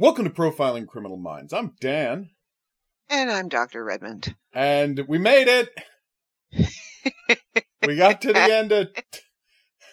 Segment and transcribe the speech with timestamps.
[0.00, 1.52] Welcome to Profiling Criminal Minds.
[1.52, 2.30] I'm Dan.
[3.10, 3.82] And I'm Dr.
[3.82, 4.36] Redmond.
[4.54, 5.70] And we made it.
[7.84, 9.20] we got to the end of t-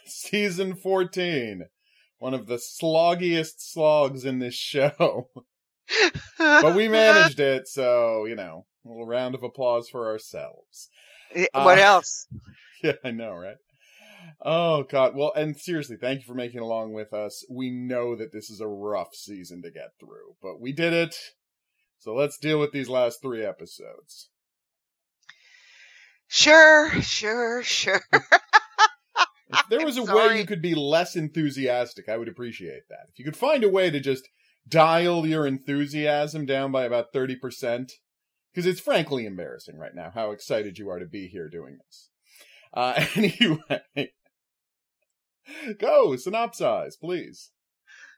[0.05, 1.63] season 14.
[2.19, 5.29] One of the sloggiest slogs in this show.
[6.37, 10.89] but we managed it, so, you know, a little round of applause for ourselves.
[11.53, 12.27] What uh, else?
[12.83, 13.57] Yeah, I know, right?
[14.41, 15.15] Oh god.
[15.15, 17.43] Well, and seriously, thank you for making along with us.
[17.49, 21.15] We know that this is a rough season to get through, but we did it.
[21.99, 24.29] So let's deal with these last 3 episodes.
[26.27, 28.01] Sure, sure, sure.
[28.13, 33.07] if there was a way you could be less enthusiastic, I would appreciate that.
[33.09, 34.27] If you could find a way to just
[34.67, 37.91] dial your enthusiasm down by about 30%,
[38.51, 42.09] because it's frankly embarrassing right now how excited you are to be here doing this.
[42.73, 44.11] Uh, anyway,
[45.79, 47.51] go synopsize, please.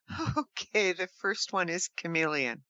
[0.38, 2.64] Okay, the first one is Chameleon.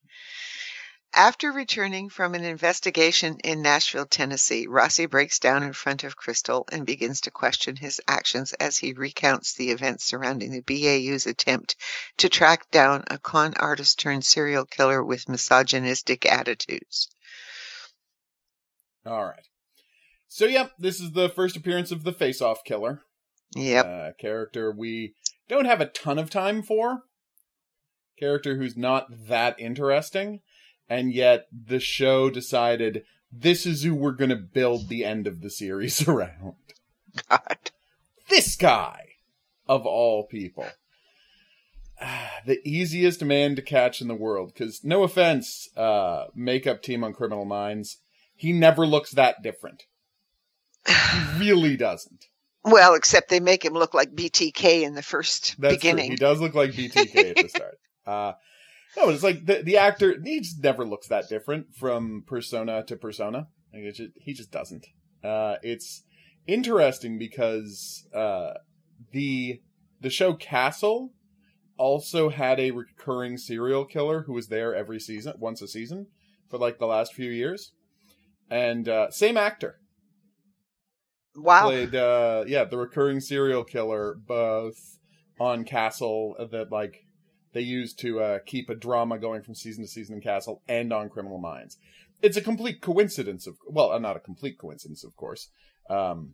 [1.14, 6.66] After returning from an investigation in Nashville, Tennessee, Rossi breaks down in front of Krystall
[6.72, 11.76] and begins to question his actions as he recounts the events surrounding the BAU's attempt
[12.18, 17.10] to track down a con artist turned serial killer with misogynistic attitudes.
[19.06, 19.48] All right.
[20.28, 23.07] So, yep, this is the first appearance of the Face Off Killer.
[23.56, 23.86] Yep.
[23.86, 25.16] Uh, character we
[25.48, 27.04] don't have a ton of time for.
[28.20, 30.42] Character who's not that interesting.
[30.90, 35.42] And yet the show decided this is who we're going to build the end of
[35.42, 36.56] the series around.
[37.30, 37.72] God.
[38.30, 39.16] This guy,
[39.68, 40.68] of all people.
[42.46, 44.54] the easiest man to catch in the world.
[44.54, 47.98] Because, no offense, uh, makeup team on Criminal Minds,
[48.36, 49.86] he never looks that different.
[50.88, 52.27] He really doesn't.
[52.68, 56.08] Well, except they make him look like BTK in the first That's beginning.
[56.08, 56.12] True.
[56.12, 57.80] He does look like BTK at the start.
[58.06, 58.32] Uh,
[58.96, 62.96] no, it's like the the actor he just never looks that different from persona to
[62.96, 63.50] persona.
[63.74, 64.88] Like just, he just doesn't.
[65.22, 66.04] Uh, it's
[66.48, 68.54] interesting because uh,
[69.12, 69.62] the
[70.00, 71.12] the show Castle
[71.78, 76.08] also had a recurring serial killer who was there every season, once a season,
[76.50, 77.74] for like the last few years,
[78.50, 79.80] and uh, same actor.
[81.38, 81.68] Wow.
[81.68, 84.98] Played, uh, yeah, the recurring serial killer both
[85.40, 87.06] on Castle that like
[87.54, 90.92] they used to uh, keep a drama going from season to season in Castle and
[90.92, 91.78] on Criminal Minds.
[92.24, 95.50] It's a complete coincidence of well, uh, not a complete coincidence, of course.
[95.90, 96.34] Um,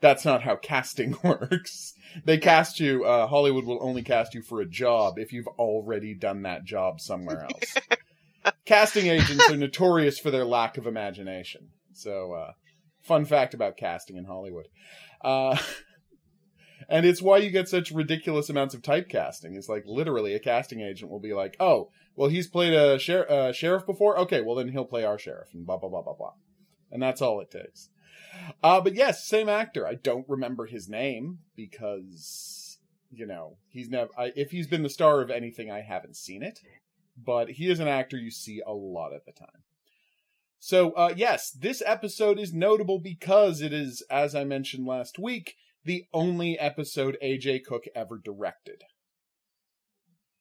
[0.00, 1.94] that's not how casting works.
[2.24, 3.04] They cast you.
[3.04, 7.00] Uh, Hollywood will only cast you for a job if you've already done that job
[7.00, 7.44] somewhere
[8.44, 8.54] else.
[8.64, 11.68] casting agents are notorious for their lack of imagination.
[11.92, 12.52] So uh,
[13.02, 14.66] Fun fact about casting in Hollywood.
[15.22, 15.56] Uh,
[16.88, 19.56] and it's why you get such ridiculous amounts of typecasting.
[19.56, 23.30] It's like literally a casting agent will be like, "Oh, well, he's played a sher-
[23.30, 24.18] uh, sheriff before.
[24.18, 26.32] Okay, well then he'll play our sheriff." And blah blah blah blah blah.
[26.90, 27.88] And that's all it takes.
[28.62, 29.86] Uh, but yes, same actor.
[29.86, 32.78] I don't remember his name because
[33.10, 34.10] you know he's never.
[34.18, 36.60] I, if he's been the star of anything, I haven't seen it.
[37.22, 39.62] But he is an actor you see a lot of the time.
[40.62, 45.56] So, uh, yes, this episode is notable because it is, as I mentioned last week,
[45.84, 48.82] the only episode AJ Cook ever directed.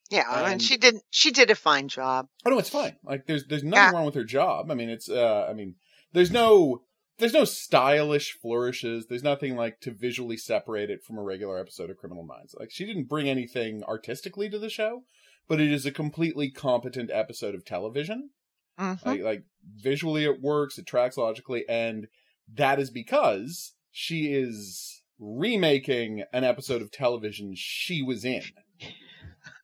[0.09, 2.27] Yeah, and, and she did she did a fine job.
[2.45, 2.97] Oh no, it's fine.
[3.03, 3.91] Like there's there's nothing yeah.
[3.91, 4.71] wrong with her job.
[4.71, 5.75] I mean, it's uh I mean,
[6.13, 6.81] there's no
[7.19, 9.05] there's no stylish flourishes.
[9.07, 12.55] There's nothing like to visually separate it from a regular episode of Criminal Minds.
[12.59, 15.03] Like she didn't bring anything artistically to the show,
[15.47, 18.31] but it is a completely competent episode of television.
[18.79, 19.07] Mm-hmm.
[19.07, 19.43] Like, like
[19.75, 22.07] visually it works, it tracks logically, and
[22.55, 28.41] that is because she is remaking an episode of television she was in.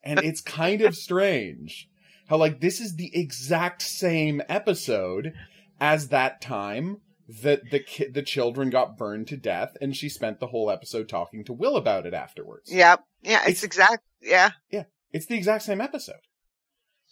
[0.03, 1.89] And it's kind of strange
[2.27, 5.33] how like this is the exact same episode
[5.79, 6.97] as that time
[7.43, 11.09] that the ki- the children got burned to death and she spent the whole episode
[11.09, 12.71] talking to Will about it afterwards.
[12.71, 13.03] Yep.
[13.23, 14.51] Yeah, it's, it's exact yeah.
[14.69, 14.83] Yeah.
[15.11, 16.15] It's the exact same episode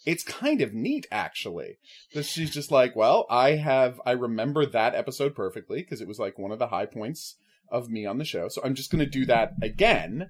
[0.04, 1.78] it's kind of neat actually
[2.12, 6.18] that she's just like well i have i remember that episode perfectly because it was
[6.18, 7.36] like one of the high points
[7.70, 10.28] of me on the show so i'm just going to do that again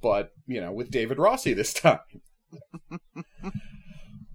[0.00, 2.00] but you know with david rossi this time.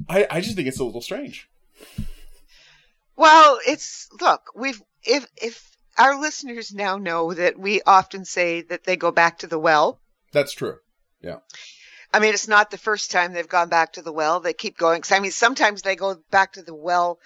[0.09, 1.49] I i just think it's a little strange.
[3.15, 8.85] Well it's look we've if if our listeners now know that we often say that
[8.85, 9.99] they go back to the well.
[10.31, 10.77] That's true.
[11.21, 11.37] Yeah
[12.13, 14.39] I mean, it's not the first time they've gone back to the well.
[14.39, 15.03] They keep going.
[15.11, 17.19] I mean, sometimes they go back to the well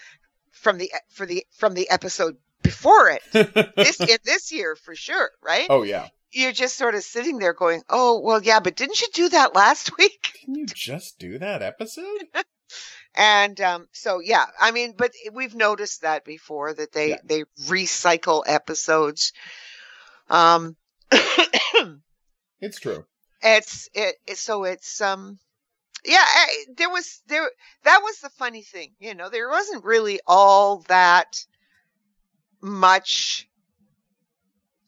[0.52, 3.22] from the for the from the episode before it.
[3.76, 5.68] this in this year for sure, right?
[5.70, 6.08] Oh yeah.
[6.32, 9.56] you're just sort of sitting there going, "Oh, well, yeah, but didn't you do that
[9.56, 12.28] last week?" Didn't you just do that episode?
[13.14, 17.18] And um, so, yeah, I mean, but we've noticed that before that they Yeah.
[17.26, 19.34] they recycle episodes.
[20.30, 20.78] Um,
[22.62, 23.06] It's true.
[23.44, 25.40] It's it, it so it's um
[26.06, 27.50] yeah I, there was there
[27.84, 31.46] that was the funny thing you know there wasn't really all that
[32.62, 33.48] much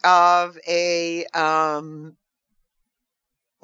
[0.03, 2.15] of a um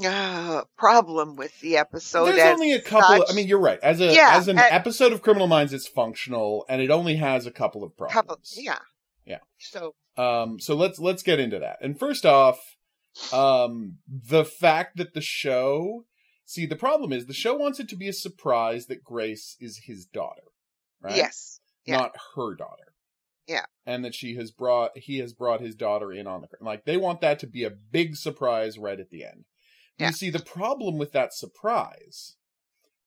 [0.05, 3.21] uh, problem with the episode There's only a couple.
[3.21, 3.79] Of, I mean, you're right.
[3.81, 7.15] As a Yeah, as an uh, episode of Criminal Minds, it's functional, and it only
[7.17, 8.13] has a couple of problems.
[8.13, 8.79] couple yeah
[9.25, 9.39] Yeah.
[9.57, 11.79] so Um, so let's let's get into that.
[11.81, 12.77] And first off,
[13.33, 16.05] um, the fact that the show,
[16.45, 19.81] see, the problem is the show wants it to be a surprise that Grace is
[19.85, 20.43] his daughter,
[21.01, 21.15] right?
[21.15, 21.97] yes yeah.
[21.97, 22.83] not her daughter.
[23.47, 23.65] Yeah.
[23.83, 26.97] and that she has brought he has brought his daughter in on the like they
[26.97, 29.45] want that to be a big surprise right at the end.
[29.97, 30.07] Yeah.
[30.07, 32.35] You see, the problem with that surprise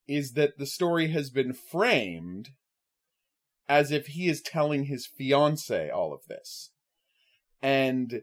[0.08, 2.50] is that the story has been framed
[3.68, 6.70] as if he is telling his fiance all of this.
[7.62, 8.22] And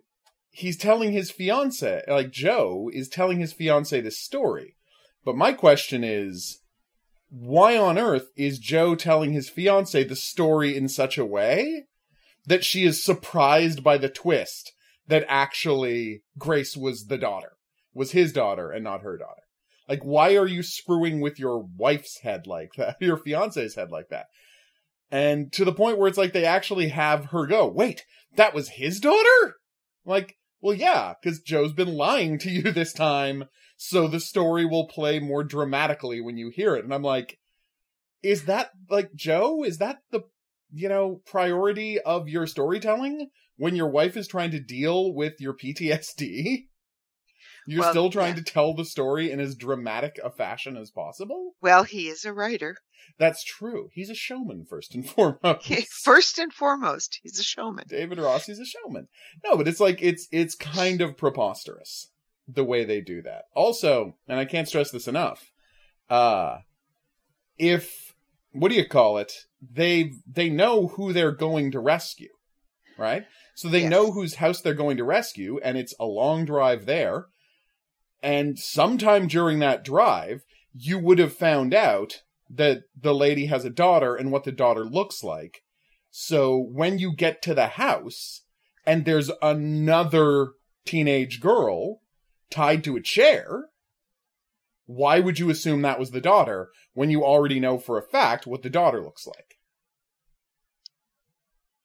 [0.60, 4.76] he's telling his fiance, like Joe is telling his fiance this story.
[5.24, 6.60] But my question is,
[7.30, 11.86] why on earth is Joe telling his fiance the story in such a way
[12.46, 14.74] that she is surprised by the twist
[15.08, 17.54] that actually Grace was the daughter,
[17.94, 19.44] was his daughter and not her daughter?
[19.88, 24.10] Like, why are you screwing with your wife's head like that, your fiance's head like
[24.10, 24.26] that?
[25.10, 28.04] And to the point where it's like they actually have her go, wait,
[28.36, 29.56] that was his daughter?
[30.06, 33.46] Like, well, yeah, because Joe's been lying to you this time,
[33.78, 36.84] so the story will play more dramatically when you hear it.
[36.84, 37.40] And I'm like,
[38.22, 39.64] is that like Joe?
[39.64, 40.22] Is that the,
[40.74, 45.54] you know, priority of your storytelling when your wife is trying to deal with your
[45.54, 46.66] PTSD?
[47.70, 48.44] You're Well, still trying yeah.
[48.44, 51.54] to tell the story in as dramatic a fashion as possible?
[51.62, 52.78] well he is a writer
[53.18, 53.90] That's true.
[53.94, 55.72] He's a showman first and foremost.
[56.04, 59.08] first and foremost he's a showman David Rossi's a showman.
[59.44, 62.12] No, but it's like it's it's kind of preposterous
[62.48, 63.44] the way they do that.
[63.56, 65.52] Also, and I can't stress this enough,
[66.10, 66.58] uh
[67.58, 68.14] if
[68.52, 69.32] what do you call it?
[69.62, 72.34] They they know who they're going to rescue,
[72.98, 73.26] right?
[73.56, 73.90] So they Yes.
[73.92, 77.26] know whose house they're going to rescue, and it's a long drive there.
[78.22, 80.44] And sometime during that drive,
[80.74, 84.84] you would have found out that the lady has a daughter and what the daughter
[84.84, 85.64] looks like.
[86.10, 88.42] So when you get to the house
[88.86, 90.54] and there's another
[90.86, 92.02] teenage girl
[92.50, 93.70] tied to a chair,
[94.86, 98.48] why would you assume that was the daughter when you already know for a fact
[98.48, 99.60] what the daughter looks like?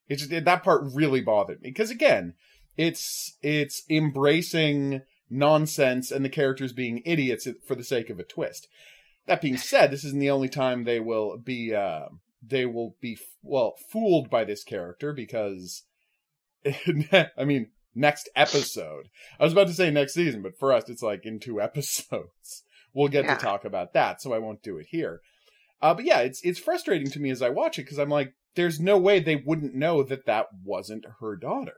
[0.09, 2.35] That part really bothered me because again,
[2.77, 5.03] it's it's embracing
[5.35, 8.69] nonsense and the characters being idiots for the sake of a twist.
[9.27, 12.07] That being said, this isn't the only time they will be uh,
[12.47, 15.83] they will be well fooled by this character because
[16.67, 19.09] I mean next episode.
[19.39, 22.63] I was about to say next season, but for us it's like in two episodes.
[22.93, 23.35] We'll get Yeah.
[23.37, 25.21] to talk about that, so I won't do it here.
[25.83, 28.35] Uh, but yeah, it's it's frustrating to me as I watch it because I'm like,
[28.55, 31.76] there's no way they wouldn't know that that wasn't her daughter.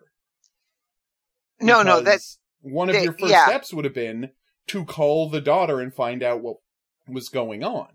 [1.61, 3.47] no no that Because one of they- your first yeah.
[3.47, 4.31] steps would have been
[4.69, 6.57] to call the daughter and find out what
[7.09, 7.89] was going on.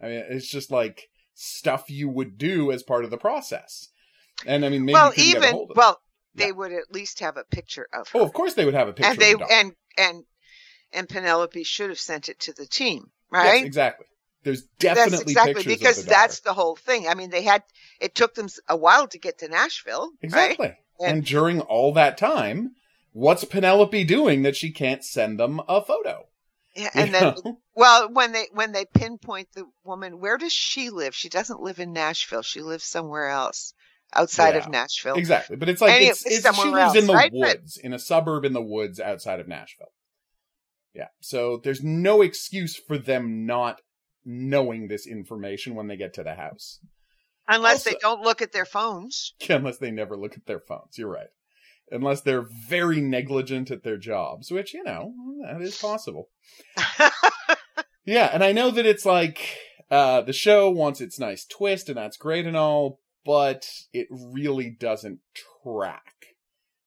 [0.00, 3.88] I mean, it's just like stuff you would do as part of the process.
[4.46, 5.78] And I mean, maybe well you get a even hold of it.
[5.78, 6.00] well
[6.34, 6.52] they Yeah.
[6.52, 8.86] would at least have a picture of oh, her Oh, of course they would have
[8.88, 9.10] a picture.
[9.10, 10.24] and they of the and and
[10.92, 13.64] and Penelope should have sent it to the team, Yes, right?
[13.64, 14.06] exactly.
[14.44, 17.08] There's definitely that's exactly pictures because of the that's the whole thing.
[17.08, 17.62] I mean, they had
[18.00, 20.22] it took them a while to get to Nashville, right?
[20.22, 20.66] exactly.
[21.00, 22.74] And- And during all that time,
[23.18, 26.26] what's Penelope doing that she can't send them a photo?
[26.76, 27.60] Yeah, You and then know?
[27.74, 31.14] well, when they when they pinpoint the woman, where does she live?
[31.14, 32.42] She doesn't live in Nashville.
[32.42, 33.74] She lives somewhere else
[34.14, 35.16] outside of Nashville.
[35.16, 37.32] Exactly, but it's like Any- it's, it's somewhere she lives else, in the right?
[37.32, 39.92] Woods, in a suburb in the woods outside of Nashville.
[40.94, 43.80] Yeah, so there's no excuse for them not
[44.24, 46.80] knowing this information when they get to the house,
[47.48, 49.34] Unless they don't look at their phones.
[49.48, 50.96] unless they never look at their phones.
[50.98, 51.28] You're right,
[51.90, 56.28] unless they're very negligent at their jobs, which you know that is possible.
[58.08, 59.58] Yeah, and I know that it's like
[59.90, 64.70] uh the show wants its nice twist and that's great and all, but it really
[64.70, 65.20] doesn't
[65.62, 66.14] track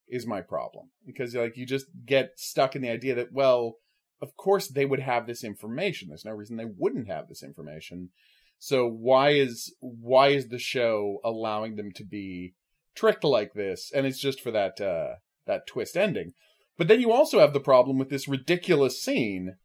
[0.08, 0.90] is my problem.
[1.06, 3.76] Because like you just get stuck in the idea that well,
[4.20, 6.08] of course they would have this information.
[6.08, 8.10] There's no reason they wouldn't have this information.
[8.58, 12.56] So why is why is the show allowing them to be
[12.96, 13.92] tricked like this?
[13.94, 16.34] And it's just for that uh that twist ending.
[16.78, 19.58] But then you also have the problem with this ridiculous scene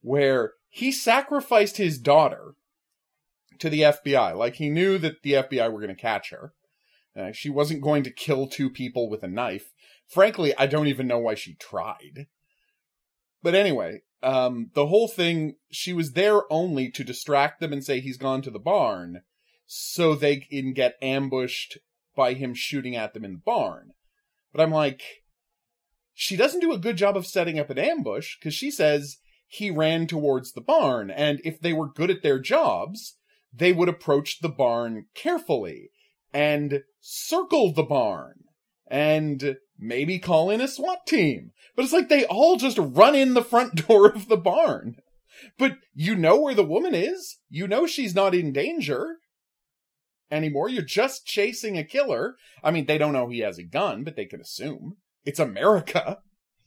[0.00, 2.54] where he sacrificed his daughter
[3.58, 4.36] to the FBI.
[4.36, 6.52] Like he knew that the FBI were going to catch her.
[7.16, 9.72] Uh, she wasn't going to kill two people with a knife.
[10.06, 12.26] Frankly, I don't even know why she tried.
[13.42, 18.00] But anyway, um, the whole thing, she was there only to distract them and say
[18.00, 19.22] he's gone to the barn
[19.66, 21.78] so they can get ambushed
[22.18, 23.92] by him shooting at them in the barn.
[24.52, 25.02] But I'm like,
[26.12, 29.70] she doesn't do a good job of setting up an ambush because she says he
[29.70, 31.12] ran towards the barn.
[31.12, 33.16] And if they were good at their jobs,
[33.54, 35.90] they would approach the barn carefully
[36.34, 38.40] and circle the barn
[38.90, 41.52] and maybe call in a SWAT team.
[41.76, 44.96] But it's like they all just run in the front door of the barn.
[45.56, 47.38] But you know where the woman is.
[47.48, 49.18] You know she's not in danger
[50.30, 50.68] anymore.
[50.68, 52.36] You're just chasing a killer.
[52.62, 54.96] I mean, they don't know he has a gun, but they can assume.
[55.24, 56.18] It's America.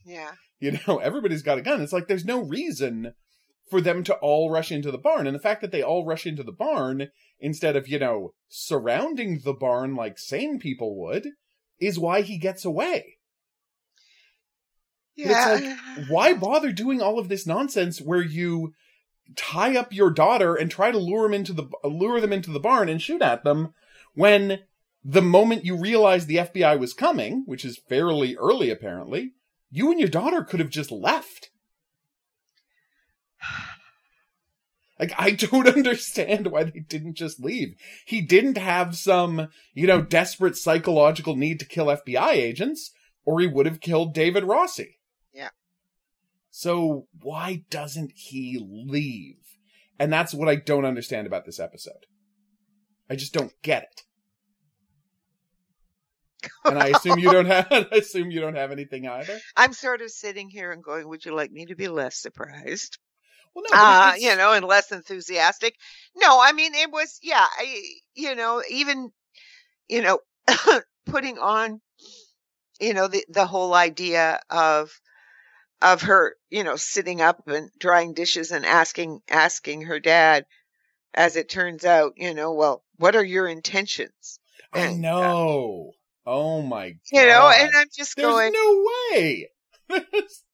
[0.04, 0.32] Yeah.
[0.60, 1.80] You know, everybody's got a gun.
[1.80, 3.14] It's like there's no reason
[3.70, 5.26] for them to all rush into the barn.
[5.26, 7.08] And the fact that they all rush into the barn
[7.40, 11.28] instead of, you know, surrounding the barn like sane people would
[11.80, 13.16] is why he gets away.
[15.16, 15.56] Yeah.
[15.56, 18.72] It's like, why bother doing all of this nonsense where you
[19.36, 22.60] tie up your daughter and try to lure them into the lure them into the
[22.60, 23.74] barn and shoot at them
[24.14, 24.60] when
[25.04, 29.32] the moment you realized the FBI was coming, which is fairly early apparently,
[29.70, 31.50] you and your daughter could have just left.
[35.00, 37.74] Like, I don't understand why they didn't just leave.
[38.06, 42.92] He didn't have some, you know, desperate psychological need to kill FBI agents,
[43.24, 45.00] or he would have killed David Rossi.
[45.32, 45.48] Yeah.
[46.52, 49.38] So why doesn't he leave?
[49.98, 52.06] And that's what I don't understand about this episode.
[53.08, 53.88] I just don't get
[56.42, 56.50] it.
[56.64, 57.66] and I assume you don't have.
[57.70, 59.40] I assume you don't have anything either.
[59.56, 62.98] I'm sort of sitting here and going, "Would you like me to be less surprised?"
[63.54, 65.74] Well, no, uh, you know, and less enthusiastic.
[66.16, 67.82] No, I mean, it was, yeah, I,
[68.14, 69.10] you know, even,
[69.88, 70.20] you know,
[71.06, 71.80] putting on,
[72.80, 74.90] you know, the, the whole idea of,
[75.82, 80.46] of her, you know, sitting up and drying dishes and asking, asking her dad,
[81.12, 84.38] as it turns out, you know, well, what are your intentions?
[84.72, 85.92] I uh, know.
[86.24, 86.98] oh my god.
[87.10, 89.50] You know, and I'm just There's going, no way.
[89.88, 90.44] There's,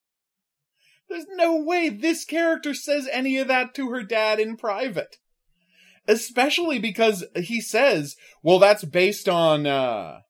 [1.09, 5.19] there's no way this character says any of that to her dad in private.
[6.09, 10.21] Especially because he says, well, that's based on, uh,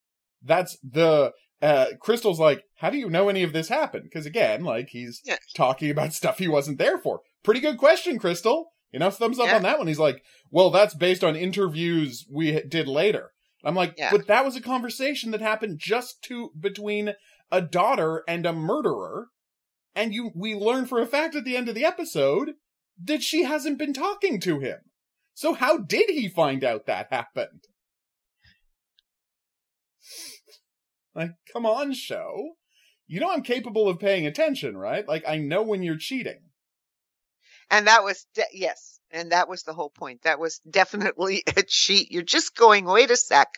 [0.43, 4.05] that's the, uh, Krystall's like, how do you know any of this happened?
[4.05, 5.37] Because again, like, he's Yeah.
[5.57, 7.21] talking about stuff he wasn't there for.
[7.43, 8.67] Pretty good question, Krystall.
[8.93, 9.57] Enough thumbs up Yeah.
[9.57, 9.87] on that one.
[9.87, 13.33] He's like, well, that's based on interviews we did later.
[13.65, 14.11] I'm like, Yeah.
[14.13, 17.15] but that was a conversation that happened just to between
[17.51, 19.29] a daughter and a murderer,
[19.95, 22.53] and you we learn for a fact at the end of the episode
[23.03, 24.79] that she hasn't been talking to him.
[25.35, 27.68] So how did he find out that happened?
[31.19, 32.53] Like, come on, show.
[33.09, 35.07] You know I'm capable of paying attention, right?
[35.09, 36.41] Like I know when you're cheating.
[37.71, 40.23] and that was, de- yes, and that was the whole point.
[40.23, 42.13] That was definitely a cheat.
[42.13, 43.49] You're just going, wait a sec.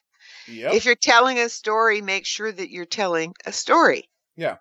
[0.48, 0.72] Yep.
[0.74, 4.08] If you're telling a story, make sure that you're telling a story.
[4.36, 4.56] Yeah.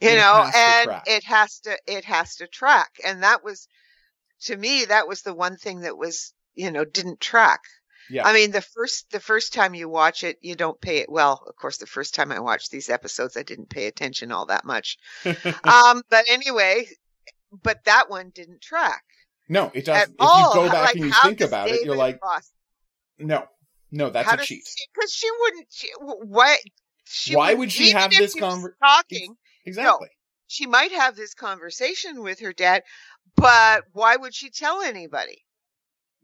[0.00, 1.04] You It know, and track.
[1.06, 2.90] it has to it has to track.
[3.04, 3.68] And that was
[4.42, 7.60] to me that was the one thing that was, you know, didn't track.
[8.10, 8.26] Yeah.
[8.26, 11.42] I mean, the first the first time you watch it, you don't pay it well.
[11.46, 14.64] Of course, the first time I watched these episodes, I didn't pay attention all that
[14.64, 14.98] much.
[15.24, 16.86] um, but anyway,
[17.62, 19.02] but that one didn't track
[19.48, 20.10] no, it doesn't.
[20.10, 20.54] If all.
[20.54, 22.52] you go back like, and you think about it, you're like, Ross-
[23.18, 23.44] no,
[23.92, 24.64] no, that's how a cheat.
[24.94, 25.66] Because she wouldn't.
[25.70, 26.58] She, what?
[27.04, 29.36] She Why would- she have this he was conver- talking?
[29.64, 30.08] Exactly.
[30.46, 32.82] she might have this conversation with her dad,
[33.36, 35.44] but why would she tell anybody?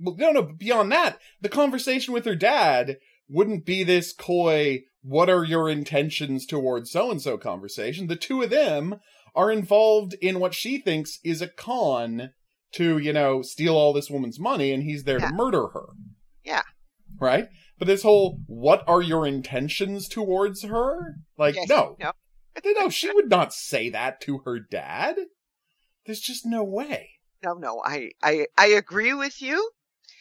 [0.03, 2.97] Well, no, no, beyond that, the conversation with her dad
[3.29, 8.09] wouldn't be this coy, what are your intentions towards so and so conversation.
[8.09, 8.97] The two of them
[9.35, 12.31] are involved in what she thinks is a con
[12.73, 15.29] to, you know, steal all this woman's money and he's there Yeah.
[15.29, 15.87] to murder her.
[16.45, 16.63] Yeah.
[17.21, 17.49] Right?
[17.79, 21.17] But this whole, what are your intentions towards her?
[21.39, 21.97] Like, Yes, no.
[22.01, 22.13] no.
[22.65, 25.17] no, she would not say that to her dad.
[26.07, 27.11] There's just no way.
[27.45, 29.71] No, no, I, I, I agree with you,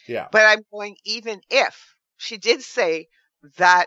[0.06, 0.28] Yeah.
[0.32, 3.08] but I'm going even if she did say
[3.58, 3.86] that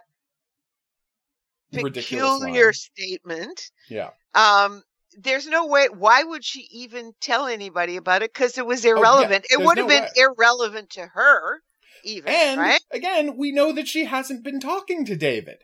[1.72, 2.06] Ridiculous
[2.40, 2.74] peculiar line.
[2.74, 4.12] statement, Yeah.
[4.34, 4.84] um,
[5.18, 5.88] there's no way.
[5.90, 8.32] Why would she even tell anybody about it?
[8.34, 9.46] Because it was irrelevant.
[9.46, 10.10] it Oh, there's would have no been way.
[10.38, 11.62] irrelevant to her,
[12.04, 12.82] even And right?
[12.92, 15.58] again, we know that she hasn't been talking to David.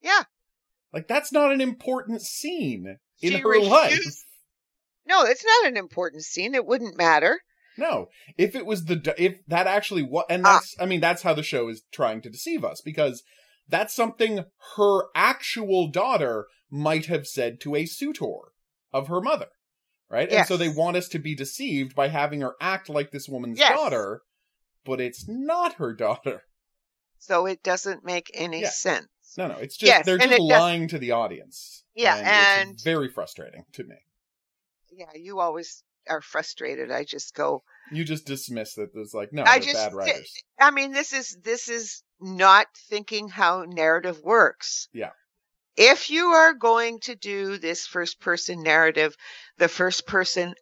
[0.00, 0.24] Yeah.
[0.92, 4.00] Like that's not an important scene in She her refused- life.
[5.04, 6.54] No, it's not an important scene.
[6.56, 7.40] It wouldn't matter.
[7.78, 10.54] No, if it was the if that actually what and Ah.
[10.54, 13.22] that's I mean that's how the show is trying to deceive us because
[13.68, 14.44] that's something
[14.76, 18.52] her actual daughter might have said to a suitor
[18.92, 19.48] of her mother,
[20.08, 20.30] right?
[20.30, 23.58] And so they want us to be deceived by having her act like this woman's
[23.58, 23.70] Yes.
[23.76, 24.22] daughter,
[24.84, 26.42] but it's not her daughter.
[27.18, 28.70] So it doesn't make any Yeah.
[28.70, 29.08] sense.
[29.36, 31.84] No, no, it's just Yes, they're just it does- lying to the audience.
[31.94, 33.96] Yeah, and, and- it's very frustrating to me.
[34.92, 36.90] Yeah, you always are frustrated.
[36.90, 40.32] I just go, You just dismiss that there's like no, I just- bad writers.
[40.60, 44.88] I mean, this is this is not thinking how narrative works.
[44.92, 45.10] Yeah.
[45.76, 49.14] If you are going to do this first person narrative,
[49.58, 50.54] the first person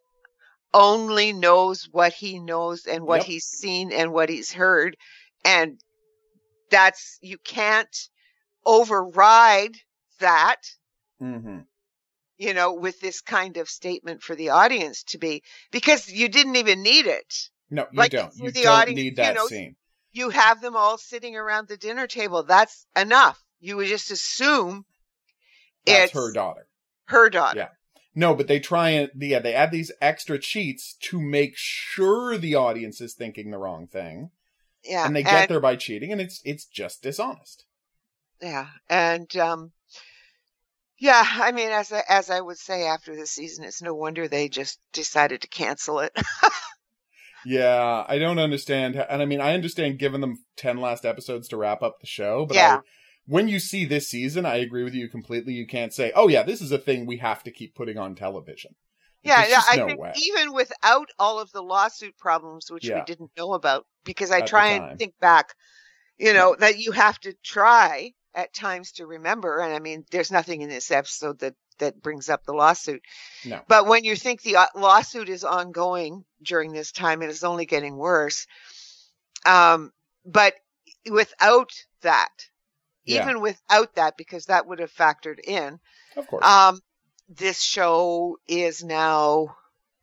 [0.73, 3.25] only knows what he knows and what Yep.
[3.27, 4.97] he's seen and what he's heard.
[5.45, 5.79] And
[6.69, 7.95] that's, you can't
[8.65, 9.75] override
[10.19, 10.57] that,
[11.19, 11.59] hmm
[12.37, 16.55] you know, with this kind of statement for the audience to be, because you didn't
[16.57, 17.49] even need it.
[17.69, 18.33] No, you Like, don't.
[18.35, 19.75] You the don't audience, need you that know, scene.
[20.11, 22.43] you have them all sitting around the dinner table.
[22.43, 23.41] That's enough.
[23.59, 24.85] You would just assume
[25.85, 26.67] That's it's her daughter.
[27.05, 27.57] her daughter.
[27.57, 27.69] Yeah.
[28.17, 32.55] No, but they try and yeah, they add these extra cheats to make sure the
[32.55, 34.29] audience is thinking the wrong thing,
[34.83, 35.05] Yeah.
[35.05, 37.65] and they get there by cheating, and it's it's just dishonest.
[38.41, 38.67] Yeah.
[38.89, 39.71] And um
[40.97, 44.27] yeah, I mean as I as I would say after the season, it's no wonder
[44.27, 46.15] they just decided to cancel it.
[47.43, 51.47] Yeah, I don't understand, how, and I mean, I understand giving them ten last episodes
[51.49, 52.77] to wrap up the show, but Yeah.
[52.77, 52.79] I,
[53.27, 55.53] when you see this season, I agree with you completely.
[55.53, 58.15] You can't say, "Oh yeah, this is a thing we have to keep putting on
[58.15, 58.75] television."
[59.23, 60.13] yeah, yeah, I no think way.
[60.15, 62.95] even without all of the lawsuit problems which Yeah.
[62.95, 65.53] we didn't know about because I At try and think back,
[66.17, 70.31] you know, that you have to try at times to remember and I mean there's
[70.31, 73.01] nothing in this episode that that brings up the lawsuit.
[73.43, 73.61] No.
[73.67, 77.65] But when you think the uh, lawsuit is ongoing during this time, it is only
[77.65, 78.47] getting worse.
[79.45, 79.91] Um,
[80.25, 80.53] but
[81.09, 81.71] without
[82.01, 82.31] that,
[83.03, 83.23] Yeah.
[83.23, 85.79] even without that, because that would have factored in,
[86.15, 86.79] Of course, um,
[87.27, 89.57] this show is now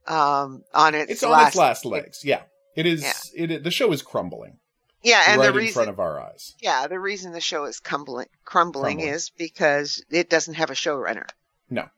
[0.06, 2.20] um, on its, it's on last, its last legs.
[2.24, 2.42] Yeah,
[2.76, 3.02] it is.
[3.02, 3.44] Yeah.
[3.44, 4.58] It is, the show is crumbling
[5.02, 6.54] Yeah, and right the in reason, front of our eyes.
[6.60, 9.14] yeah, the reason the show is crumbling, crumbling, Crumbling.
[9.14, 11.26] is because it doesn't have a showrunner.
[11.68, 11.88] No,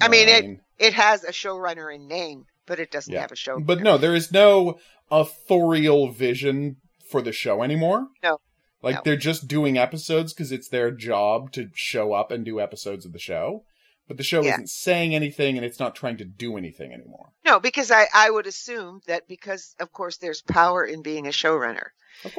[0.00, 3.20] I No, mean, it- It has a showrunner in name, but it doesn't Yeah.
[3.20, 3.60] have a show.
[3.60, 4.80] But no, there is no
[5.12, 6.76] authorial vision
[7.08, 8.08] for the show anymore.
[8.22, 8.40] No.
[8.82, 9.00] Like No.
[9.04, 13.12] they're just doing episodes because it's their job to show up and do episodes of
[13.12, 13.64] the show.
[14.08, 14.54] But the show Yeah.
[14.54, 17.28] isn't saying anything and it's not trying to do anything anymore.
[17.44, 21.30] No, because I, I would assume that because, of course, there's power in being a
[21.30, 21.90] showrunner.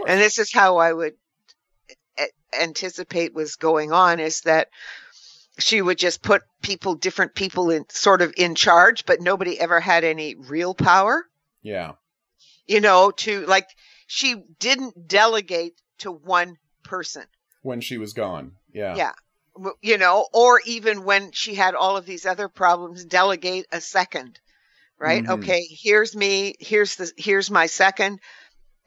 [0.07, 1.13] And this is how I would
[2.59, 4.69] anticipate was going on is that
[5.59, 9.79] she would just put people, different people in sort of in charge, but nobody ever
[9.79, 11.25] had any real power,
[11.61, 11.93] yeah.
[12.65, 13.67] you know, to like,
[14.07, 17.23] she didn't delegate to one person.
[17.61, 18.53] When she was gone.
[18.73, 18.95] Yeah.
[18.95, 19.11] Yeah.
[19.81, 24.39] you know, or even when she had all of these other problems, delegate a second,
[24.97, 25.23] right?
[25.23, 25.39] Mhm.
[25.39, 28.19] Okay, here's me, here's the, here's my second,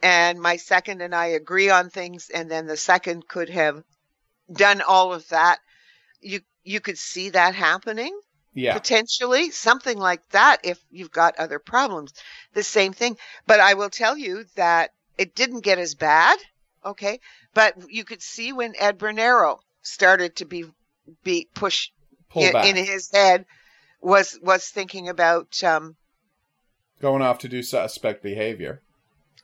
[0.02, 3.82] and my second and I agree on things, and then the second could have
[4.52, 5.58] done all of that.
[6.20, 8.18] You, you could see that happening
[8.54, 8.74] Yeah.
[8.74, 12.12] potentially, something like that if you've got other problems.
[12.54, 13.16] The same thing.
[13.46, 16.38] But I will tell you that it didn't get as bad.
[16.84, 17.20] Okay.
[17.54, 20.64] But you could see when Ed Bernero started to be,
[21.24, 21.92] be pushed
[22.34, 23.46] in, in his head
[24.00, 25.96] was, was thinking about, um,
[27.00, 28.80] Going off to do suspect behavior.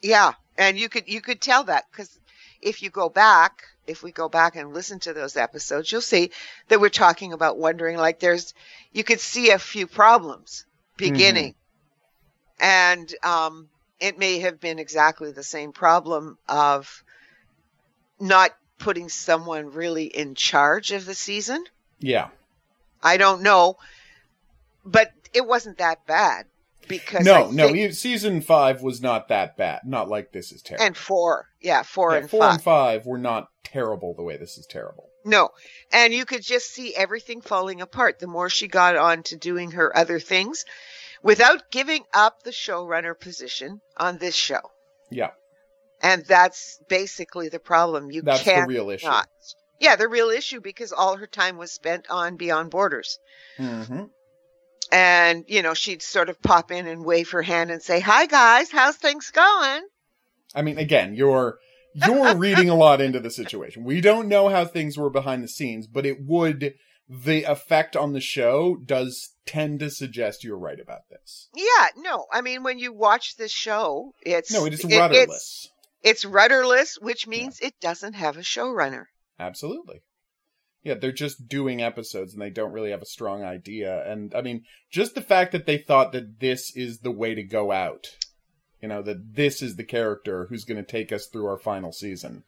[0.00, 0.32] yeah.
[0.56, 2.18] And you could, you could tell that because
[2.60, 6.30] if you go back, if we go back and listen to those episodes, you'll see
[6.68, 8.54] that we're talking about wondering like there's,
[8.92, 10.64] you could see a few problems
[10.96, 11.54] beginning.
[12.60, 17.04] And, um, it may have been exactly the same problem of
[18.18, 21.64] not putting someone really in charge of the season.
[22.00, 22.28] Yeah.
[23.02, 23.76] I don't know,
[24.84, 26.46] but it wasn't that bad
[26.88, 27.90] because No, no.
[27.90, 29.80] Season five was not that bad.
[29.84, 30.86] Not like this is terrible.
[30.86, 32.52] and four, yeah, four Yeah, and four five.
[32.54, 35.08] and five were not terrible the way this is terrible.
[35.24, 35.50] No.
[35.92, 39.72] And you could just see everything falling apart the more she got on to doing
[39.72, 40.64] her other things
[41.22, 44.60] without giving up the showrunner position on this show.
[45.10, 45.30] Yeah.
[46.02, 48.10] And that's basically the problem.
[48.10, 49.06] You That's can't real issue.
[49.06, 49.28] not.
[49.78, 53.18] Yeah, the real issue because all her time was spent on Beyond Borders.
[53.56, 54.04] hmm
[54.92, 58.26] And, you know, she'd sort of pop in and wave her hand and say, Hi
[58.26, 59.82] guys, how's things going?
[60.54, 61.58] I mean, again, you're
[61.94, 63.84] you're reading a lot into the situation.
[63.84, 66.74] We don't know how things were behind the scenes, but it would
[67.08, 71.48] the effect on the show does tend to suggest you're right about this.
[71.56, 75.26] Yeah, no, I mean when you watch this show, it's No, it is it- rudderless.
[75.30, 75.68] It's,
[76.02, 79.04] it's rudderless, which means it doesn't have a showrunner.
[79.38, 80.02] Absolutely.
[80.82, 84.04] Yeah, they're just doing episodes and they don't really have a strong idea.
[84.10, 87.42] And I mean, just the fact that they thought that this is the way to
[87.42, 88.16] go out,
[88.80, 91.92] you know, that this is the character who's going to take us through our final
[91.92, 92.42] season,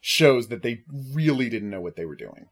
[0.00, 0.82] shows that they
[1.14, 2.48] really didn't know what they were doing.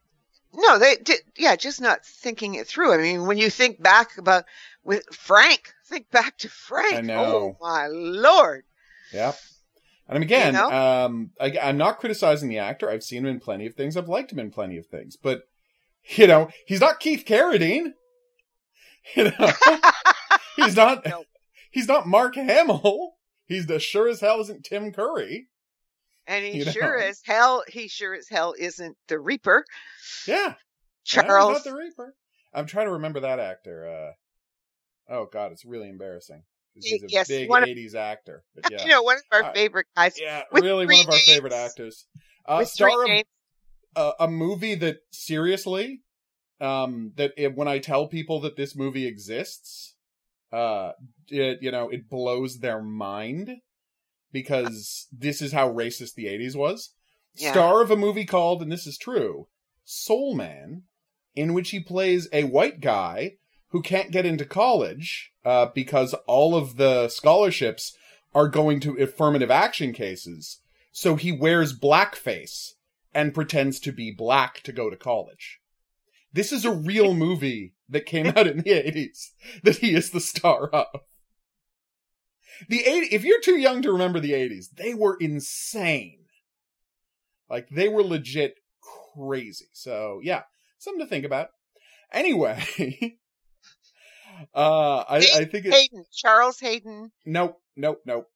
[0.55, 1.21] No, they did.
[1.37, 2.95] Yeah, just not thinking it through.
[2.95, 4.45] I mean, when you think back about
[4.83, 6.95] with Frank, think back to Frank.
[6.95, 7.25] I know.
[7.25, 8.65] Oh my lord!
[9.13, 9.37] Yep.
[10.09, 10.71] And again, You know?
[10.71, 12.91] um, I, I'm not criticizing the actor.
[12.91, 13.97] I've seen him in plenty of things.
[13.97, 15.17] I've liked him in plenty of things.
[15.17, 15.43] But,
[16.17, 17.93] you know, he's not Keith Carradine.
[19.17, 19.53] You know,
[20.57, 21.07] he's not.
[21.07, 21.25] No.
[21.71, 23.13] He's not Mark Hamill.
[23.47, 25.49] He's the sure as hell isn't Tim Curry.
[26.27, 26.73] And he You know?
[26.73, 29.65] sure as hell, he sure as hell isn't the Reaper,
[30.27, 30.55] Yeah,
[31.05, 31.53] Charles.
[31.55, 32.15] not the Reaper.
[32.53, 33.89] I'm trying to remember that actor.
[35.09, 36.43] Uh, oh God, it's really embarrassing.
[36.83, 38.45] He's a Yes, big one of- '80s actor.
[38.55, 40.17] But yeah, You know, one of our Uh, favorite guys.
[40.21, 41.71] yeah, with really one of our favorite names.
[41.71, 42.07] actors.
[42.47, 43.23] Uh, star of
[43.97, 46.03] a, a movie that seriously
[46.61, 49.95] um that it, when i tell people that this movie exists
[50.53, 50.91] uh
[51.29, 53.59] it you know it blows their mind
[54.33, 56.95] because this is how racist the 80s was
[57.37, 57.53] Yeah.
[57.53, 59.49] star of a movie called and this is true
[59.85, 60.83] soul man
[61.35, 63.37] in which he plays a white guy
[63.71, 67.97] who can't get into college uh because all of the scholarships
[68.35, 70.61] are going to affirmative action cases
[70.93, 72.73] so he wears blackface
[73.15, 75.61] and pretends to be black to go to college.
[76.33, 79.31] This is a real movie that came out in the 80s
[79.63, 80.87] that he is the star of.
[82.69, 86.25] The 80, if you're too young to remember the 80s, they were insane.
[87.49, 88.57] Like they were legit
[89.15, 89.67] crazy.
[89.73, 90.43] So, yeah,
[90.79, 91.51] something to think about.
[92.13, 93.19] Anyway,
[94.55, 98.27] uh I I think it's Hayden, Charles Hayden, nope, nope, nope.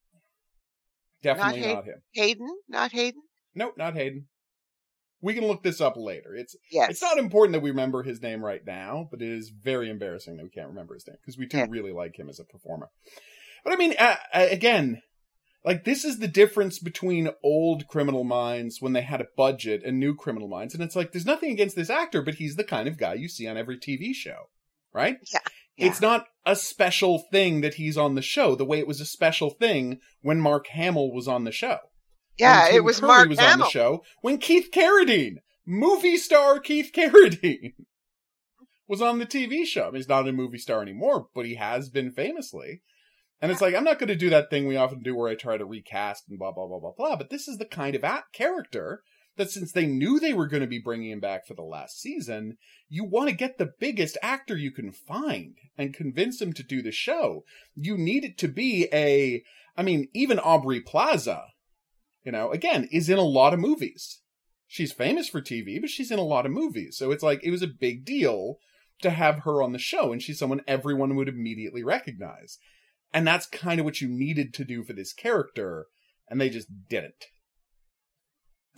[1.22, 1.74] Definitely Hayden?
[1.74, 2.02] not him.
[2.12, 3.22] Hayden, not Hayden.
[3.54, 4.26] Nope, not Hayden.
[5.20, 6.34] We can look this up later.
[6.34, 9.50] It's Yes, it's not important that we remember his name right now, but it is
[9.50, 11.66] very embarrassing that we can't remember his name because we do Yeah.
[11.68, 12.90] really like him as a performer.
[13.62, 15.02] But I mean, uh, again,
[15.64, 20.00] like this is the difference between old Criminal Minds when they had a budget and
[20.00, 22.88] new Criminal Minds, and it's like there's nothing against this actor, but he's the kind
[22.88, 24.48] of guy you see on every TV show,
[24.92, 25.18] right?
[25.32, 25.38] Yeah.
[25.76, 29.06] It's not a special thing that he's on the show the way it was a
[29.06, 31.78] special thing when Mark Hamill was on the show
[32.38, 33.68] yeah, it was Curry Mark was on the Hamill.
[33.68, 37.74] show when Keith Carradine, movie star Keith Carradine,
[38.88, 39.82] was on the TV show.
[39.82, 42.82] I mean, he's not a movie star anymore, but he has been famously.
[43.40, 45.34] And it's like I'm not going to do that thing we often do where I
[45.34, 47.16] try to recast and blah blah blah blah blah.
[47.16, 49.02] But this is the kind of act character
[49.36, 52.00] that since they knew they were going to be bringing him back for the last
[52.00, 56.62] season, you want to get the biggest actor you can find and convince him to
[56.62, 57.44] do the show.
[57.74, 59.42] You need it to be a,
[59.76, 61.44] I mean, even Aubrey Plaza,
[62.24, 64.20] you know, again, is in a lot of movies.
[64.66, 66.96] She's famous for TV, but she's in a lot of movies.
[66.96, 68.58] So it's like, it was a big deal
[69.02, 72.58] to have her on the show, and she's someone everyone would immediately recognize.
[73.12, 75.86] And that's kind of what you needed to do for this character,
[76.28, 77.26] and they just didn't.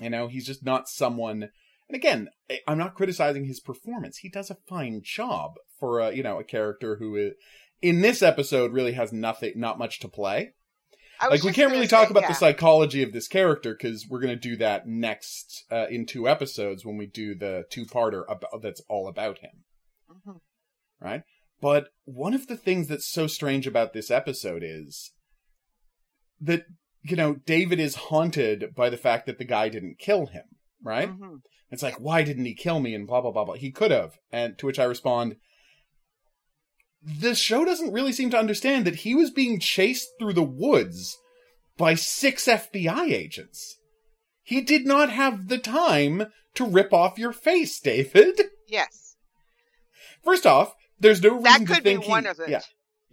[0.00, 1.50] You know, he's just not someone.
[1.88, 2.28] And again,
[2.66, 4.18] I'm not criticizing his performance.
[4.18, 7.32] He does a fine job for a, you know, a character who is,
[7.82, 10.54] in this episode really has nothing, not much to play.
[11.22, 12.28] Like we can't gonna really talk about yeah.
[12.28, 16.28] the psychology of this character because we're going to do that next uh, in two
[16.28, 19.64] episodes when we do the two-parter about, that's all about him
[20.10, 20.40] Mhm.
[21.00, 21.22] right?
[21.60, 25.12] But one of the things that's so strange about this episode is
[26.40, 26.66] that,
[27.04, 30.44] you know, David is haunted by the fact that the guy didn't kill him,
[30.82, 31.08] right?
[31.10, 31.40] Mhm.
[31.70, 32.94] It's like, why didn't he kill me?
[32.94, 33.54] And blah, blah, blah, blah.
[33.54, 34.18] He could have.
[34.32, 35.36] And to which I respond,
[37.02, 41.16] the show doesn't really seem to understand that he was being chased through the woods
[41.76, 43.76] by six FBI agents.
[44.42, 48.40] He did not have the time to rip off your face, David.
[48.68, 49.16] Yes,
[50.22, 52.48] First off, there's no reason that to could be think he- one of it.
[52.48, 52.62] Yeah,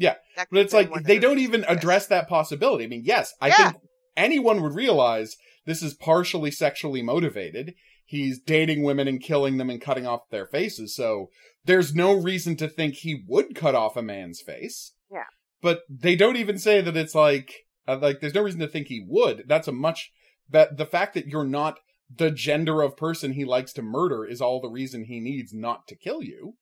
[0.01, 0.15] yeah.
[0.35, 2.83] That but it's like they don't even address that possibility.
[2.83, 3.71] I mean, yes, I Yeah.
[3.71, 3.83] think
[4.17, 5.35] anyone would realize
[5.65, 7.73] this is partially sexually motivated.
[8.05, 11.27] He's dating women and killing them and cutting off their faces, so
[11.65, 14.93] there's no reason to think he would cut off a man's face.
[15.11, 15.25] Yeah.
[15.61, 17.53] But they don't even say that it's like
[17.87, 19.43] uh, like there's no reason to think he would.
[19.47, 20.11] That's a much
[20.49, 21.79] that the fact that you're not
[22.13, 25.87] the gender of person he likes to murder is all the reason he needs not
[25.87, 26.55] to kill you.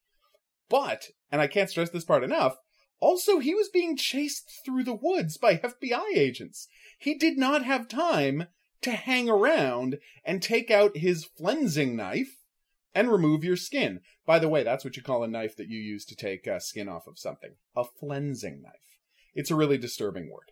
[0.69, 2.55] But, and I can't stress this part enough,
[2.99, 6.67] also he was being chased through the woods by FBI agents.
[6.97, 8.47] He did not have time
[8.81, 12.37] to hang around and take out his flensing knife
[12.93, 14.01] and remove your skin.
[14.25, 16.59] By the way, that's what you call a knife that you use to take uh,
[16.59, 17.51] skin off of something.
[17.75, 18.73] A flensing knife.
[19.33, 20.51] It's a really disturbing word.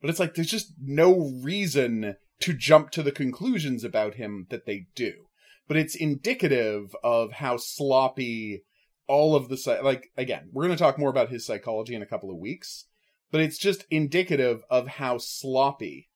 [0.00, 4.66] But it's like there's just no reason to jump to the conclusions about him that
[4.66, 5.26] they do.
[5.68, 8.64] But it's indicative of how sloppy
[9.10, 12.06] all of the like again, we're going to talk more about his psychology in a
[12.06, 12.84] couple of weeks,
[13.32, 16.08] but it's just indicative of how sloppy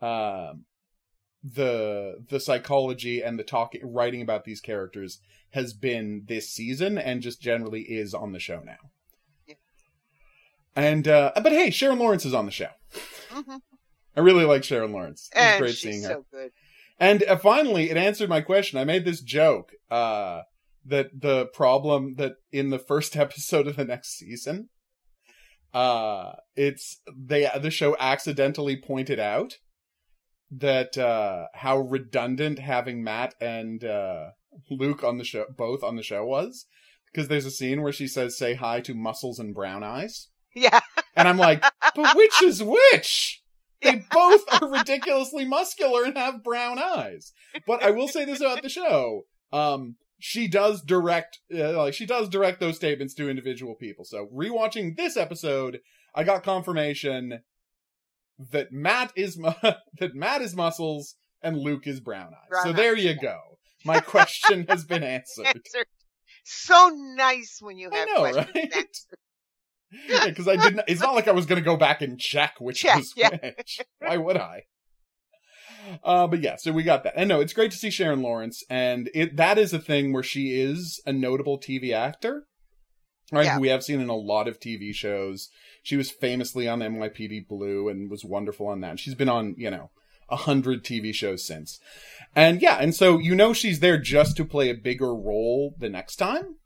[0.00, 0.64] um
[1.42, 7.22] the the psychology and the talking writing about these characters has been this season and
[7.22, 8.90] just generally is on the show now.
[9.48, 9.54] Yeah.
[10.76, 12.70] And uh but hey, Sharon Lawrence is on the show.
[13.30, 13.56] Mm-hmm.
[14.16, 15.28] I really like Sharon Lawrence.
[15.34, 16.22] It's great seeing her.
[16.32, 16.50] so.
[16.98, 18.78] And uh, finally, it answered my question.
[18.78, 20.42] I made this joke uh,
[20.86, 24.68] that the problem that in the first episode of the next season,
[25.74, 29.54] uh, it's they the show accidentally pointed out
[30.50, 34.30] that uh, how redundant having Matt and uh,
[34.70, 36.66] Luke on the show both on the show was
[37.12, 40.28] because there's a scene where she says say hi to muscles and brown eyes.
[40.54, 40.80] Yeah.
[41.14, 41.62] And I'm like,
[41.94, 43.42] but which is which?
[43.82, 47.32] They both are ridiculously muscular and have brown eyes.
[47.66, 49.26] But I will say this about the show.
[49.52, 54.04] Um, she does direct, uh, like, she does direct those statements to individual people.
[54.04, 55.80] So rewatching this episode,
[56.14, 57.40] I got confirmation
[58.50, 59.52] that Matt is, mu-
[59.98, 62.48] that Matt is muscles and Luke is brown eyes.
[62.48, 63.22] Brown so there you yeah.
[63.22, 63.38] go.
[63.84, 65.46] My question has been answered.
[65.46, 65.86] Answered.
[66.44, 69.06] So nice when you have I know, questions
[70.14, 70.26] right?
[70.26, 70.82] because I didn't.
[70.88, 73.36] It's not like I was going to go back and check which Check, was yeah.
[73.56, 73.80] which.
[73.98, 74.62] Why would I?
[76.02, 77.14] Uh, but yeah, so we got that.
[77.16, 80.22] And no, it's great to see Sharon Lawrence, and it that is a thing where
[80.22, 82.46] she is a notable TV actor,
[83.32, 83.44] right?
[83.44, 83.54] Yeah.
[83.54, 85.48] Who we have seen in a lot of TV shows.
[85.82, 88.90] She was famously on NYPD Blue and was wonderful on that.
[88.90, 89.90] And she's been on, you know,
[90.28, 91.78] a hundred TV shows since.
[92.34, 95.88] And yeah, and so you know she's there just to play a bigger role the
[95.88, 96.56] next time.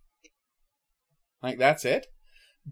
[1.42, 2.06] Like that's it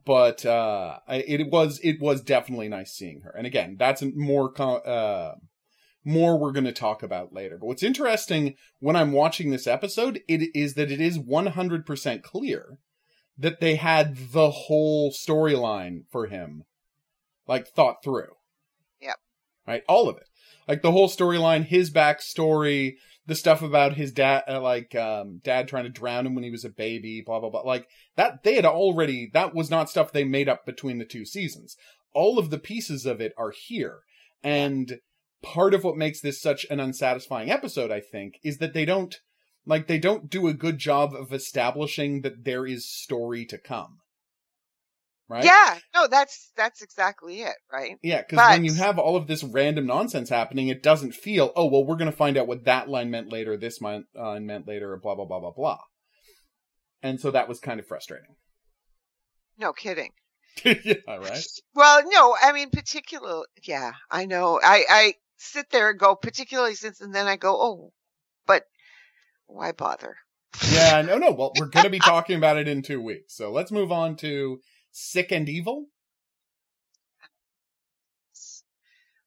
[0.04, 5.32] but uh it was it was definitely nice seeing her and again that's more uh
[6.09, 7.59] more we're going to talk about later.
[7.59, 12.79] But what's interesting when i'm watching this episode it is that it is 100% clear
[13.37, 16.64] that they had the whole storyline for him
[17.47, 18.35] like thought through.
[19.01, 19.16] Yep.
[19.66, 19.83] right?
[19.88, 20.25] All of it.
[20.66, 25.68] Like the whole storyline his backstory the stuff about his dad uh, like um dad
[25.68, 27.61] trying to drown him when he was a baby blah blah blah.
[27.61, 31.25] Like that they had already that was not stuff they made up between the two
[31.25, 31.77] seasons.
[32.14, 34.01] All of the pieces of it are here.
[34.42, 34.99] And
[35.42, 39.16] part of what makes this such an unsatisfying episode i think is that they don't
[39.66, 43.98] like they don't do a good job of establishing that there is story to come
[45.29, 47.96] right Yeah, no, that's that's exactly it, right?
[48.03, 51.53] yeah, because But- when you have all of this random nonsense happening, it doesn't feel,
[51.55, 54.40] oh, well, we're going to find out what that line meant later, this line uh,
[54.40, 55.81] meant later, blah, blah, blah, blah, blah.
[57.03, 58.37] And so that was kind of frustrating.
[59.59, 60.12] No kidding.
[60.64, 61.44] yeah, right?
[61.74, 63.42] Well, no, I mean, particular.
[63.62, 64.59] Yeah, I know.
[64.62, 67.92] I I sit there and go, particularly since, and then I go, oh,
[68.46, 68.64] but
[69.46, 70.16] why bother?
[70.70, 71.31] Yeah, no, no.
[71.33, 73.35] Well, we're going to be talking about it in two weeks.
[73.35, 75.87] So let's move on to Sick and Evil.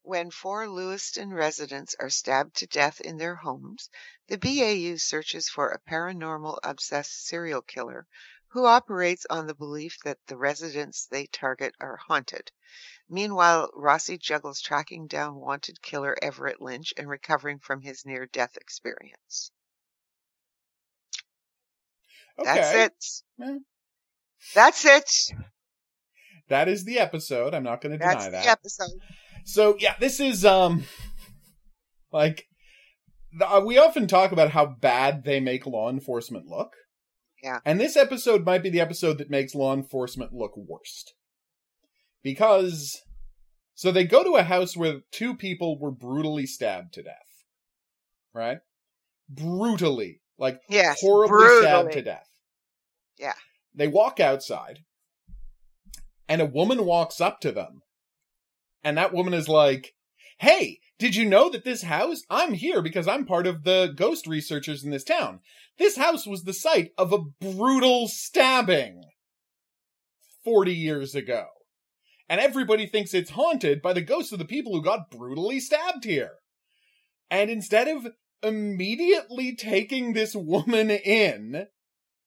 [0.03, 3.89] When four Lewiston residents are stabbed to death in their homes,
[4.27, 8.07] the BAU searches for a paranormal obsessed serial killer
[8.51, 12.51] who operates on the belief that the residents they target are haunted.
[13.09, 18.57] Meanwhile, Rossi juggles tracking down wanted killer Everett Lynch and recovering from his near death
[18.57, 19.51] experience.
[22.39, 22.53] Okay.
[22.53, 23.23] That's it.
[23.37, 23.57] Yeah.
[24.55, 25.37] That's it.
[26.49, 27.53] That is the episode.
[27.53, 28.47] I'm not going to That's deny the that.
[28.47, 28.99] episode.
[29.45, 30.83] So yeah, this is um
[32.11, 32.47] like
[33.37, 36.73] the, uh, we often talk about how bad they make law enforcement look.
[37.43, 37.59] Yeah.
[37.65, 41.13] And this episode might be the episode that makes law enforcement look worst.
[42.23, 43.01] Because
[43.73, 47.45] so they go to a house where two people were brutally stabbed to death.
[48.33, 48.59] Right?
[49.29, 50.21] Brutally.
[50.37, 52.29] Like Yes, horribly stabbed to death.
[53.17, 53.33] Yeah.
[53.73, 54.79] They walk outside,
[56.27, 57.81] and a woman walks up to them,
[58.83, 59.93] and that woman is like,
[60.39, 62.21] Hey, did you know that this house?
[62.29, 65.39] I'm here because I'm part of the ghost researchers in this town.
[65.79, 69.01] This house was the site of a brutal stabbing
[70.43, 71.47] 40 years ago.
[72.29, 76.03] And everybody thinks it's haunted by the ghosts of the people who got brutally stabbed
[76.03, 76.33] here.
[77.31, 78.05] And instead of
[78.43, 81.65] immediately taking this woman in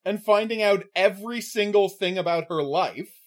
[0.05, 3.21] and finding out every single thing about her life,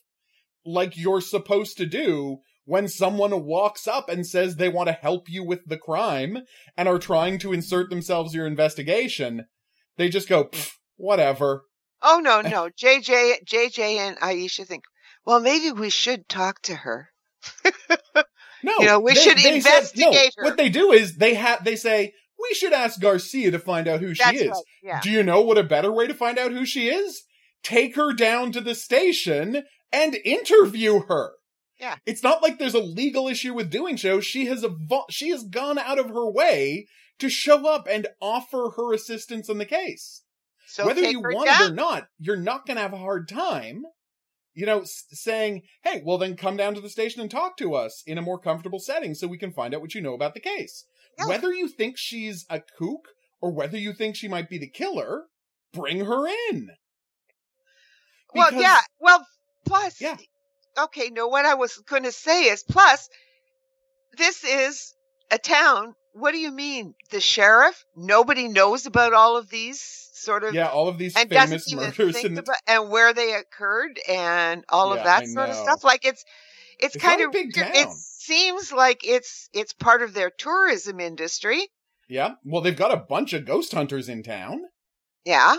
[0.65, 5.27] like you're supposed to do, when someone walks up and says they want to help
[5.29, 6.39] you with the crime
[6.77, 9.45] and are trying to insert themselves in your investigation,
[9.95, 10.49] they just go,
[10.97, 11.63] whatever.
[12.01, 12.69] Oh no, no.
[12.69, 14.83] JJ JJ and Aisha think,
[15.25, 17.09] well maybe we should talk to her.
[18.63, 20.43] No, You know, we should said- investigate her.
[20.43, 23.99] What they do is they have they say we should ask Garcia to find out
[24.01, 24.47] who she That's is.
[24.49, 24.63] right.
[24.81, 24.99] Yeah.
[25.01, 27.23] Do you know what a better way to find out who she is?
[27.63, 31.33] Take her down to the station and interview her.
[31.79, 31.95] Yeah.
[32.05, 34.19] It's not like there's a legal issue with doing so.
[34.19, 36.87] She has evo- she has gone out of her way
[37.19, 40.23] to show up and offer her assistance in the case.
[40.67, 41.61] So Whether you want down.
[41.61, 43.83] it or not, you're not going to have a hard time,
[44.53, 47.73] you know, s- saying, "Hey, well then come down to the station and talk to
[47.73, 50.33] us in a more comfortable setting so we can find out what you know about
[50.33, 50.85] the case."
[51.29, 53.07] Whether you think she's a kook
[53.41, 55.25] or whether you think she might be the killer,
[55.73, 56.69] bring her in.
[58.33, 58.79] Well, yeah.
[58.99, 59.25] Well,
[59.65, 60.17] plus, Yeah.
[60.85, 61.09] Okay.
[61.09, 63.09] No, what I was going to say is, plus,
[64.17, 64.93] this is
[65.31, 65.95] a town.
[66.13, 67.85] What do you mean, the sheriff?
[67.95, 72.21] Nobody knows about all of these sort of, Yeah, all of these and famous murders
[72.21, 75.83] the about and where they occurred and all Yeah, of that I sort of stuff.
[75.83, 76.25] Like it's,
[76.79, 77.71] it's, It's kind of big town.
[77.73, 81.67] It seems like it's it's part of their tourism industry.
[82.09, 82.35] Yeah.
[82.43, 84.61] Well, they've got a bunch of ghost hunters in town.
[85.23, 85.57] Yeah.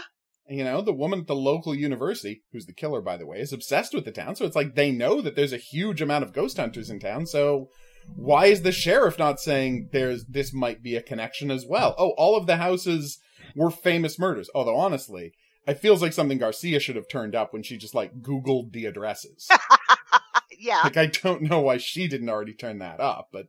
[0.49, 3.53] You know, the woman at the local university, who's the killer, by the way, is
[3.53, 4.35] obsessed with the town.
[4.37, 7.27] So it's like they know that there's a huge amount of ghost hunters in town.
[7.27, 7.69] So
[8.17, 11.95] why is the sheriff not saying there's this might be a connection as well?
[11.99, 13.19] Oh, all of the houses
[13.55, 14.49] were famous murders.
[14.55, 15.33] Although honestly,
[15.67, 18.87] it feels like something Garcia should have turned up when she just like Googled the
[18.87, 19.49] addresses.
[20.61, 20.81] Yeah.
[20.83, 23.47] like I don't know why she didn't already turn that up, but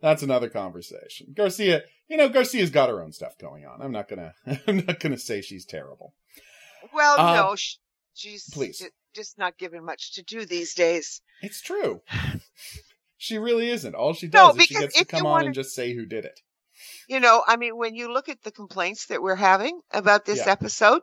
[0.00, 1.32] that's another conversation.
[1.34, 3.80] Garcia, you know, Garcia's got her own stuff going on.
[3.82, 4.34] I'm not gonna,
[4.66, 6.14] I'm not gonna say she's terrible.
[6.94, 7.56] Well, Uh, no,
[8.14, 8.82] she's please.
[9.14, 11.20] just not given much to do these days.
[11.42, 12.02] It's true.
[13.18, 13.94] She really isn't.
[13.94, 15.54] All she No, does is she because gets to if you come on wanna- and
[15.54, 16.38] just say who did it.
[17.08, 20.40] You know, I mean, when you look at the complaints that we're having about this
[20.40, 20.50] Yeah.
[20.52, 21.00] episode,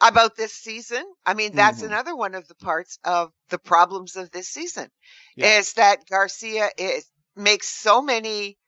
[0.00, 1.86] about this season, I mean, that's Mhm.
[1.86, 4.90] another one of the parts of the problems of this season
[5.34, 5.58] Yeah.
[5.58, 7.04] is that Garcia is
[7.36, 8.58] makes so many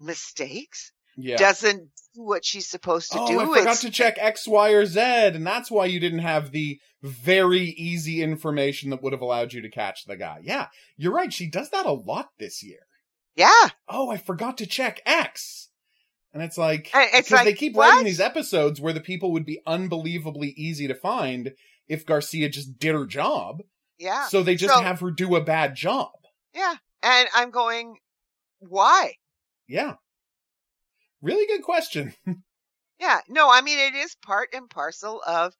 [0.00, 1.36] mistakes, Yeah.
[1.36, 3.40] doesn't do what she's supposed to oh, do.
[3.40, 6.50] I forgot It's- to check X, Y, or Z, and that's why you didn't have
[6.52, 10.40] the very easy information that would have allowed you to catch the guy.
[10.42, 11.32] Yeah, you're right.
[11.32, 12.86] She does that a lot this year.
[13.36, 13.50] Yeah,
[13.88, 15.68] oh, I forgot to check X.
[16.32, 17.90] And it's like, it's because they keep what?
[17.90, 21.52] writing these episodes where the people would be unbelievably easy to find
[21.88, 23.62] if Garcia just did her job.
[23.98, 26.10] yeah, So they just So- have her do a bad job.
[26.52, 26.74] yeah.
[27.04, 27.96] And I'm going,
[28.60, 29.14] why?
[29.68, 29.94] Yeah.
[31.22, 32.14] Really good question.
[33.00, 35.52] Yeah, no, I mean, it is part and parcel of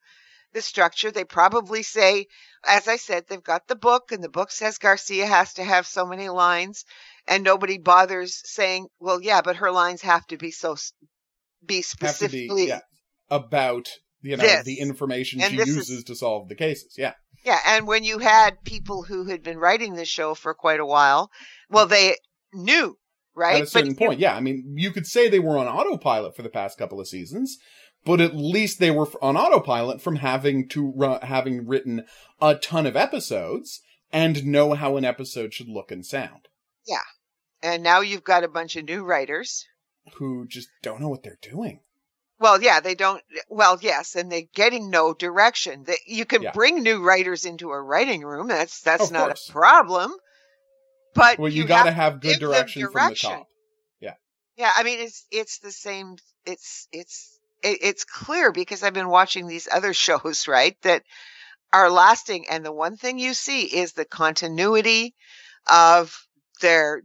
[0.53, 1.11] the structure.
[1.11, 2.27] They probably say,
[2.67, 5.85] as I said, they've got the book, and the book says Garcia has to have
[5.85, 6.85] so many lines,
[7.27, 11.67] and nobody bothers saying, well, yeah, but her lines have to be so, be to
[11.67, 12.69] be specifically.
[12.69, 12.81] yeah,
[13.29, 13.89] about
[14.23, 14.65] you know This.
[14.65, 16.95] the information And she this is- uses to solve the cases.
[16.97, 17.15] Yeah.
[17.45, 20.87] Yeah, and when you had people who had been writing the show for quite a
[20.87, 21.31] while,
[21.69, 22.17] well, they
[22.55, 22.99] knew,
[23.35, 23.57] right?
[23.57, 24.35] At a certain you- point, yeah.
[24.35, 27.59] I mean, you could say they were on autopilot for the past couple of seasons,
[28.05, 32.05] but at least they were on autopilot from having to having written
[32.41, 36.49] a ton of episodes and know how an episode should look and sound.
[36.87, 36.99] Yeah,
[37.63, 39.67] and now you've got a bunch of new writers.
[40.15, 41.81] Who just don't know what they're doing.
[42.41, 43.23] Well, yeah, they don't.
[43.49, 45.85] Well, yes, and they're getting no direction.
[45.85, 46.51] That you can Yeah.
[46.53, 48.49] bring new writers into a writing room.
[48.49, 49.49] That's that's Of not course.
[49.49, 50.13] a problem.
[51.15, 53.47] But Well, you, you got to have good them direction, from the top.
[54.01, 54.15] Yeah,
[54.57, 54.73] yeah.
[54.75, 56.17] I mean it's it's the same.
[56.45, 60.77] It's it's it, it's clear because I've been watching these other shows, right?
[60.83, 61.03] That
[61.73, 65.15] are lasting, and the one thing you see is the continuity
[65.71, 66.27] of
[66.61, 67.03] their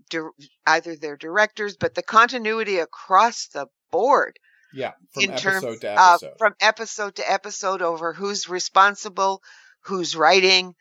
[0.66, 4.40] either their directors, but the continuity across the board.
[4.74, 6.34] Yeah, from in episode terms to episode.
[6.38, 9.42] from episode to episode over who's responsible,
[9.86, 10.76] who's writing.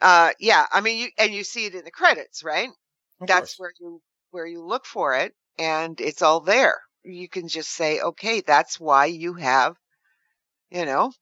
[0.00, 2.68] Uh, yeah, I mean, you and you see it in the credits, right?
[3.20, 3.58] Of That's course.
[3.58, 4.00] where you
[4.30, 6.80] where you look for it, and it's all there.
[7.04, 9.76] You can just say, okay, that's why you have,
[10.70, 11.12] you know.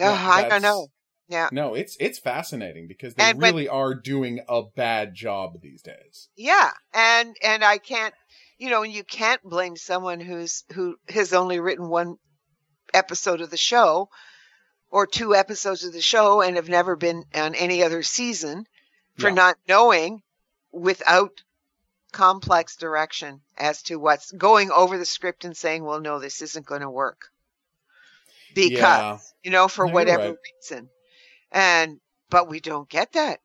[0.00, 0.88] Yeah, I don't know.
[1.28, 5.80] Yeah, No, it's it's fascinating because they And really are doing a bad job these
[5.82, 6.28] days.
[6.36, 8.14] yeah, and and I can't,
[8.58, 12.16] you know, and you can't blame someone who's who has only written one
[12.92, 14.08] episode of the show
[14.90, 18.64] or two episodes of the show and have never been on any other season
[19.18, 19.34] for Yeah.
[19.34, 20.22] not knowing
[20.70, 21.42] without
[22.12, 26.64] complex direction as to what's going over the script and saying, well, no, this isn't
[26.66, 27.32] going to work.
[28.54, 29.18] Because, Yeah.
[29.42, 30.38] you know, for No, whatever right.
[30.62, 30.88] reason.
[31.50, 32.00] And,
[32.30, 33.40] but we don't get that.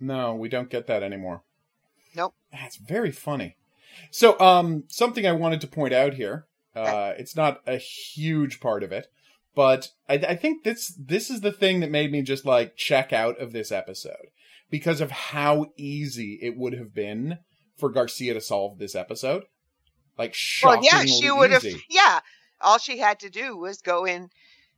[0.00, 1.42] No, we don't get that anymore.
[2.14, 2.34] Nope.
[2.52, 3.56] That's very funny.
[4.10, 6.46] So, um, something I wanted to point out here.
[6.74, 9.08] Uh, it's not a huge part of it,
[9.56, 13.12] but I, I think this this is the thing that made me just like check
[13.12, 14.28] out of this episode
[14.70, 17.38] because of how easy it would have been
[17.76, 19.44] for Garcia to solve this episode.
[20.16, 21.64] Like Well, yeah, she would have.
[21.88, 22.20] Yeah,
[22.60, 24.30] all she had to do was go in.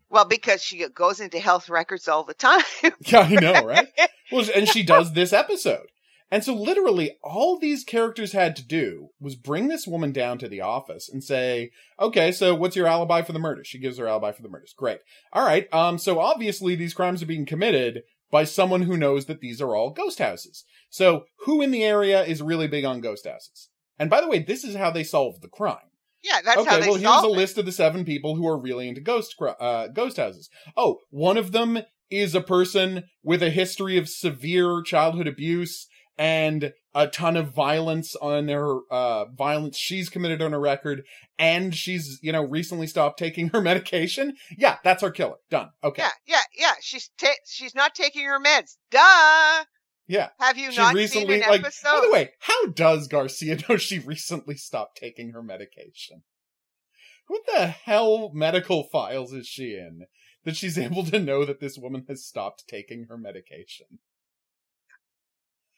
[0.09, 2.63] Well, because she goes into health records all the time.
[3.01, 3.89] Yeah, I know, right?
[4.33, 5.87] Well, and she does this episode.
[6.31, 10.49] And so literally all these characters had to do was bring this woman down to
[10.49, 13.65] the office and say, okay, so what's your alibi for the murder?
[13.65, 14.75] She gives her alibi for the murders.
[14.77, 15.01] Great.
[15.33, 15.73] All right.
[15.75, 19.75] Um, so obviously these crimes are being committed by someone who knows that these are
[19.75, 20.65] all ghost houses.
[20.89, 23.69] So who in the area is really big on ghost houses?
[23.99, 25.79] And by the way, this is how they solved the crime.
[26.23, 28.47] yeah, that's okay, how they well, here's solve a list of the seven people who
[28.47, 30.49] are really into ghost uh, ghost houses.
[30.77, 35.87] Oh, one of them is a person with a history of severe childhood abuse
[36.21, 41.03] and a ton of violence on her uh violence she's committed on her record
[41.39, 46.03] and she's you know recently stopped taking her medication yeah that's her killer done okay
[46.03, 46.73] Yeah, yeah, yeah.
[46.83, 48.77] She's ta- she's not taking her meds.
[48.91, 49.65] Duh.
[50.07, 51.89] yeah Have you she not recently seen an like episode?
[51.95, 56.23] by the way how does garcia know she recently stopped taking her medication
[57.29, 60.03] what the hell medical files is she in
[60.45, 64.01] that she's able to know that this woman has stopped taking her medication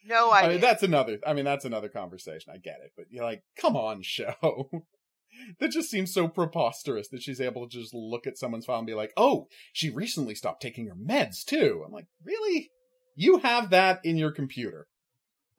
[0.05, 1.19] no I mean, that's another.
[1.25, 2.51] I mean, that's another conversation.
[2.53, 4.69] I get it, but you're like, come on, show.
[5.59, 8.87] that just seems so preposterous that she's able to just look at someone's file and
[8.87, 12.71] be like, "Oh, she recently stopped taking her meds too." I'm like, really?
[13.15, 14.87] You have that in your computer?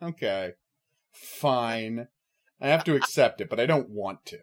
[0.02, 0.52] Okay,
[1.12, 2.08] fine.
[2.60, 4.38] I have to accept it, but I don't want to.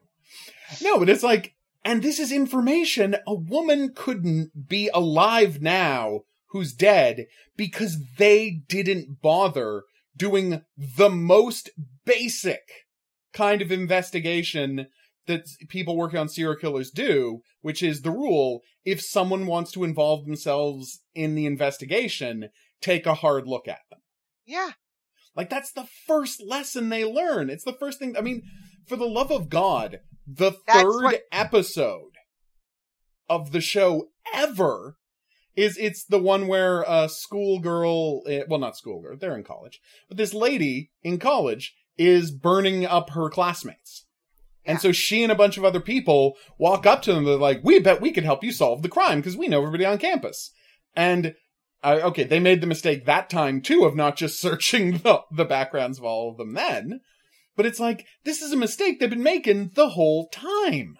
[0.82, 6.74] No, but it's like, and this is information a woman couldn't be alive now who's
[6.74, 7.28] dead
[7.58, 9.84] because they didn't bother
[10.16, 11.70] doing the most
[12.06, 12.62] basic
[13.34, 14.88] kind of investigation
[15.28, 19.84] that people working on serial killers do, which is the rule if someone wants to
[19.84, 22.50] involve themselves in the investigation,
[22.82, 24.00] take a hard look at them.
[24.46, 24.72] yeah.
[25.34, 27.50] Like that's the first lesson they learn.
[27.50, 28.18] It's the first thing.
[28.18, 28.42] I mean,
[28.86, 32.12] for the love of God, the That's third what- episode
[33.30, 34.98] of the show ever
[35.56, 40.18] is it's the one where a schoolgirl, eh, well, not schoolgirl, they're in college, but
[40.18, 44.06] this lady in college is burning up her classmates.
[44.64, 44.82] And Yeah.
[44.82, 47.26] so she and a bunch of other people walk up to them.
[47.26, 49.86] They're like, "We bet we could help you solve the crime because we know everybody
[49.86, 50.52] on campus."
[50.96, 51.36] And
[51.84, 55.46] uh, okay, they made the mistake that time too of not just searching the, the
[55.46, 57.02] backgrounds of all of them then.
[57.56, 60.98] But it's like, this is a mistake they've been making the whole time.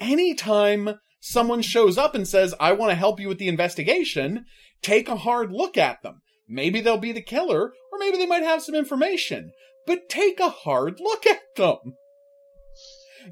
[0.00, 4.46] Anytime someone shows up and says, I want to help you with the investigation,
[4.82, 6.22] take a hard look at them.
[6.48, 9.52] Maybe they'll be the killer, or maybe they might have some information.
[9.86, 11.94] But take a hard look at them.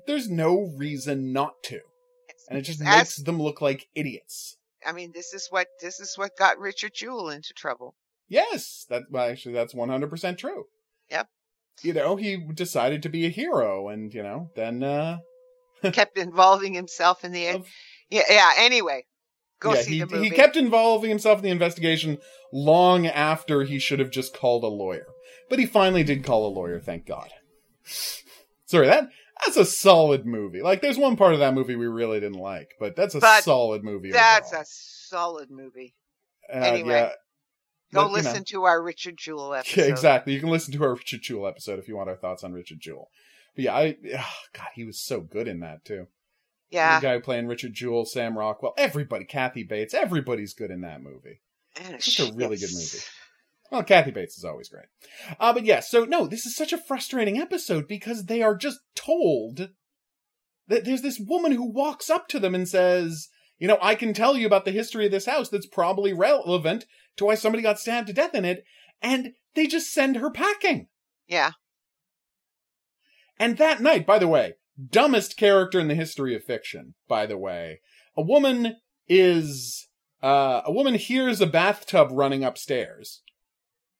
[0.06, 1.80] There's no reason not to.
[2.48, 4.56] And it just As- makes them look like idiots.
[4.86, 7.96] I mean, this is what this is what got Richard Jewell into trouble.
[8.28, 10.66] Yes, that well, actually that's one hundred percent true.
[11.10, 11.28] Yep.
[11.82, 15.18] You know, he decided to be a hero, and you know, then uh,
[15.92, 17.66] Kept involving himself in the Of-
[18.10, 18.50] yeah yeah.
[18.58, 19.04] Anyway,
[19.60, 20.28] go yeah, see he the movie.
[20.28, 22.18] he kept involving himself in the investigation
[22.52, 25.06] long after he should have just called a lawyer.
[25.50, 27.30] But he finally did call a lawyer, thank God.
[28.66, 29.08] Sorry, that
[29.44, 30.62] that's a solid movie.
[30.62, 33.44] Like, there's one part of that movie we really didn't like, but that's a But
[33.44, 34.10] solid movie.
[34.10, 34.62] That's overall.
[34.62, 35.94] a solid movie.
[36.52, 37.08] Uh, anyway, yeah,
[37.94, 38.12] Go but, you know.
[38.14, 39.80] listen to our Richard Jewell episode.
[39.82, 40.32] Yeah, exactly.
[40.34, 42.80] You can listen to our Richard Jewell episode if you want our thoughts on Richard
[42.80, 43.10] Jewell.
[43.58, 46.06] But yeah, I ugh, God, he was so good in that too.
[46.70, 51.02] Yeah, The guy playing Richard Jewell, Sam Rockwell, everybody, Kathy Bates, everybody's good in that
[51.02, 51.40] movie.
[51.82, 52.98] and It's just a really good movie.
[53.72, 54.86] Well, Kathy Bates is always great.
[55.40, 58.78] Uh, but yeah, so no, this is such a frustrating episode because they are just
[58.94, 59.70] told
[60.68, 63.28] that there's this woman who walks up to them and says,
[63.58, 66.84] you know, I can tell you about the history of this house that's probably relevant
[67.16, 68.62] to why somebody got stabbed to death in it.
[69.02, 70.86] And they just send her packing.
[71.26, 71.52] Yeah,
[73.38, 74.54] And that night, by the way,
[74.90, 77.80] dumbest character in the history of fiction, by the way,
[78.16, 78.76] a woman
[79.08, 79.88] is,
[80.22, 83.22] uh, a woman hears a bathtub running upstairs.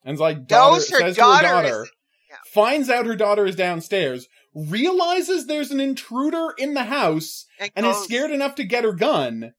[0.04, 1.90] And is like, daughter, says daughter to her daughter, is-
[2.30, 2.36] yeah.
[2.52, 7.86] finds out her daughter is downstairs, realizes there's an intruder in the house, and, and
[7.86, 9.54] is scared enough to get her gun.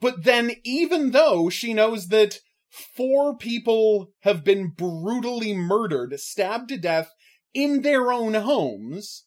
[0.00, 6.76] But then, even though she knows that four people have been brutally murdered, stabbed to
[6.76, 7.12] death
[7.56, 9.24] in their own homes,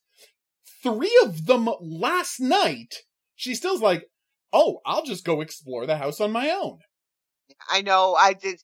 [0.84, 2.96] three of them last night,
[3.36, 4.04] she still's like,
[4.54, 6.78] oh, I'll just go explore the house on my own.
[7.70, 8.16] I know.
[8.20, 8.62] I did.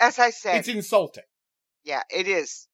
[0.00, 1.24] As I said, It's insulting.
[1.84, 2.68] yeah, it is.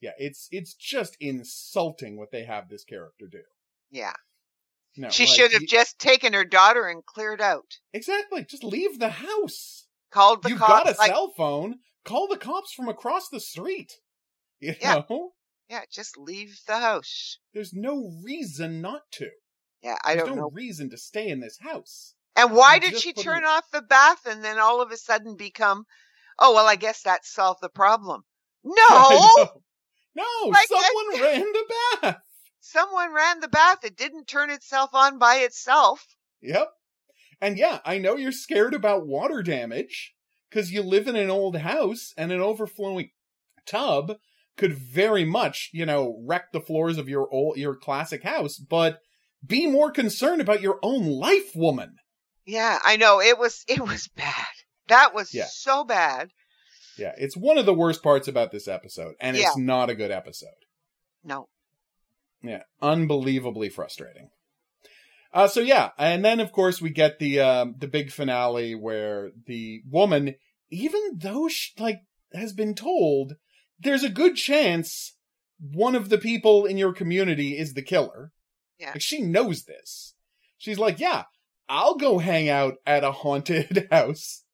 [0.00, 3.40] Yeah, it's it's just insulting what they have this character do.
[3.90, 4.12] Yeah.
[4.96, 7.78] No, she like, should have you- just taken her daughter and cleared out.
[7.92, 9.86] exactly just leave the house.
[10.10, 10.84] Called the You've cops.
[10.84, 11.76] got a like, cell phone.
[12.04, 13.92] Call the cops from across the street.
[14.60, 15.02] You Yeah.
[15.08, 15.32] know,
[15.68, 17.38] yeah, just leave the house.
[17.52, 19.30] there's no reason not to.
[19.82, 20.50] Yeah, I There's don't no know.
[20.50, 22.14] reason to stay in this house.
[22.36, 25.36] And why you did she turn off the bath and then all of a sudden
[25.36, 25.84] become,
[26.38, 28.24] oh, well, I guess that solved the problem?
[28.64, 29.62] No!
[30.14, 32.16] No, Like, someone ran the bath.
[32.60, 33.84] Someone ran the bath.
[33.84, 36.06] It didn't turn itself on by itself.
[36.40, 36.70] Yep.
[37.40, 40.14] And yeah, I know you're scared about water damage
[40.54, 43.10] because you live in an old house and an overflowing
[43.66, 44.14] tub
[44.56, 49.00] could very much, you know, wreck the floors of your old your classic house, but
[49.44, 51.96] be more concerned about your own life, woman.
[52.46, 53.20] Yeah, I know.
[53.20, 54.44] It was, it was bad.
[54.88, 55.46] That was Yeah.
[55.50, 56.30] so bad.
[56.96, 59.48] Yeah, it's one of the worst parts about this episode, and Yeah.
[59.48, 60.50] it's not a good episode.
[61.24, 61.48] No.
[62.42, 64.28] Yeah, unbelievably frustrating.
[65.34, 69.32] Uh, so yeah, and then of course we get the um, the big finale where
[69.46, 70.36] the woman,
[70.70, 73.34] even though she like has been told,
[73.80, 75.16] there's a good chance
[75.58, 78.32] one of the people in your community is the killer.
[78.78, 78.90] Yeah.
[78.90, 80.14] like she knows this.
[80.58, 81.24] She's like, yeah,
[81.68, 84.44] I'll go hang out at a haunted house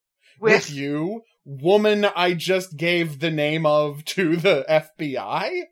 [0.40, 2.06] with, With, you, woman.
[2.16, 5.62] I just gave the name of to the FBI.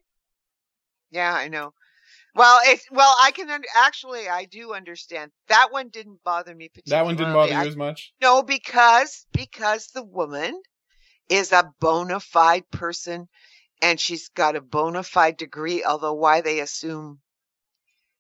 [1.11, 1.73] yeah, I know.
[2.35, 5.33] Well, it's, well, I can, un- actually, I do understand.
[5.49, 7.01] That one didn't bother me particularly.
[7.01, 8.12] That one didn't bother you as much.
[8.20, 10.61] No, because because the woman
[11.29, 13.29] is a bona fide person
[13.83, 17.20] and she's got a bona fide degree, although why they assume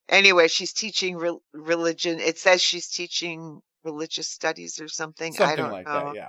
[0.08, 2.20] anyway, she's teaching re- religion.
[2.20, 5.32] It says she's teaching religious studies or something.
[5.34, 6.06] I Something don't like know.
[6.06, 6.28] that, yeah.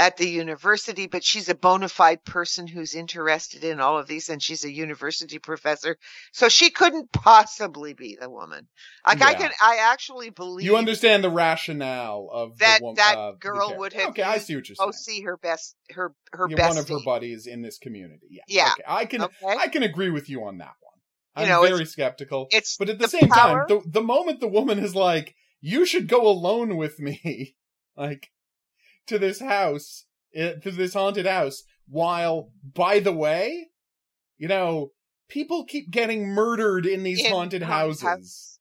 [0.00, 4.28] At the university, but she's a bona fide person who's interested in all of these
[4.28, 5.96] and she's a university professor.
[6.30, 8.68] So she couldn't possibly be the woman.
[9.04, 13.18] Like I can I actually believe You understand the rationale of That- the woman, that
[13.18, 14.88] uh, girl would have Okay, I see what you're saying.
[14.88, 18.28] Oh, see her best her her You're one of her buddies in this community.
[18.30, 18.42] Yeah.
[18.46, 18.70] Yeah.
[18.74, 18.82] Okay.
[18.86, 19.34] I can Okay.
[19.46, 20.94] I can agree with you on that one.
[21.34, 22.46] I'm know, it's- very skeptical.
[22.52, 25.34] It's But at the, the same power- time, the the moment the woman is like,
[25.60, 27.56] "You should go alone with me,"
[27.96, 28.30] like
[29.08, 30.04] to this house,
[30.34, 31.62] eh, to this haunted house.
[31.88, 33.68] While, by the way,
[34.36, 34.90] you know,
[35.28, 38.02] people keep getting murdered in these in haunted houses.
[38.02, 38.58] house.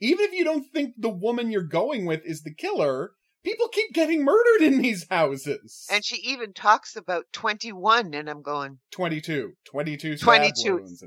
[0.00, 3.12] Even if you don't think the woman you're going with is the killer,
[3.44, 5.86] people keep getting murdered in these houses.
[5.90, 9.54] And she even talks about 21, and I'm going, 22.
[9.64, 10.74] 22 stab 22.
[10.76, 11.04] wounds.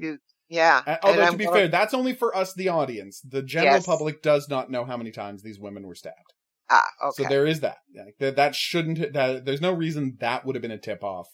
[0.49, 0.81] Yeah.
[0.85, 3.21] Uh, and although, to be going, fair, that's only for us, the audience.
[3.21, 3.85] The general Yes.
[3.85, 6.33] public does not know how many times these women were stabbed.
[6.71, 7.23] Ah, okay.
[7.23, 7.79] So there is that.
[7.93, 11.27] Like, that, that shouldn't, that, there's no reason that would have been a tip off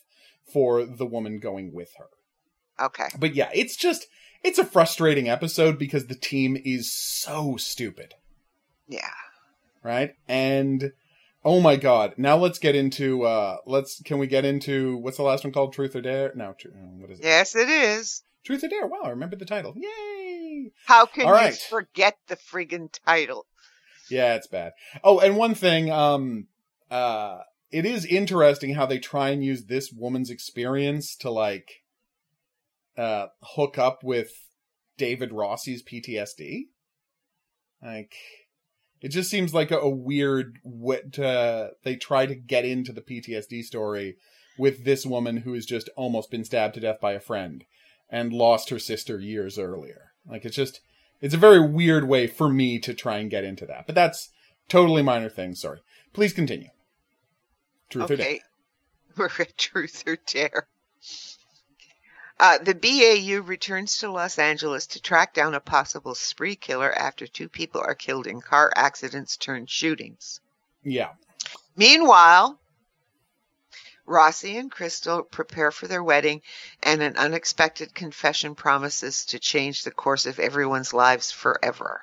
[0.52, 2.86] for the woman going with her.
[2.86, 3.08] okay.
[3.20, 4.08] But yeah, it's just,
[4.44, 8.16] it's a frustrating episode because the team is so stupid.
[8.88, 9.12] Yeah.
[9.84, 10.16] right?
[10.28, 10.94] And
[11.46, 15.24] oh my god, now let's get into uh let's can we get into what's the
[15.24, 16.32] last one called Truth or Dare?
[16.36, 17.26] No, tr- uh, what is it?
[17.26, 18.24] Yes, it is.
[18.46, 18.88] Truth or Dare.
[18.88, 19.74] Wow, I remember the title.
[19.76, 20.72] Yay!
[20.86, 21.54] How can All you right.
[21.54, 23.46] forget the friggin' title?
[24.10, 24.74] Yeah, it's bad.
[25.04, 26.48] Oh, and one thing um
[26.90, 27.40] uh
[27.72, 31.84] it is interesting how they try and use this woman's experience to like
[32.98, 34.32] uh hook up with
[34.98, 36.68] David Rossi's PTSD.
[37.82, 38.16] Like
[39.02, 43.02] it just seems like a, a weird wit uh they try to get into the
[43.02, 44.16] PTSD story
[44.58, 47.64] with this woman who has just almost been stabbed to death by a friend
[48.10, 50.14] and lost her sister years earlier.
[50.26, 50.82] Like it's just
[51.22, 53.86] it's a very weird way for me to try and get into that.
[53.86, 54.30] But that's
[54.68, 55.80] totally minor things, sorry.
[56.14, 56.70] Please continue.
[57.90, 58.26] Truth or dare.
[58.26, 58.42] okay.
[59.18, 60.68] We're at Truth or Dare.
[62.40, 67.26] Uh, the BAU returns to Los Angeles to track down a possible spree killer after
[67.26, 70.40] two people are killed in car accidents turned shootings.
[70.84, 71.14] Yeah.
[71.76, 72.60] Meanwhile,
[74.08, 76.42] Rossi and Krystall prepare for their wedding,
[76.82, 82.02] and an unexpected confession promises to change the course of everyone's lives forever.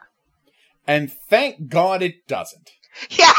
[0.87, 2.71] And thank God it doesn't.
[3.11, 3.33] Yeah,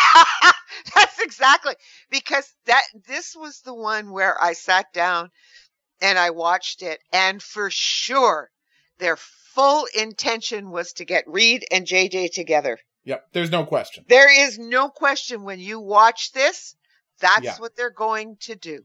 [0.95, 1.75] that's exactly
[2.09, 5.31] because that this was the one where I sat down
[6.01, 8.49] and I watched it, and for sure,
[8.97, 12.79] their full intention was to get Reid and JJ together.
[13.05, 13.27] Yep.
[13.31, 14.03] There's no question.
[14.09, 16.75] There is no question when you watch this,
[17.19, 17.57] that's Yeah.
[17.57, 18.83] what they're going to do.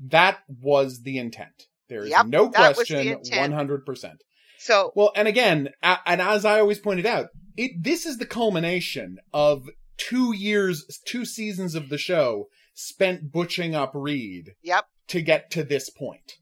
[0.00, 1.68] That was the intent.
[1.88, 3.20] There is Yep, no that was the question.
[3.52, 4.14] 100%.
[4.58, 9.18] So Well, and again, and as I always pointed out, it this is the culmination
[9.32, 9.68] of
[9.98, 14.86] two years, two seasons of the show spent butching up Reid Yep.
[15.08, 16.38] to get to this point.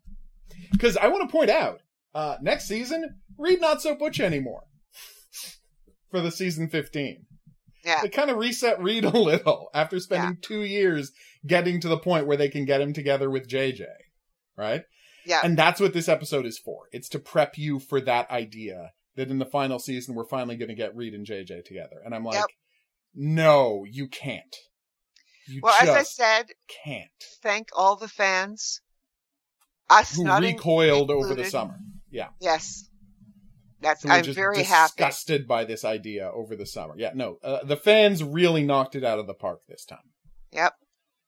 [0.73, 1.83] Because I want to point out,
[2.15, 4.65] Uh, next season, Reid not so butch anymore
[6.11, 7.27] for the season 15.
[7.85, 8.03] Yeah.
[8.03, 11.13] They kind of reset Reid a little after spending two years
[11.47, 13.87] getting to the point where they can get him together with JJ.
[14.57, 14.83] Right?
[15.25, 15.41] Yeah.
[15.43, 16.89] And that's what this episode is for.
[16.93, 20.69] It's to prep you for that idea that in the final season we're finally going
[20.69, 22.01] to get Reid and JJ together.
[22.05, 22.47] And I'm like, Yep.
[23.15, 24.57] no, you can't.
[25.47, 26.47] You Well, as I said,
[26.85, 27.09] can't.
[27.43, 28.81] thank all the fans.
[29.89, 31.77] Us Who recoiled over the summer.
[32.11, 32.29] Yeah.
[32.41, 32.89] Yes.
[33.81, 34.93] That's I'm just very happy.
[34.97, 36.95] disgusted by this idea over the summer.
[36.97, 39.99] Yeah, no, uh, the fans really knocked it out of the park this time.
[40.53, 40.75] Yep.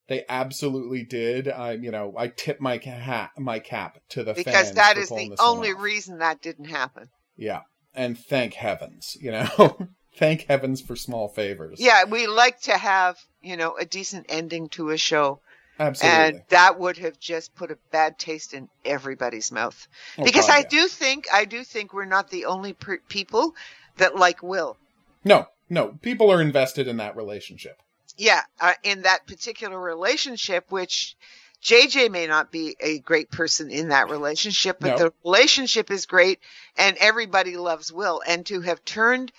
[0.09, 1.49] They absolutely did.
[1.49, 5.09] I, you know, I tip my hat, my cap to the Because fans that is
[5.09, 7.09] the only reason that didn't happen.
[7.37, 7.63] Yeah,
[7.95, 11.79] and thank heavens, you know, thank heavens for small favors.
[11.81, 15.41] Yeah, we like to have, you know, a decent ending to a show.
[15.79, 16.19] Absolutely.
[16.19, 19.89] And that would have just put a bad taste in everybody's mouth.
[20.19, 20.69] Oh, because God, I yeah.
[20.69, 23.55] do think, I do think we're not the only per- people
[23.97, 24.77] that like Will.
[25.25, 27.81] No, no, people are invested in that relationship.
[28.17, 31.17] Yeah, uh, in that particular relationship, which
[31.63, 34.99] JJ may not be a great person in that relationship, but No.
[34.99, 36.41] the relationship is great
[36.77, 38.21] and everybody loves Will.
[38.27, 39.33] And to have turned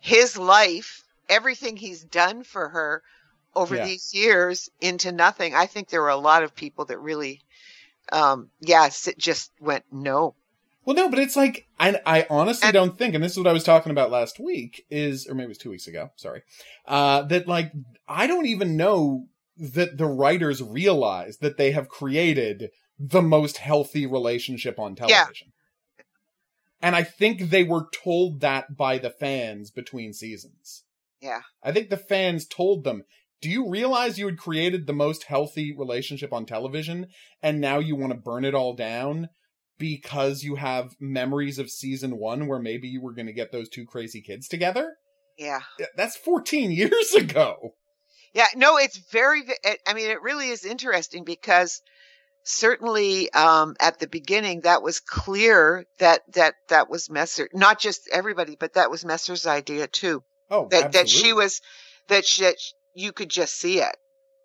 [0.00, 3.02] his life, everything he's done for her
[3.54, 3.84] over Yeah.
[3.86, 7.40] these years into nothing, I think there were a lot of people that really,
[8.12, 10.34] um, yes, it just went no.
[10.84, 13.46] Well, no, but it's like I, I honestly And- don't think, and this is what
[13.46, 16.10] I was talking about last week, is or maybe it was two weeks ago.
[16.16, 16.42] Sorry,
[16.86, 17.72] uh, that like
[18.08, 19.26] I don't even know
[19.56, 25.52] that the writers realize that they have created the most healthy relationship on television.
[26.82, 30.84] And I think they were told that by the fans between seasons.
[31.20, 31.42] Yeah.
[31.62, 33.04] I think the fans told them,
[33.40, 37.06] do you realize you had created the most healthy relationship on television
[37.42, 39.28] and now you want to burn it all down
[39.78, 43.68] because you have memories of season one where maybe you were going to get those
[43.68, 44.94] two crazy kids together?
[45.38, 45.60] Yeah.
[45.96, 47.74] That's 14 years ago.
[48.32, 49.42] Yeah, no, it's very.
[49.88, 51.82] I mean, it really is interesting because
[52.44, 58.08] certainly um, at the beginning that was clear that that that was Messer, not just
[58.12, 60.22] everybody, but that was Messer's idea too.
[60.48, 61.60] Oh, That that she was
[62.06, 62.48] that she,
[63.00, 63.96] you could just see it,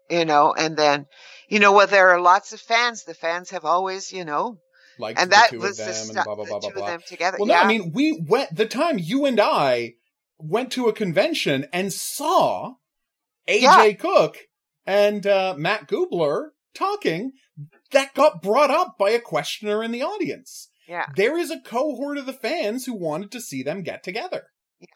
[0.09, 1.05] you know, and then
[1.49, 3.03] you know, well, there are lots of fans.
[3.03, 4.57] The fans have always, you know,
[4.97, 6.83] Liked and that was them and stu- blah, blah, blah, blah, blah.
[6.83, 7.37] of them together.
[7.39, 7.55] Well, no.
[7.55, 9.93] I mean, we went, the time you and I
[10.37, 12.75] went to a convention and saw
[13.47, 13.91] AJ Yeah.
[13.93, 14.37] Cook
[14.85, 17.33] and uh, Matt Gubler talking,
[17.91, 20.69] that got brought up by a questioner in the audience.
[20.87, 24.47] yeah, There is a cohort of the fans who wanted to see them get together.
[24.79, 24.87] Yeah.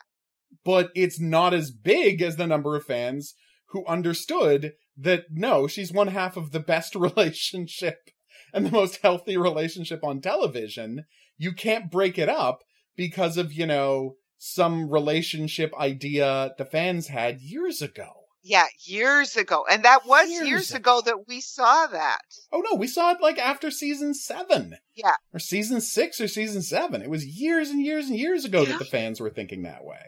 [0.65, 3.33] But it's not as big as the number of fans
[3.71, 6.95] who understood that no, she's one half of the best
[7.33, 8.09] relationship
[8.53, 11.05] and the most healthy relationship on television.
[11.37, 12.63] You can't break it up
[12.95, 18.09] because of, you know, some relationship idea the fans had years ago.
[18.41, 20.99] yeah, years ago, and that was Years years, ago.
[20.99, 22.21] ago that we saw that.
[22.51, 24.77] Oh no, we saw it like after season seven.
[24.95, 25.15] Yeah.
[25.33, 27.01] Or season six or season seven.
[27.01, 28.69] It was years and years and years ago Yeah.
[28.69, 29.99] that the fans were thinking that way.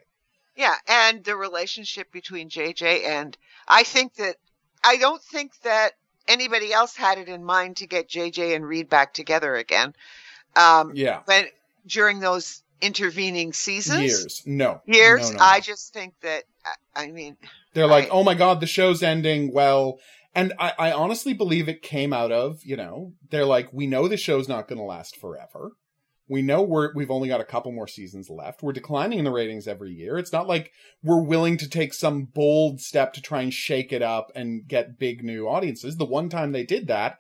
[0.56, 3.38] Yeah, and the relationship between JJ and
[3.68, 4.36] I think that
[4.84, 5.92] I don't think that
[6.28, 9.94] anybody else had it in mind to get JJ and Reid back together again.
[10.56, 11.22] Um, Yeah.
[11.26, 11.48] when
[11.86, 14.44] during those intervening seasons, Years.
[14.46, 14.82] No.
[14.86, 15.44] years, No, no, no.
[15.44, 17.38] I just think that I- I mean,
[17.74, 19.54] They're like, I- oh my god, the show's ending.
[19.54, 20.00] Well,
[20.36, 24.08] and I, I honestly believe it came out of, you know, they're like, we know
[24.08, 25.72] the show's not going to last forever.
[26.32, 28.64] We know we're, we've only got a couple more seasons left.
[28.64, 30.18] We're declining in the ratings every year.
[30.18, 30.72] It's not like
[31.04, 34.98] we're willing to take some bold step to try and shake it up and get
[34.98, 35.98] big new audiences.
[35.98, 37.18] The one time they did that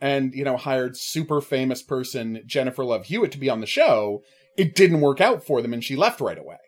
[0.00, 4.22] and, you know, hired super famous person Jennifer Love Hewitt to be on the show,
[4.56, 6.58] it didn't work out for them and she left right away.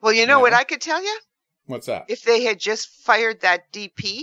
[0.00, 1.18] well, you know what I could tell you?
[1.66, 2.04] What's that?
[2.06, 4.20] If they had just fired that DP,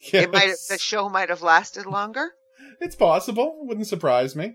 [0.00, 2.30] it might the show might have lasted longer.
[2.80, 3.58] It's possible.
[3.66, 4.54] Wouldn't surprise me.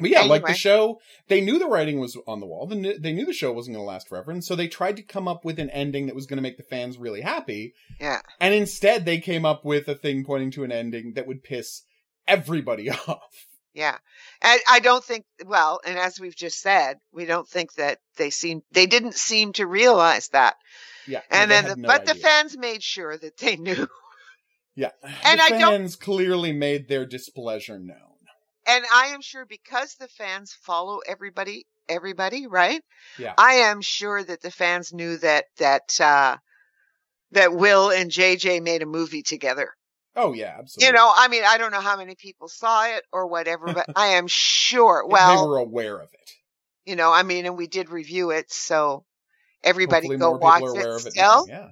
[0.00, 2.66] But yeah, like the show, they knew the writing was on the wall.
[2.66, 2.76] They
[3.12, 5.44] knew, the show wasn't going to last forever, and so they tried to come up
[5.44, 7.72] with an ending that was going to make the fans really happy.
[8.00, 8.20] Yeah.
[8.40, 11.82] And instead, they came up with a thing pointing to an ending that would piss
[12.28, 13.46] everybody off.
[13.74, 13.96] Yeah.
[14.40, 18.30] And I don't think, well, and as we've just said, we don't think that they
[18.30, 20.54] seem, they didn't seem to realize that.
[21.06, 23.86] Yeah, And then, the, no but the fans made sure that they knew.
[24.74, 24.90] yeah,
[25.24, 27.96] and the I don't- clearly made their displeasure known.
[28.66, 32.82] And I am sure because the fans follow everybody, everybody, right?
[33.18, 33.34] Yeah.
[33.38, 36.36] I am sure that the fans knew that, that, uh,
[37.32, 39.70] that Will and JJ made a movie together.
[40.16, 40.86] Oh yeah, absolutely.
[40.86, 43.86] You know, I mean, I don't know how many people saw it or whatever, but
[43.94, 45.04] I am sure.
[45.08, 46.30] Well, they were aware of it.
[46.86, 49.04] You know, I mean, and we did review it, so
[49.62, 51.00] everybody Hopefully go watch it.
[51.12, 51.70] Still, now,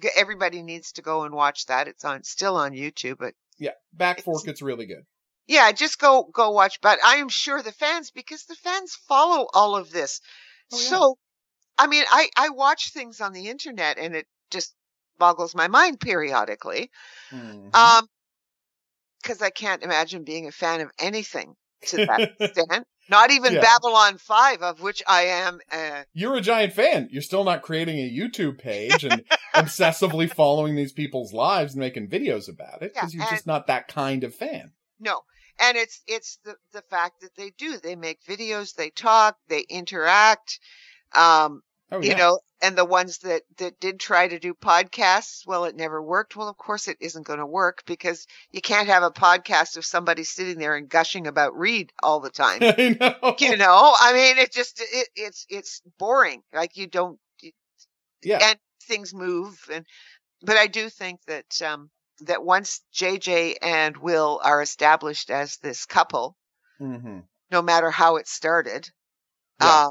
[0.00, 1.86] Yeah, everybody needs to go and watch that.
[1.88, 3.72] It's on still on YouTube, but yeah.
[3.92, 5.04] Back It's- fork, it's really good.
[5.46, 6.80] Yeah, just go go watch.
[6.80, 10.20] But I am sure the fans, because the fans follow all of this.
[10.72, 10.88] Oh, yeah.
[10.88, 11.18] So,
[11.78, 14.74] I mean, I I watch things on the internet, and it just
[15.18, 16.90] boggles my mind periodically.
[17.32, 17.74] Mhm.
[17.74, 18.08] Um,
[19.22, 21.54] because I can't imagine being a fan of anything
[21.86, 22.86] to that extent.
[23.08, 23.60] Not even Yeah.
[23.60, 25.60] Babylon Five, of which I am.
[25.70, 27.08] Uh, You're a giant fan.
[27.10, 29.24] You're still not creating a YouTube page and
[29.54, 33.66] obsessively following these people's lives and making videos about it because Yeah, you're just not
[33.66, 34.72] that kind of fan.
[35.00, 35.20] no,
[35.60, 37.78] and it's it's the the fact that they do.
[37.78, 40.60] They make videos, they talk, they interact.
[41.14, 42.16] Um, Oh you yeah.
[42.16, 46.34] know, and the ones that that did try to do podcasts, well, it never worked.
[46.34, 49.84] Well, of course, it isn't going to work because you can't have a podcast of
[49.84, 52.60] somebody sitting there and gushing about Reid all the time.
[52.62, 53.36] I know.
[53.38, 56.42] you know, I mean, it just it, it's it's boring.
[56.52, 57.18] Like you don't
[58.22, 58.38] Yeah.
[58.42, 59.86] and things move and
[60.42, 61.90] but I do think that um
[62.22, 66.36] that once JJ and Will are established as this couple,
[66.78, 68.90] hmm no matter how it started,
[69.60, 69.86] Yeah.
[69.86, 69.90] uh,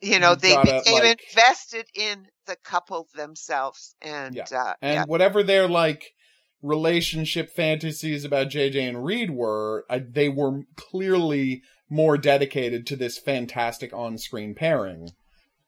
[0.00, 4.44] you know, You they gotta, became like- invested in the couple themselves and Yeah.
[4.52, 6.14] uh And yeah, whatever their like
[6.62, 13.16] relationship fantasies about JJ and Reid were, I, they were clearly more dedicated to this
[13.18, 15.10] fantastic on-screen pairing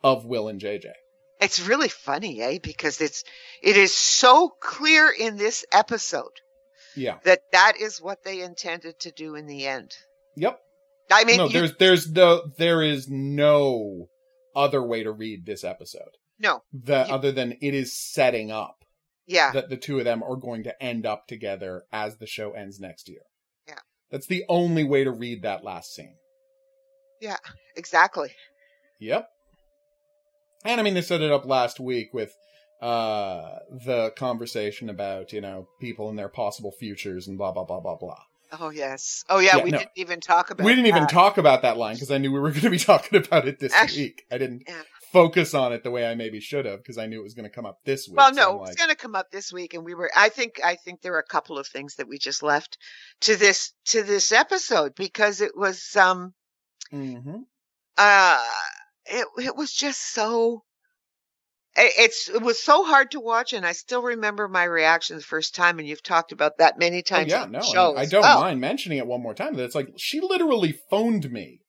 [0.03, 0.93] of Will and JJ.
[1.41, 2.59] It's really funny, eh?
[2.63, 3.25] Because it's
[3.63, 6.33] it is so clear in this episode
[6.97, 7.19] Yeah.
[7.25, 9.93] that that is what they intended to do in the end.
[10.37, 10.61] Yep.
[11.11, 14.09] I mean, no, you- there's there's no there is no
[14.55, 18.77] other way to read this episode no, that You- other than it is setting up
[19.27, 22.53] yeah, that the two of them are going to end up together as the show
[22.53, 23.23] ends next year.
[23.69, 23.79] Yeah.
[24.11, 26.17] That's the only way to read that last scene.
[27.21, 27.37] Yeah,
[27.77, 28.33] exactly.
[28.99, 29.29] Yep.
[30.65, 32.37] And I mean, they set it up last week with
[32.81, 37.81] uh the conversation about you know people and their possible futures and blah blah blah
[37.81, 38.19] blah blah.
[38.59, 39.25] Oh yes.
[39.29, 39.59] Oh yeah.
[39.59, 39.79] Yeah, we no.
[39.79, 40.65] didn't even talk about.
[40.65, 41.11] we didn't even that.
[41.11, 43.59] talk about that line because I knew we were going to be talking about it
[43.61, 44.25] this Actu- week.
[44.31, 44.83] I didn't Yeah.
[45.13, 47.49] focus on it the way I maybe should have because I knew it was going
[47.49, 48.17] to come up this week.
[48.17, 50.11] Well, no, like, going to come up this week, and we were.
[50.17, 50.61] I think.
[50.65, 52.77] I think there are a couple of things that we just left
[53.21, 55.95] to this to this episode because it was.
[55.97, 56.35] um
[56.93, 57.43] mhm.
[57.99, 58.45] uh
[59.11, 60.65] It it was just so.
[61.77, 65.23] it- It's it was so hard to watch, and I still remember my reaction the
[65.23, 65.79] first time.
[65.79, 67.31] And you've talked about that many Oh, times.
[67.31, 68.41] yeah, on the no, show I don't well.
[68.41, 69.55] mind mentioning it one more time.
[69.57, 71.61] That it's like she literally phoned me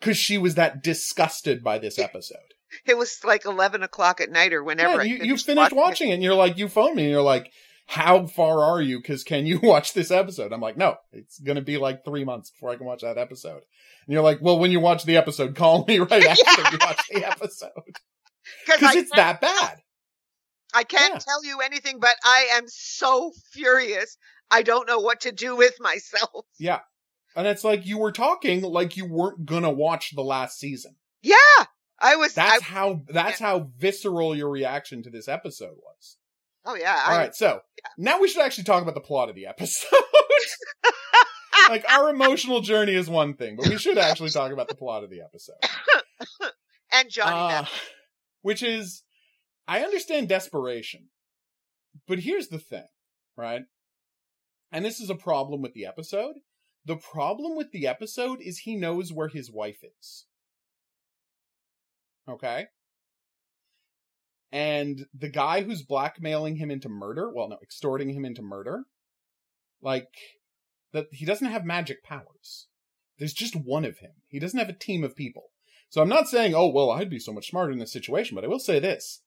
[0.00, 2.38] because she was that disgusted by this episode.
[2.84, 4.94] It was like eleven o'clock at night or whenever.
[4.96, 5.80] Yeah, I you, you finished finished watching it.
[5.82, 7.50] watching it and you're like, you phoned me and you're like,
[7.86, 8.98] how far are you?
[8.98, 10.52] Because can you watch this episode?
[10.52, 13.18] I'm like, no, it's going to be like three months before I can watch that
[13.18, 13.62] episode.
[14.06, 17.08] And you're like, well, when you watch the episode, call me right after you watch
[17.10, 17.70] the episode.
[18.66, 19.78] because Because it's that bad.
[20.74, 21.18] I can't Yeah.
[21.20, 24.18] tell you anything, but I am so furious.
[24.50, 26.44] I don't know what to do with myself.
[26.58, 26.80] Yeah.
[27.34, 30.96] And it's like you were talking like you weren't going to watch the last season.
[31.22, 31.34] Yeah,
[32.00, 32.34] I was.
[32.34, 36.15] That's I, how, that's how visceral your reaction to this episode was.
[36.66, 37.02] Oh yeah.
[37.06, 37.60] All I, right, so
[37.96, 39.88] now we should actually talk about the plot of the episode.
[41.68, 45.04] like our emotional journey is one thing, but we should actually talk about the plot
[45.04, 45.56] of the episode.
[46.92, 47.54] and Johnny.
[47.54, 47.64] Uh,
[48.42, 49.02] which is,
[49.66, 51.08] I understand desperation,
[52.06, 52.86] but here's the thing,
[53.36, 53.62] right?
[54.70, 56.36] And this is a problem with the episode.
[56.84, 60.26] The problem with the episode is he knows where his wife is.
[62.28, 62.66] Okay?
[64.52, 68.84] And the guy who's blackmailing him into murder, well, no, extorting him into murder,
[69.82, 70.08] like,
[70.92, 72.68] that he doesn't have magic powers.
[73.18, 74.12] There's just one of him.
[74.28, 75.50] He doesn't have a team of people.
[75.88, 78.44] So I'm not saying, oh, well, I'd be so much smarter in this situation, but
[78.44, 79.22] I will say this.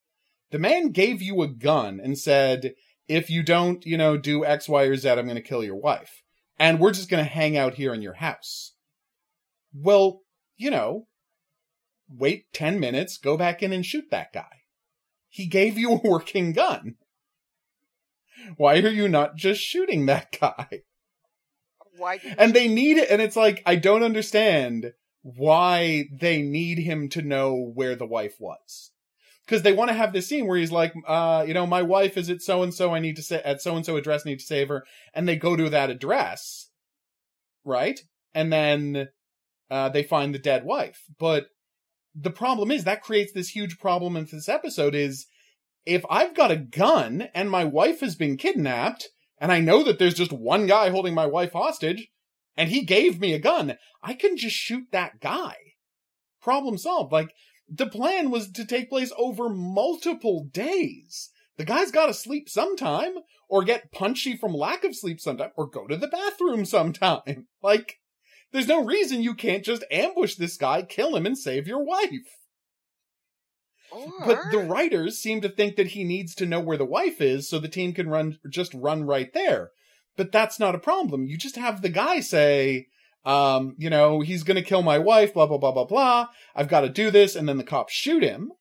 [0.51, 2.74] The man gave you a gun and said,
[3.07, 5.76] if you don't, you know, do X, Y, or Z, I'm going to kill your
[5.76, 6.22] wife.
[6.57, 8.74] And we're just going to hang out here in your house.
[9.74, 10.22] Well,
[10.57, 11.07] you know,
[12.09, 14.59] wait 10 minutes, go back in and shoot that guy.
[15.30, 16.96] He gave you a working gun.
[18.58, 20.84] Why are you not just shooting that guy?
[21.98, 22.20] Why?
[22.38, 27.22] And they need it and it's like i don't understand why they need him to
[27.22, 28.92] know where the wife was
[29.46, 32.16] because they want to have this scene where he's like uh you know my wife
[32.18, 34.30] is at so and so i need to say at so and so address I
[34.30, 36.70] need to save her and they go to that address
[37.66, 38.00] right
[38.34, 39.10] and then
[39.70, 41.48] uh they find the dead wife but
[42.16, 45.28] the problem is that creates this huge problem in this episode is
[45.86, 49.99] if i've got a gun and my wife has been kidnapped and I know that
[49.99, 52.10] there's just one guy holding my wife hostage,
[52.57, 55.55] and he gave me a gun, I can just shoot that guy.
[56.41, 57.12] Problem solved.
[57.12, 57.34] Like,
[57.70, 61.30] the plan was to take place over multiple days.
[61.57, 63.14] The guy's gotta sleep sometime,
[63.47, 67.47] or get punchy from lack of sleep sometime, or go to the bathroom sometime.
[67.62, 67.99] Like,
[68.52, 72.10] there's no reason you can't just ambush this guy, kill him, and save your wife.
[73.91, 77.22] Or, But the writers seem to think that he needs to know where the wife
[77.22, 79.72] is so the team can run just run right there.
[80.16, 81.26] But that's not a problem.
[81.26, 82.88] You just have the guy say,
[83.26, 86.28] um, you know, he's gonna kill my wife, blah blah blah blah blah.
[86.56, 88.52] I've got to do this, and then the cops shoot him.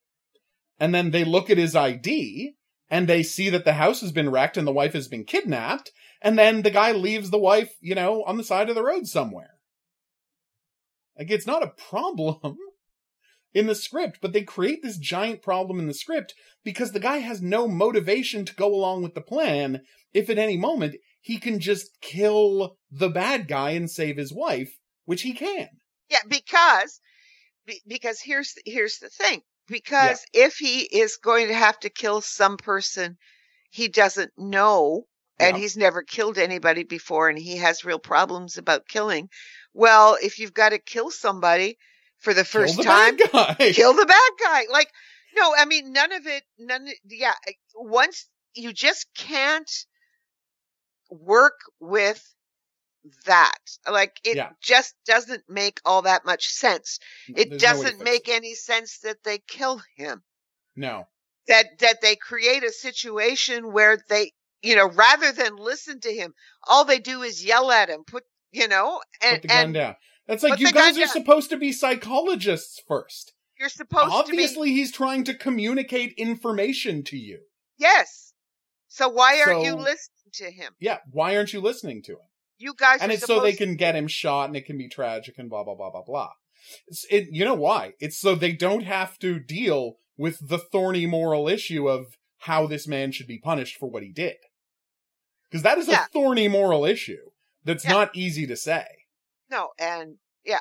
[0.80, 2.55] And then they look at his ID
[2.91, 5.91] and they see that the house has been wrecked and the wife has been kidnapped.
[6.22, 9.07] And then the guy leaves the wife, you know, on the side of the road
[9.07, 9.57] somewhere.
[11.19, 12.57] Like it's not a problem
[13.55, 17.19] in the script, but they create this giant problem in the script because the guy
[17.19, 19.83] has no motivation to go along with the plan
[20.14, 24.79] if at any moment he can just kill the bad guy and save his wife,
[25.05, 25.69] which he can.
[26.09, 27.01] yeah, because
[27.87, 29.43] because here's here's the thing.
[29.66, 33.19] Because if he is going to have to kill some person
[33.71, 35.05] he doesn't know
[35.39, 35.61] and Yeah.
[35.61, 39.29] he's never killed anybody before and he has real problems about killing,
[39.75, 41.79] well, if you've got to kill somebody
[42.19, 43.16] for the first kill the time,
[43.73, 44.64] kill the bad guy.
[44.71, 44.91] Like,
[45.37, 47.35] no, I mean, none of it, none, yeah,
[47.75, 49.71] once you just can't
[51.11, 52.23] work with
[53.27, 53.59] that.
[53.91, 54.51] Like, it Yeah.
[54.61, 56.99] just doesn't make all that much sense.
[57.29, 58.33] It There's no doesn't fix make it.
[58.33, 60.23] any sense that they kill him.
[60.77, 61.07] No.
[61.47, 66.35] That, that they create a situation where they, you know, rather than listen to him,
[66.66, 69.74] all they do is yell at him, put, you know, and, Put the gun and
[69.74, 69.96] down.
[70.26, 71.09] That's like you guys are down.
[71.09, 73.32] supposed to be psychologists first.
[73.59, 77.40] you're supposed to be Obviously, he's trying to communicate information to you.
[77.78, 78.32] Yes.
[78.88, 80.72] So why aren't you listening to him?
[80.80, 82.18] Yeah, why aren't you listening to him?
[82.59, 85.36] You guys and it's so they can get him shot and it can be tragic
[85.38, 86.30] and blah blah blah blah blah.
[86.88, 87.92] It's, it, you know why?
[88.01, 92.86] It's so they don't have to deal with the thorny moral issue of how this
[92.88, 94.36] man should be punished for what he did.
[95.49, 96.05] Because that is Yeah.
[96.05, 97.30] a thorny moral issue
[97.69, 97.93] that's Yeah.
[97.93, 98.85] not easy to say.
[99.51, 100.61] No, and yeah,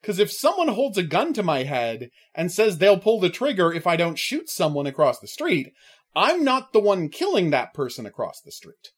[0.00, 3.72] Because if someone holds a gun to my head and says they'll pull the trigger
[3.72, 5.72] if I don't shoot someone across the street,
[6.16, 8.92] I'm not the one killing that person across the street,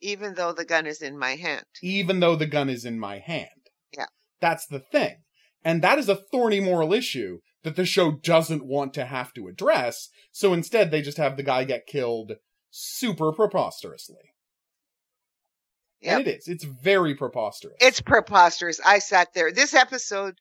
[0.00, 1.64] even though the gun is in my hand.
[1.82, 3.48] even though the gun is in my hand.
[3.96, 4.06] Yeah.
[4.40, 5.22] That's the thing.
[5.64, 9.48] And that is a thorny moral issue that the show doesn't want to have to
[9.48, 12.34] address, so instead they just have the guy get killed
[12.70, 14.22] super preposterously.
[16.02, 16.18] Yep.
[16.18, 16.48] And it is.
[16.48, 17.76] It's very preposterous.
[17.80, 18.80] It's preposterous.
[18.84, 19.52] I sat there.
[19.52, 20.34] This episode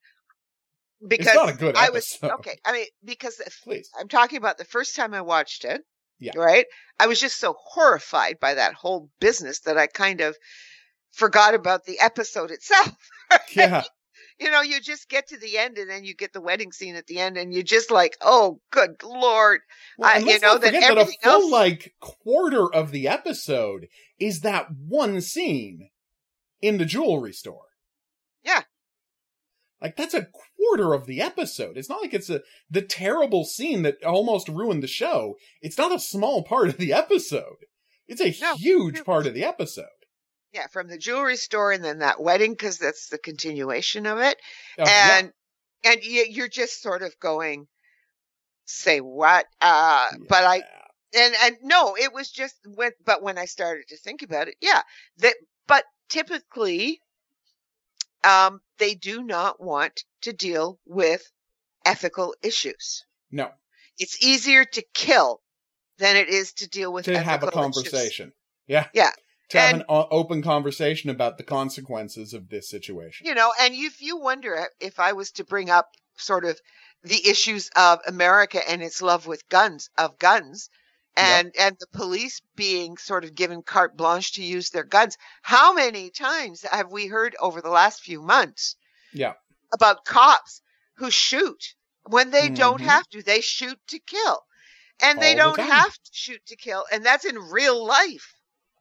[1.08, 2.36] because not a good I was episode.
[2.40, 2.58] okay.
[2.66, 3.90] I mean, because Please.
[4.00, 5.82] I'm talking about the first time I watched it.
[6.20, 6.32] Yeah.
[6.36, 6.66] Right.
[7.00, 10.36] I was just so horrified by that whole business that I kind of
[11.12, 12.96] forgot about the episode itself.
[13.54, 13.84] Yeah.
[14.40, 16.96] You know, you just get to the end and then you get the wedding scene
[16.98, 19.62] at the end and you're just like, oh, good lord.
[19.98, 23.08] Well, and you know, that forget that a everything full else- like quarter of the
[23.08, 23.88] episode
[24.20, 25.90] is that one scene
[26.62, 27.68] in the jewelry store.
[28.44, 28.64] Yeah.
[29.82, 30.28] Like that's a
[30.58, 31.78] quarter of the episode.
[31.78, 35.36] It's not like it's a the terrible scene that almost ruined the show.
[35.62, 37.66] It's not a small part of the episode.
[38.08, 39.04] It's a No, huge no.
[39.04, 39.86] part of the episode.
[40.56, 44.38] Yeah, from the jewelry store and then that wedding because that's the continuation of it.
[44.80, 45.18] Uh, yeah.
[45.20, 45.34] and
[45.84, 47.68] and you, you're just sort of going,
[48.64, 49.48] say what?
[49.60, 50.64] Uh, but I
[51.14, 52.92] and and no, it was just when.
[53.06, 54.82] But when I started to think about it, yeah,
[55.18, 55.36] that.
[55.68, 57.02] But typically,
[58.24, 61.22] um, they do not want to deal with
[61.84, 63.04] ethical issues.
[63.30, 63.52] no
[64.00, 65.42] It's easier to kill
[65.98, 67.84] than it is to deal with to have a ethical issues.
[67.84, 68.32] conversation.
[68.68, 68.88] Yeah.
[68.94, 69.12] Yeah.
[69.50, 73.28] To have an o- open conversation about the consequences of this situation.
[73.28, 76.60] you know and if you wonder if i was to bring up sort of
[77.04, 80.70] the issues of america and its love with guns of guns
[81.16, 85.74] and and the police being sort of given carte blanche to use their guns how
[85.74, 88.76] many times have we heard over the last few months
[89.14, 89.34] Yeah.
[89.74, 90.62] about cops
[90.96, 92.86] who shoot when they don't Mhm.
[92.86, 94.42] have to they shoot to kill
[95.02, 95.68] and they All the don't time.
[95.68, 98.34] have to shoot to kill and that's in real life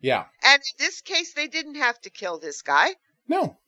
[0.05, 0.24] Yeah.
[0.42, 2.94] and in this case they didn't have to kill this guy
[3.26, 3.59] No.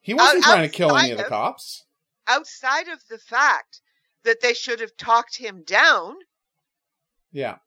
[0.00, 1.84] He wasn't Out- trying to kill any of the cops.
[2.26, 3.80] outside of the fact
[4.24, 6.16] that they should have talked him down
[7.32, 7.58] Yeah.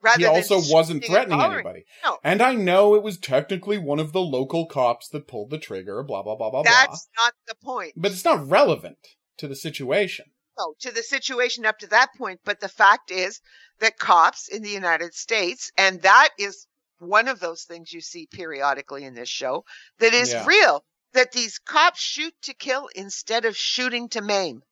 [0.00, 1.84] rather he also wasn't threatening anybody.
[2.04, 2.18] No.
[2.24, 6.02] And I know it was technically one of the local cops that pulled the trigger,
[6.02, 6.70] blah, blah, blah, blah, blah.
[6.70, 7.92] That's not the point.
[7.96, 8.98] But it's not relevant
[9.38, 10.26] to the situation.
[10.58, 12.40] No, to the situation up to that point.
[12.44, 13.40] But the fact is
[13.80, 16.66] that cops in the United States, and that is
[16.98, 19.64] one of those things you see periodically in this show
[19.98, 20.46] that is Yeah.
[20.46, 20.84] real.
[21.14, 24.62] That these cops shoot to kill instead of shooting to maim.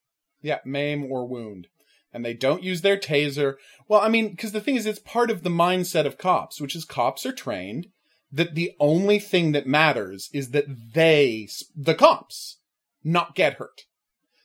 [0.42, 1.68] Yeah, maim or wound.
[2.12, 3.54] And they don't use their taser.
[3.88, 6.76] Well, I mean, because the thing is, it's part of the mindset of cops, which
[6.76, 7.88] is cops are trained
[8.30, 12.58] that the only thing that matters is that they, the cops,
[13.02, 13.86] not get hurt.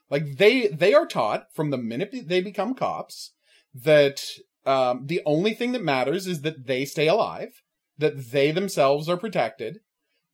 [0.10, 3.32] Like they, they are taught from the minute they become cops
[3.74, 4.24] that
[4.66, 7.62] um, the only thing that matters is that they stay alive,
[8.02, 9.80] that they themselves are protected,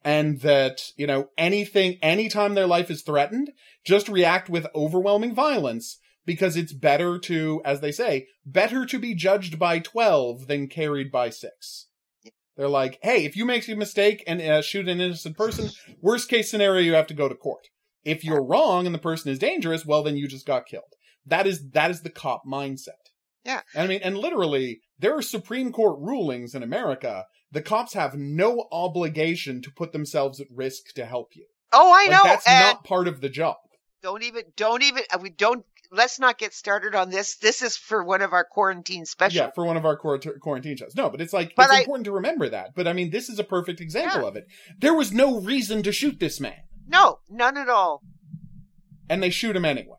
[0.03, 3.51] and that, you know, anything, anytime their life is threatened,
[3.85, 9.13] just react with overwhelming violence because it's better to, as they say, better to be
[9.13, 11.87] judged by 12 than carried by 6.
[12.55, 15.69] They're like, hey, if you make a mistake and uh, shoot an innocent person,
[16.01, 17.67] worst case scenario, you have to go to court.
[18.03, 20.95] If you're wrong and the person is dangerous, well, then you just got killed.
[21.25, 23.06] That is, that is the cop mindset.
[23.47, 23.61] Yeah.
[23.73, 27.25] And I mean, and literally, there are Supreme Court rulings in America.
[27.51, 31.45] The cops have no obligation to put themselves at risk to help you.
[31.73, 32.23] Oh, I Like, know.
[32.23, 33.55] that's and not part of the job.
[34.03, 37.37] don't even, don't even, uh, we don't, let's not get started on this.
[37.37, 39.35] This is for one of our quarantine specials.
[39.35, 40.93] Yeah, for one of our quar- quarantine shows.
[40.95, 42.75] No, but it's like But it's I- important to remember that.
[42.75, 44.27] But I mean, this is a perfect example Yeah.
[44.27, 44.45] of it.
[44.79, 48.01] There was no reason to shoot this man, No, none at all.
[49.09, 49.97] and they shoot him anyway.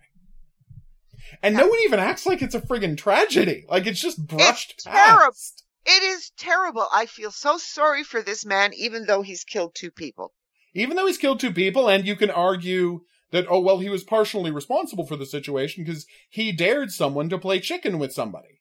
[1.43, 3.65] And no one even acts like it's a friggin' tragedy.
[3.69, 5.27] Like it's just brushed It's terrible.
[5.27, 5.65] past.
[5.87, 6.87] It is terrible.
[6.93, 10.33] I feel so sorry for this man, even though he's killed two people.
[10.75, 14.05] Even though he's killed two people, and you can argue that oh well, he was
[14.05, 18.61] partially responsible for the situation because he dared someone to play chicken with somebody.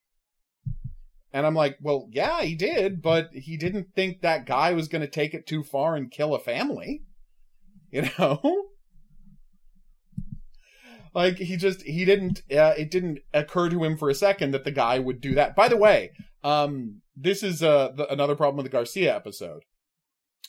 [1.33, 5.01] And I'm like, well, yeah, he did, but he didn't think that guy was going
[5.01, 7.03] to take it too far and kill a family.
[7.89, 8.41] You know?
[11.17, 14.63] Like he just he didn't uh, it didn't occur to him for a second that
[14.65, 15.55] the guy would do that.
[15.55, 16.11] By the way,
[16.43, 19.63] um this is uh the, another problem with the Garcia episode.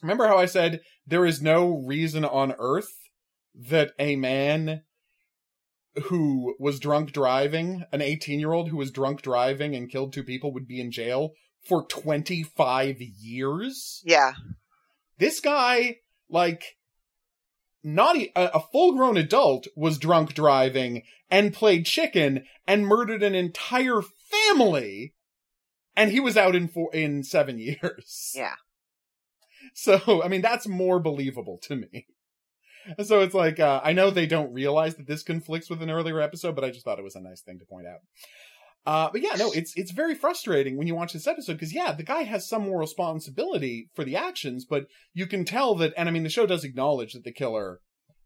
[0.02, 2.92] Remember how I said there is no reason on earth
[3.54, 4.82] that a man
[6.04, 10.22] who was drunk driving, an 18 year old who was drunk driving and killed two
[10.22, 11.32] people would be in jail
[11.66, 14.02] for 25 years?
[14.04, 14.34] Yeah.
[15.16, 15.96] This guy,
[16.28, 16.76] like,
[17.82, 24.02] not a full grown adult was drunk driving and played chicken and murdered an entire
[24.02, 25.14] family
[25.98, 28.32] and he was out in four, in seven years.
[28.34, 28.54] Yeah.
[29.74, 32.06] So, I mean, that's more believable to me.
[33.04, 36.20] So it's like, uh, I know they don't realize that this conflicts with an earlier
[36.20, 38.00] episode, but I just thought it was a nice thing to point out.
[38.88, 41.92] Uh, but yeah, no, it's, it's very frustrating when you watch this episode because yeah,
[41.92, 46.08] the guy has some more responsibility for the actions, but you can tell that, and
[46.08, 47.80] I mean, the show does acknowledge that the killer,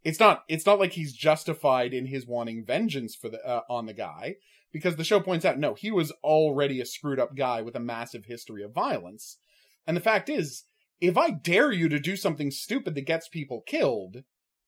[0.04, 3.86] it's not, it's not like he's justified in his wanting vengeance for the, uh, on
[3.86, 4.36] the guy
[4.72, 7.80] because the show points out, no, he was already a screwed up guy with a
[7.80, 9.38] massive history of violence.
[9.84, 10.62] And the fact is,
[11.00, 14.18] if I dare you to do something stupid that gets people killed,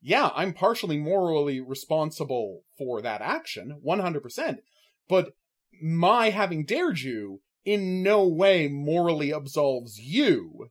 [0.03, 4.59] yeah, I'm partially morally responsible for that action, 100%.
[5.09, 5.35] But
[5.83, 10.71] my having dared you in no way morally absolves you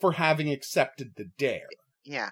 [0.00, 1.68] for having accepted the dare.
[2.04, 2.30] Yeah.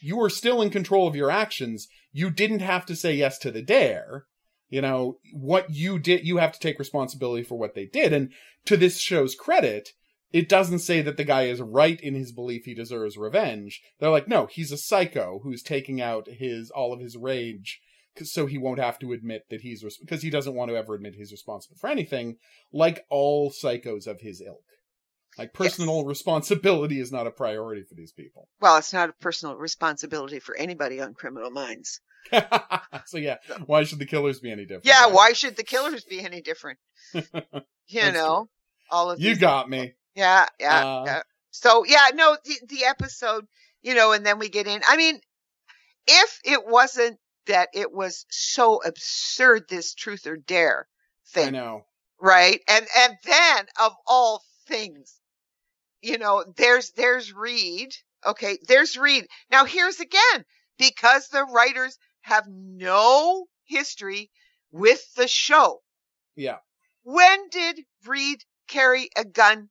[0.00, 1.88] You are still in control of your actions.
[2.12, 4.26] You didn't have to say yes to the dare.
[4.68, 8.12] You know, what you did, you have to take responsibility for what they did.
[8.12, 8.32] And
[8.66, 9.90] to this show's credit,
[10.32, 13.80] it doesn't say that the guy is right in his belief he deserves revenge.
[14.00, 17.80] They're like, no, he's a psycho who's taking out his all of his rage
[18.24, 20.94] so he won't have to admit that he's res- because he doesn't want to ever
[20.94, 22.36] admit he's responsible for anything,
[22.72, 24.62] like all psychos of his ilk.
[25.38, 28.48] Like personal responsibility is not a priority for these people.
[28.60, 32.00] Well, it's not a personal responsibility for anybody on Criminal Minds.
[33.06, 33.36] so yeah,
[33.66, 34.86] why should the killers be any different?
[34.86, 35.12] Yeah, right?
[35.12, 36.78] why should the killers be any different?
[37.88, 38.48] You know,
[38.90, 39.94] all of You got me.
[40.16, 41.22] Yeah, yeah, Uh, yeah.
[41.52, 43.46] So yeah, no, the the episode,
[43.80, 44.80] you know, and then we get in.
[44.88, 45.20] I mean,
[46.06, 51.86] if it wasn't that it was so absurd, this truth or dare I thing, know.
[52.20, 52.60] right?
[52.68, 55.20] And and then of all things,
[56.02, 57.94] you know, there's there's Reid.
[58.24, 59.26] Okay, there's Reid.
[59.50, 60.44] Now here's again
[60.78, 64.30] because the writers have no history
[64.70, 65.82] with the show.
[66.34, 66.58] Yeah.
[67.04, 69.68] When did Reid carry a gun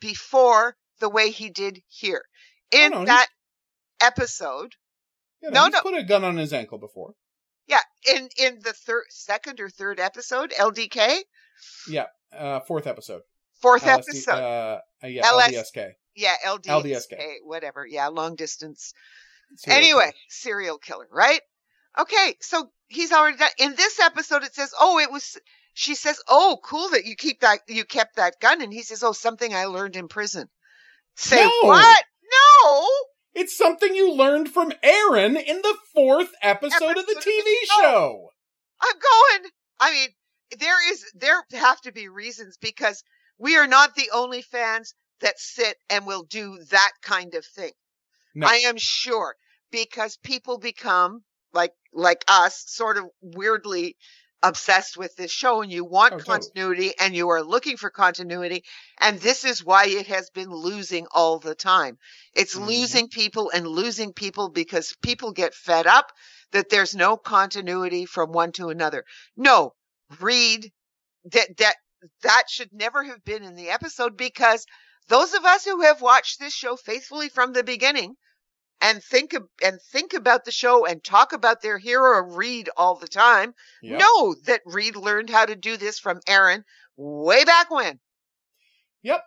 [0.00, 2.24] before the way he did here?
[2.70, 3.28] In that
[4.00, 4.60] he's- that
[5.42, 5.82] episode, Yeah, No, he's no.
[5.82, 7.14] put a gun on his ankle before.
[7.66, 11.22] yeah, in in the third, second or third episode, LDK,
[11.88, 13.22] Yeah, uh, fourth episode.
[13.60, 15.92] fourth LSD episode, Uh, uh, yeah, LS LDSK.
[16.14, 17.36] yeah, LDK, LDSK.
[17.44, 18.92] whatever, yeah, long distance.
[19.56, 20.14] Serial anyway, killer.
[20.28, 21.40] serial killer, right?
[21.98, 23.50] Okay, so he's already done.
[23.58, 25.36] In this episode, it says, "Oh, it was
[25.74, 29.02] she says, "Oh, cool that you keep that you kept that gun," and he says,
[29.02, 30.48] "Oh, something I learned in prison."
[31.16, 31.50] Say No.
[31.62, 32.04] what?
[32.30, 32.88] No.
[33.34, 37.44] It's something you learned from Aaron in the fourth episode of the Episode of TV
[37.44, 37.80] the show.
[37.80, 38.30] show.
[38.80, 39.50] Uh, I'm going.
[39.78, 40.08] I mean,
[40.58, 43.04] there is there have to be reasons because
[43.38, 47.72] we are not the only fans that sit and will do that kind of thing.
[48.34, 48.46] No.
[48.46, 49.36] I am sure
[49.70, 51.22] because people become
[51.52, 53.96] like like us sort of weirdly
[54.42, 56.38] obsessed with this show and you want Oh, totally.
[56.38, 58.64] continuity and you are looking for continuity
[58.98, 61.98] and this is why it has been losing all the time.
[62.34, 62.66] It's Mhm.
[62.66, 66.10] losing people and losing people because people get fed up
[66.52, 69.04] that there's no continuity from one to another.
[69.36, 69.74] No,
[70.20, 70.70] read
[71.24, 71.76] that that
[72.22, 74.64] that should never have been in the episode because
[75.08, 78.14] those of us who have watched this show faithfully from the beginning
[78.80, 82.96] and think ab- and think about the show and talk about their hero Reid all
[82.96, 83.98] the time Yep.
[84.00, 86.64] know that Reid learned how to do this from Aaron
[86.96, 88.00] way back when.
[89.02, 89.24] Yep.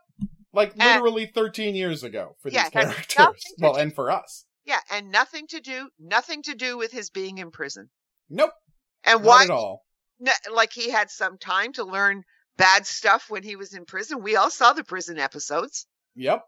[0.53, 3.43] Like And- literally 13 years ago for Yeah, these characters.
[3.59, 4.45] Well, do- and for us.
[4.65, 7.89] Yeah, and nothing to do nothing to do with his being in prison.
[8.29, 8.51] Nope.
[9.03, 9.83] And Not why at all.
[10.51, 12.23] like he had some time to learn
[12.55, 14.21] bad stuff when he was in prison.
[14.23, 15.85] We all saw the prison episodes.
[16.15, 16.43] Yep.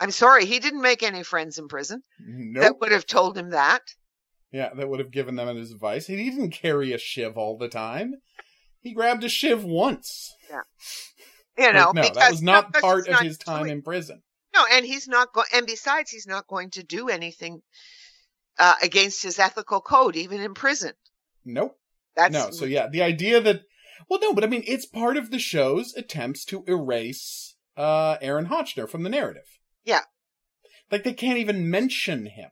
[0.00, 2.62] I'm sorry, he didn't make any friends in prison Nope.
[2.62, 3.82] that would have told him that.
[4.50, 6.06] Yeah, that would have given them his advice.
[6.06, 8.14] He didn't carry a shiv all the time.
[8.80, 10.34] He grabbed a shiv once.
[10.48, 10.62] Yeah.
[11.58, 13.72] You know, Like, no, because that was not because part of not his time doing-
[13.72, 14.22] in prison.
[14.54, 15.46] No, and he's not going.
[15.54, 17.62] And besides, he's not going to do anything
[18.58, 20.92] uh, against his ethical code, even in prison.
[21.44, 21.78] Nope.
[22.16, 23.60] That's no, so yeah, the idea that
[24.08, 28.46] well, no, but I mean, it's part of the show's attempts to erase uh Aaron
[28.46, 29.46] Hotchner from the narrative.
[29.90, 30.00] Yeah.
[30.90, 32.50] like they can't even mention him.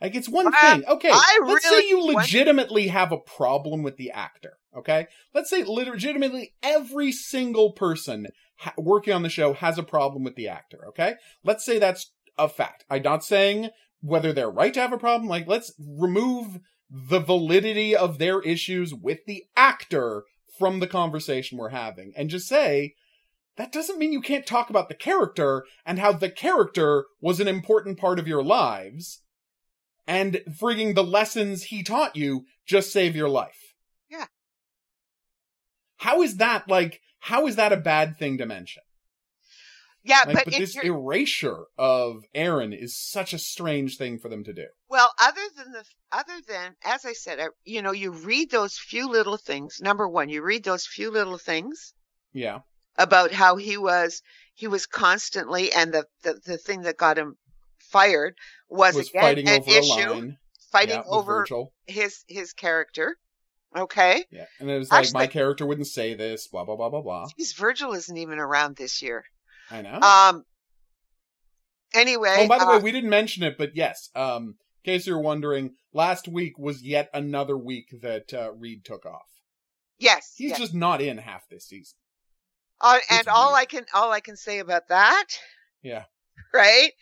[0.00, 1.10] Like it's one Uh, thing, okay.
[1.12, 4.54] I let's really say you legitimately have a problem with the actor.
[4.76, 10.22] Okay, let's say legitimately every single person ha- working on the show has a problem
[10.24, 10.86] with the actor.
[10.88, 11.14] Okay,
[11.44, 12.84] let's say that's a fact.
[12.88, 13.70] I'm not saying
[14.00, 15.28] whether they're right to have a problem.
[15.28, 20.24] Like, let's remove the validity of their issues with the actor
[20.58, 22.94] from the conversation we're having and just say,
[23.56, 27.48] that doesn't mean you can't talk about the character and how the character was an
[27.48, 29.22] important part of your lives
[30.06, 33.74] and frigging the lessons he taught you just save your life.
[34.08, 34.26] Yeah.
[35.98, 38.82] How is that like, how is that a bad thing to mention?
[40.02, 44.28] yeah, Like, but, but this you're, erasure of Aaron is such a strange thing for
[44.28, 44.66] them to do.
[44.88, 48.78] well, other than the other than as I said, I, you know, you read those
[48.78, 49.78] few little things.
[49.82, 51.92] Number one, you read those few little things
[52.32, 52.60] Yeah.
[52.96, 54.22] About how he was
[54.54, 57.36] he was constantly and the the, the thing that got him
[57.78, 58.34] fired
[58.68, 60.32] was, Was again fighting an issue
[60.70, 61.72] fighting yeah, over Virgil.
[61.86, 63.16] his his character
[63.76, 64.46] okay Yeah.
[64.58, 67.26] And it was like, my character wouldn't say this, blah, blah, blah, blah, blah.
[67.36, 69.24] Geez, virgil isn't even around this year
[69.70, 69.98] I know.
[70.00, 70.44] um
[71.94, 75.06] anyway oh, by the uh, way, we didn't mention it, but yes, um, in case
[75.06, 79.28] you're wondering, last week was yet another week that uh, Reid took off.
[79.98, 80.58] yes, He's yes.
[80.58, 81.96] just not in half this season.
[82.80, 85.26] Uh, and all i can all i can say about that
[85.82, 86.04] Yeah.
[86.54, 86.92] right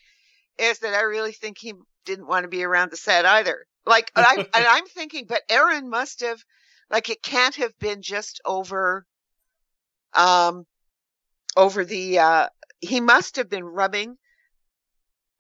[0.59, 1.74] is that i really think he
[2.05, 5.43] didn't want to be around the set either like and, I, and i'm thinking but
[5.49, 6.43] aaron must have
[6.91, 9.05] like it can't have been just over
[10.15, 10.65] um
[11.57, 12.48] over the uh
[12.81, 14.16] he must have been rubbing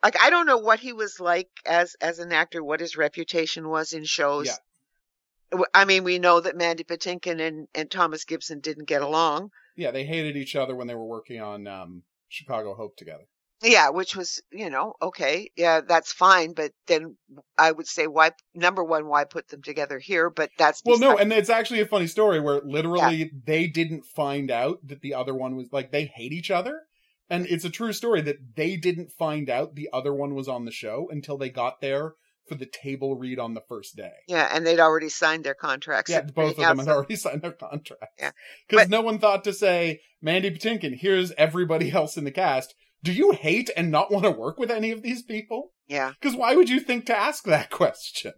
[0.02, 3.68] like i don't know what he was like as as an actor what his reputation
[3.68, 5.62] was in shows Yeah.
[5.72, 9.92] I mean we know that mandy patinkin and and thomas gibson didn't get along Yeah,
[9.92, 13.24] they hated each other when they were working on um, Chicago Hope together.
[13.62, 17.16] yeah which was you know okay yeah that's fine but then
[17.56, 21.16] i would say why number one why put them together here but that's Well, no,
[21.18, 25.34] and it's actually a funny story where literally they didn't find out that the other
[25.34, 26.82] one was like they hate each other.
[27.30, 30.64] And it's a true story that they didn't find out the other one was on
[30.64, 32.14] the show until they got there
[32.48, 34.12] for the table read on the first day.
[34.26, 37.52] yeah and they'd already signed their contracts Yeah, both of them had already signed their
[37.52, 38.14] contracts.
[38.18, 38.30] Yeah.
[38.68, 42.74] Because no one thought to say, Mandy Patinkin, here's everybody else in the cast.
[43.02, 45.72] Do you hate and not want to work with any of these people?
[45.86, 48.32] yeah Because why would you think to ask that question?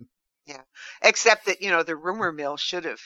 [0.47, 0.63] Yeah,
[1.03, 3.01] except that you know the rumor mill should have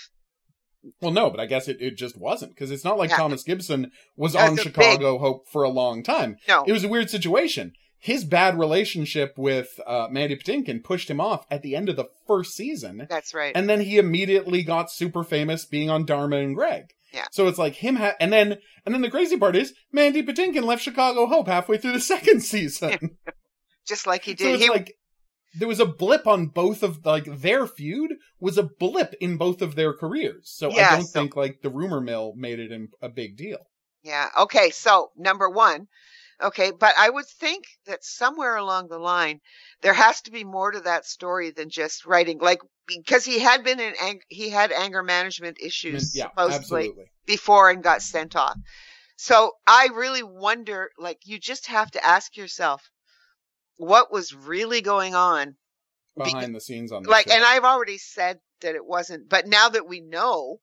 [1.01, 2.53] Well, no, but I guess it, it just wasn't.
[2.55, 3.17] Because it's not like Yeah.
[3.19, 6.37] Thomas Gibson was That's on Chicago Hope for a long time.
[6.49, 7.73] no It was a weird situation.
[8.05, 12.11] His bad relationship with uh, Mandy Patinkin pushed him off at the end of the
[12.27, 13.07] first season.
[13.09, 16.93] that's right and then he immediately got super famous being on Dharma and Greg.
[17.15, 17.25] Yeah.
[17.31, 20.65] So it's like him, ha- and then and then the crazy part is Mandy Patinkin
[20.65, 23.17] left Chicago Hope halfway through the second season.
[23.87, 24.99] just like he so did it's he like,
[25.55, 29.63] there was a blip on both of like their feud was a blip in both
[29.63, 30.51] of their careers.
[30.55, 33.39] So Yeah, I don't so- think like the rumor mill made it in a big
[33.39, 33.61] deal.
[34.03, 34.29] Yeah.
[34.41, 34.69] Okay.
[34.71, 35.87] So number one.
[36.43, 36.73] Okay.
[36.73, 39.41] But I would think that somewhere along the line,
[39.83, 43.65] there has to be more to that story than just writing, like, because he had
[43.65, 47.05] been in, ang- he had anger management issues yeah, supposedly absolutely.
[47.27, 48.57] before and got sent off.
[49.17, 52.91] So I really wonder, like, you just have to ask yourself,
[53.77, 55.57] what was really going on?
[56.17, 57.35] Be- Behind the scenes on like, show.
[57.35, 60.61] and I've already said that it wasn't, but now that we know,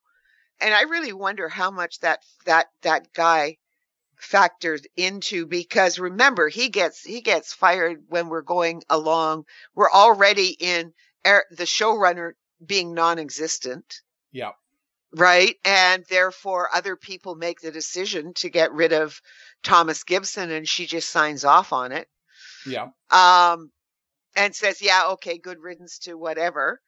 [0.59, 3.57] and I really wonder how much that that that guy
[4.21, 9.45] factored into because remember he gets he gets fired when we're going along.
[9.75, 10.93] We're already in
[11.25, 12.33] er, the showrunner
[12.65, 14.01] being non-existent.
[14.31, 14.51] Yeah,
[15.15, 15.55] right?
[15.65, 19.19] And therefore other people make the decision to get rid of
[19.63, 22.07] Thomas Gibson and she just signs off on it.
[22.65, 23.71] Yeah, um
[24.35, 26.81] and says yeah okay good riddance to whatever.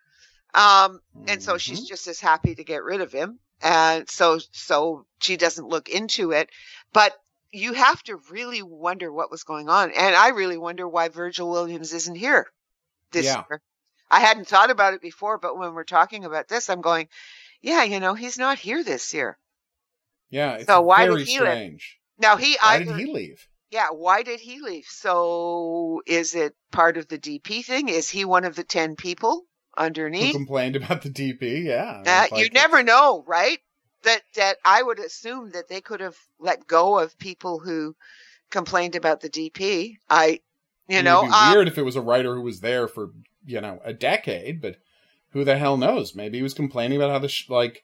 [0.53, 1.87] Um and so she's Mhm.
[1.87, 3.39] just as happy to get rid of him.
[3.61, 6.49] And so so she doesn't look into it.
[6.93, 7.13] But
[7.53, 11.49] you have to really wonder what was going on and i really wonder why virgil
[11.49, 12.47] williams isn't here
[13.11, 13.43] this Yeah.
[13.49, 13.61] year
[14.11, 17.07] i hadn't thought about it before but when we're talking about this i'm going
[17.61, 19.37] yeah you know he's not here this year
[20.29, 20.53] yeah.
[20.55, 21.99] It's So why did he strange.
[22.17, 23.47] now he Why either did he leave?
[23.69, 28.25] yeah why did he leave so is it part of the dp thing is he
[28.25, 29.43] one of the 10 people
[29.77, 30.33] underneath?
[30.33, 31.65] Who complained about the DP?
[31.65, 33.59] Yeah, Uh, Like, you never know, right?
[34.03, 37.95] That that I would assume that they could have let go of people who
[38.49, 39.95] complained about the DP.
[40.09, 40.39] I,
[40.87, 43.11] you It'd know, be um, weird if it was a writer who was there for
[43.45, 44.77] you know a decade, but
[45.31, 46.15] who the hell knows?
[46.15, 47.83] Maybe he was complaining about how the sh- like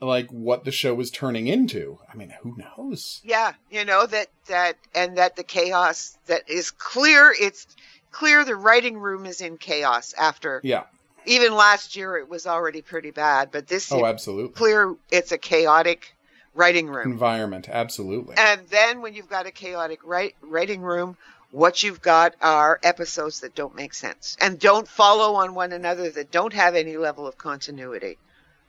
[0.00, 1.98] like what the show was turning into.
[2.12, 3.20] I mean, who knows?
[3.24, 7.34] yeah, you know that that and that the chaos that is clear.
[7.40, 7.66] It's
[8.10, 10.84] clear the writing room is in chaos after Yeah.
[11.26, 14.52] Even last year it was already pretty bad, but this Oh, year absolutely.
[14.54, 16.14] clear it's a chaotic
[16.54, 17.10] writing room.
[17.12, 18.36] Environment, absolutely.
[18.36, 21.16] And then when you've got a chaotic write, writing room,
[21.50, 26.10] what you've got are episodes that don't make sense and don't follow on one another,
[26.10, 28.18] that don't have any level of continuity.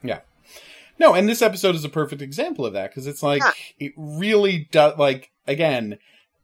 [0.01, 0.19] Yeah.
[0.99, 3.51] No, and this episode is a perfect example of that because it's like Huh.
[3.79, 4.97] it really does.
[4.97, 5.97] Like again,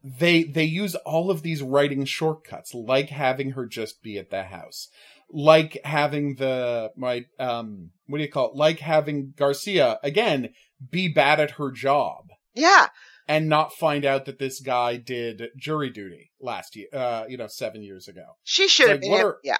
[0.03, 4.43] they they use all of these writing shortcuts, like having her just be at the
[4.43, 4.87] house,
[5.31, 8.55] like having the my um what do you call it?
[8.55, 10.49] Like having Garcia again
[10.91, 12.87] be bad at her job Yeah,
[13.27, 17.47] and not find out that this guy did jury duty last year, uh, you know,
[17.47, 18.37] seven years ago.
[18.43, 19.13] she should have like, been.
[19.25, 19.57] are- yeah,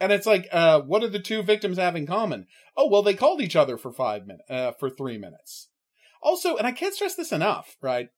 [0.00, 2.46] And it's like, uh, what do the two victims have in common?
[2.76, 5.68] Oh, well, they called each other for five minutes, uh, for three minutes.
[6.22, 8.08] Also, and I can't stress this enough, right?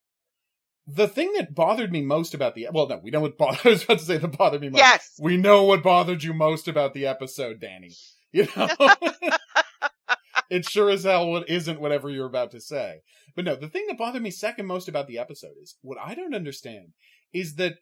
[0.86, 3.70] The thing that bothered me most about the, well, no, we know what bothered, I
[3.70, 4.80] was about to say that bothered me most.
[4.80, 7.92] yes, We know what bothered you most about the episode, Danny.
[8.34, 8.66] You know?
[10.50, 13.00] it sure as hell what isn't whatever you're about to say.
[13.36, 16.14] But no, the thing that bothered me second most about the episode is what I
[16.14, 16.94] don't understand
[17.34, 17.74] is that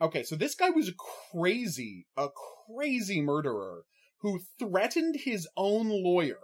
[0.00, 0.94] okay, so this guy was a
[1.32, 2.28] crazy, a
[2.68, 3.82] crazy murderer
[4.20, 6.40] who threatened his own lawyer,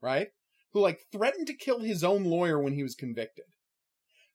[0.00, 0.28] right?
[0.72, 3.44] Who like threatened to kill his own lawyer when he was convicted.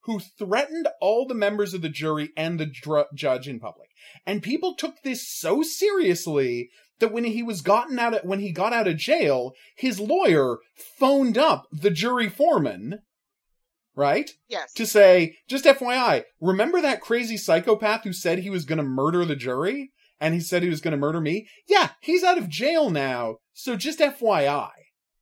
[0.06, 3.90] Who threatened all the members of the jury and the dr- judge in public.
[4.26, 6.70] And people took this so seriously
[7.00, 10.58] that when he was gotten out of, when he got out of jail, his lawyer
[10.98, 13.00] phoned up the jury foreman,
[13.96, 14.32] right?
[14.48, 18.84] yes, To say, just FYI, remember that crazy psychopath who said he was going to
[18.84, 19.92] murder the jury?
[20.20, 21.48] And he said he was going to murder me?
[21.68, 23.38] Yeah, he's out of jail now.
[23.54, 24.70] So just FYI.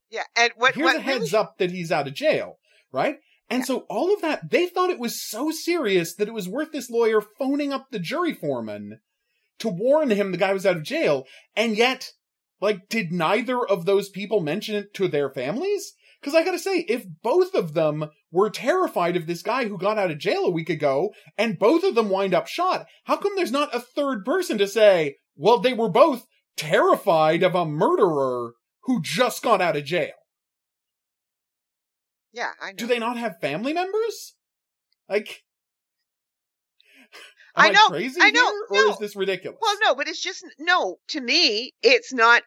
[0.10, 0.24] yeah.
[0.36, 2.60] And what, Here's what a heads really, up that he's out of jail,
[2.92, 3.16] right?
[3.50, 3.66] And Yeah.
[3.66, 6.90] so all of that, they thought it was so serious that it was worth this
[6.90, 9.00] lawyer phoning up the jury foreman
[9.60, 11.26] to warn him the guy was out of jail.
[11.56, 12.12] And yet,
[12.62, 15.94] like, did neither of those people mention it to their families?
[16.20, 19.98] Because I gotta say, if both of them were terrified of this guy who got
[19.98, 23.36] out of jail a week ago, and both of them wind up shot, how come
[23.36, 26.26] there's not a third person to say, well, they were both
[26.58, 28.54] terrified of a murderer
[28.84, 30.12] who just got out of jail?
[32.32, 32.76] Yeah, I know.
[32.78, 34.36] Do they not have family members?
[35.08, 35.44] Like,
[37.56, 38.92] I am know, crazy I know, here, or no.
[38.92, 39.60] is this ridiculous?
[39.62, 41.00] Well, no, but it's just no.
[41.10, 42.44] To me, it's not.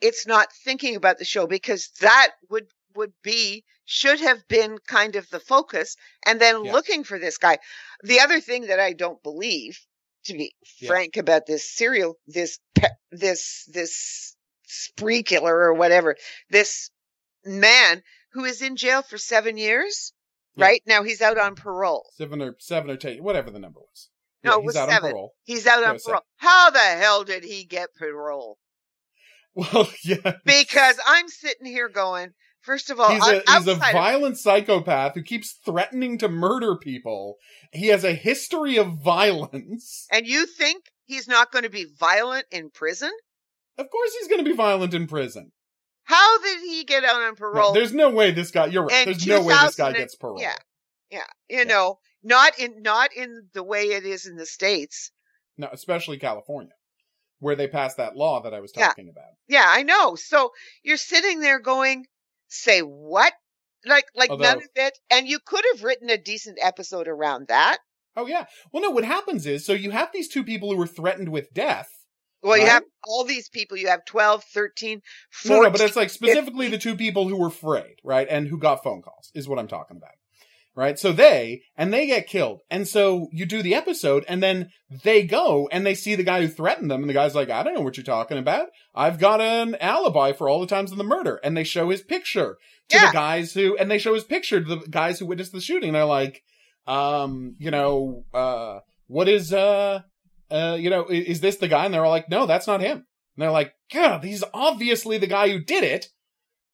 [0.00, 2.66] It's not thinking about the show because that would
[2.96, 5.96] would be should have been kind of the focus,
[6.26, 6.72] and then Yeah.
[6.72, 7.58] looking for this guy.
[8.02, 9.78] The other thing that I don't believe,
[10.24, 10.88] to be Yeah.
[10.88, 12.58] frank about this serial, this
[13.10, 14.36] this this
[14.66, 16.16] spree killer or whatever,
[16.50, 16.90] this
[17.44, 18.02] man
[18.32, 20.12] who is in jail for seven years.
[20.56, 20.64] Yeah.
[20.66, 22.10] Right now, he's out on parole.
[22.16, 24.08] seven or seven or ten, whatever the number was.
[24.42, 25.06] No, Yeah, it he's out seven.
[25.06, 25.32] on parole.
[25.44, 26.22] He's out No, on was parole.
[26.36, 28.58] How the hell did he get parole?
[29.54, 30.34] Well, yeah.
[30.44, 32.30] Because I'm sitting here going,
[32.62, 36.18] first of all, he's I'm a he's a outside of- violent psychopath who keeps threatening
[36.18, 37.36] to murder people.
[37.72, 40.06] He has a history of violence.
[40.10, 43.12] and you think he's not going to be violent in prison?
[43.78, 45.52] Of course, he's going to be violent in prison.
[46.10, 47.72] How did he get out on No, parole?
[47.72, 48.66] there's no way this guy.
[48.66, 48.92] You're right.
[48.94, 50.40] And There's no way this guy gets parole.
[50.40, 50.56] yeah.
[51.10, 55.12] yeah, you know, not in not in the way it is in the states.
[55.56, 56.72] No, especially California,
[57.38, 58.86] where they passed that law that I was Yeah.
[58.88, 59.30] talking about.
[59.48, 60.14] Yeah, I know.
[60.16, 60.50] So
[60.82, 62.06] you're sitting there going,
[62.48, 63.32] "Say what?"
[63.86, 64.98] Like like none of it.
[65.10, 67.78] And you could have written a decent episode around that.
[68.16, 68.46] Oh yeah.
[68.72, 68.90] Well, no.
[68.90, 71.88] What happens is, so you have these two people who were threatened with death.
[72.42, 73.76] Well, you have all these people.
[73.76, 75.00] You have 12, 13, No,
[75.32, 75.62] 14.
[75.62, 78.26] no, but it's like specifically the two people who were frayed, right?
[78.30, 80.10] And who got phone calls is what I'm talking about.
[80.76, 80.98] Right?
[80.98, 82.60] So they, and they get killed.
[82.70, 84.70] And so you do the episode and then
[85.04, 87.62] they go and they see the guy who threatened them and the guy's like, I
[87.64, 88.68] don't know what you're talking about.
[88.94, 91.40] I've got an alibi for all the times of the murder.
[91.42, 92.56] And they show his picture
[92.88, 93.08] to Yeah.
[93.08, 95.88] the guys who, and they show his picture to the guys who witnessed the shooting.
[95.90, 96.42] And They're like,
[96.86, 100.02] um, you know, uh, what is, uh,
[100.50, 101.84] uh, you know, is this the guy?
[101.84, 102.98] And they're all like, no, that's not him.
[102.98, 103.04] And
[103.36, 106.06] they're like, God, he's obviously the guy who did it,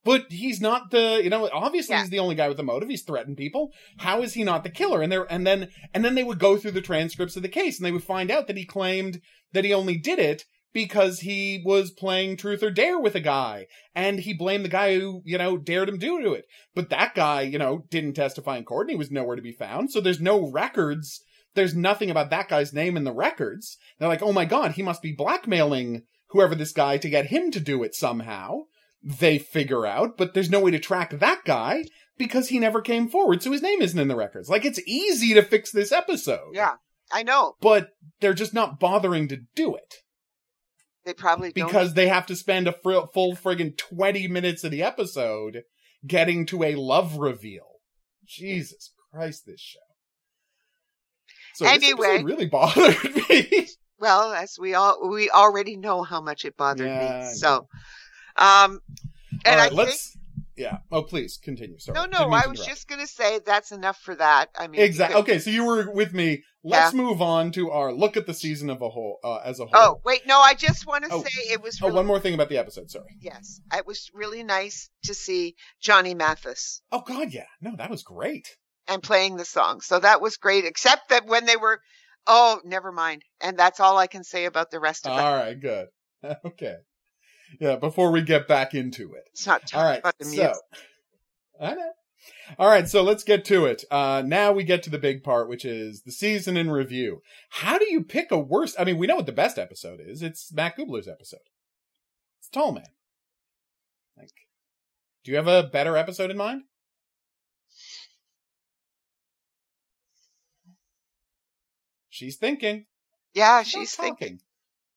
[0.05, 2.03] but he's not the, you know, obviously Yeah.
[2.03, 2.89] he's the only guy with the motive.
[2.89, 3.71] He's threatened people.
[3.99, 5.03] How is he not the killer?
[5.03, 7.79] And they're, and then, and then they would go through the transcripts of the case
[7.79, 9.21] and they would find out that he claimed
[9.53, 13.67] that he only did it because he was playing truth or dare with a guy
[13.95, 16.45] and he blamed the guy who, you know, dared him do it.
[16.75, 19.53] But that guy, you know, didn't testify in court and he was nowhere to be
[19.53, 19.91] found.
[19.91, 21.23] So there's no records.
[21.57, 23.77] There's nothing about that guy's name in the records.
[23.99, 27.51] They're like, oh my God, he must be blackmailing whoever this guy to get him
[27.51, 28.63] to do it somehow.
[29.03, 31.85] They figure out, but there's no way to track that guy
[32.19, 33.43] because he never came forward.
[33.43, 34.49] So his name isn't in the records.
[34.49, 36.51] Like it's easy to fix this episode.
[36.55, 36.75] Yeah,
[37.13, 37.55] I know.
[37.61, 39.97] But they're just not bothering to do it
[41.05, 41.69] They probably don't.
[41.69, 45.63] because they have to spend a fr- full friggin' 20 minutes of the episode
[46.07, 47.81] getting to a love reveal.
[48.27, 49.79] Jesus Christ, this show.
[51.57, 52.23] So Anyway.
[52.23, 52.97] really bothered
[53.31, 53.69] me.
[53.99, 57.35] well, as we all we already know how much it bothered Yeah, me.
[57.35, 57.67] So,
[58.37, 58.81] um,
[59.45, 60.17] and All right, I let's.
[60.57, 60.79] Yeah.
[60.91, 61.79] Oh, please continue.
[61.79, 61.95] Sorry.
[61.99, 64.49] no, no, I was just gonna say that's enough for that.
[64.59, 65.21] I mean, Exactly.
[65.21, 66.45] Okay, so you were with me.
[66.65, 69.67] Let's move on to our look at the season of a whole uh, as a
[69.67, 69.73] whole.
[69.75, 71.23] Oh wait, no, I just want to Oh.
[71.23, 72.91] say it was Oh, really, one more thing about the episode.
[72.91, 73.17] Sorry.
[73.21, 77.47] yes, it was really nice to see Johnny Mathis Oh God, yeah.
[77.61, 78.57] No, that was great.
[78.89, 79.81] And playing the song.
[79.81, 80.65] So that was great.
[80.65, 81.81] Except that when they were,
[82.27, 83.23] oh, never mind.
[83.41, 85.23] And that's all I can say about the rest of it.
[85.23, 85.89] All right, good.
[86.45, 86.77] Okay.
[87.61, 87.77] Yeah.
[87.77, 89.25] Before we get back into it.
[89.33, 89.99] It's not All talking right.
[90.01, 90.55] about the So.
[91.61, 91.93] I know.
[92.59, 93.85] All right, so let's get to it.
[93.91, 97.23] Uh, now we get to the big part, which is the season in review.
[97.51, 98.77] How do you pick a worst?
[98.79, 100.23] I mean, we know what the best episode is.
[100.23, 101.41] It's Matt Gubler's episode.
[102.41, 102.89] It's Tall Man.
[104.17, 104.31] Like,
[105.25, 106.63] do you have a better episode in mind?
[112.17, 112.87] She's thinking.
[113.35, 114.41] Yeah, She's she's thinking.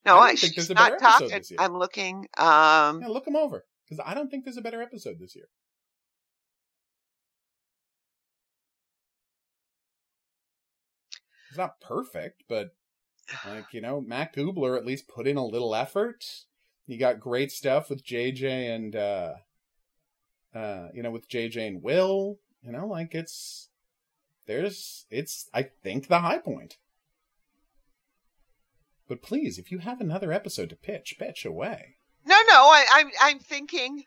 [0.06, 1.60] No, I I, think she's there's a not better episode this year.
[1.60, 2.30] I'm looking.
[2.38, 5.50] Um, Yeah, look him over because I don't think there's a better episode this year.
[11.50, 12.70] It's not perfect, but
[13.46, 16.24] like you know, Matt Gubler at least put in a little effort.
[16.88, 19.34] You got great stuff with JJ and uh
[20.56, 22.40] uh you know with JJ and Will.
[22.64, 23.68] You know, like it's
[24.48, 26.78] there's it's I think the high point.
[29.10, 31.96] But please, if you have another episode to pitch, pitch away.
[32.26, 34.04] no, no, I, I'm I'm thinking.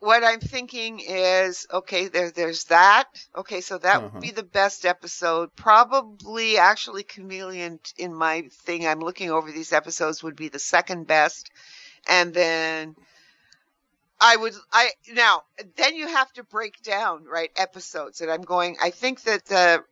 [0.00, 2.08] What I'm thinking is okay.
[2.08, 3.04] There, there's that.
[3.36, 4.08] Okay, so that Uh-huh.
[4.12, 5.54] would be the best episode.
[5.54, 8.84] Probably, actually, Chameleon in my thing.
[8.84, 11.52] I'm looking over these episodes would be the second best,
[12.08, 12.96] and then
[14.20, 15.42] I would I now
[15.76, 18.20] then you have to break down right episodes.
[18.20, 18.76] And I'm going.
[18.82, 19.84] I think that the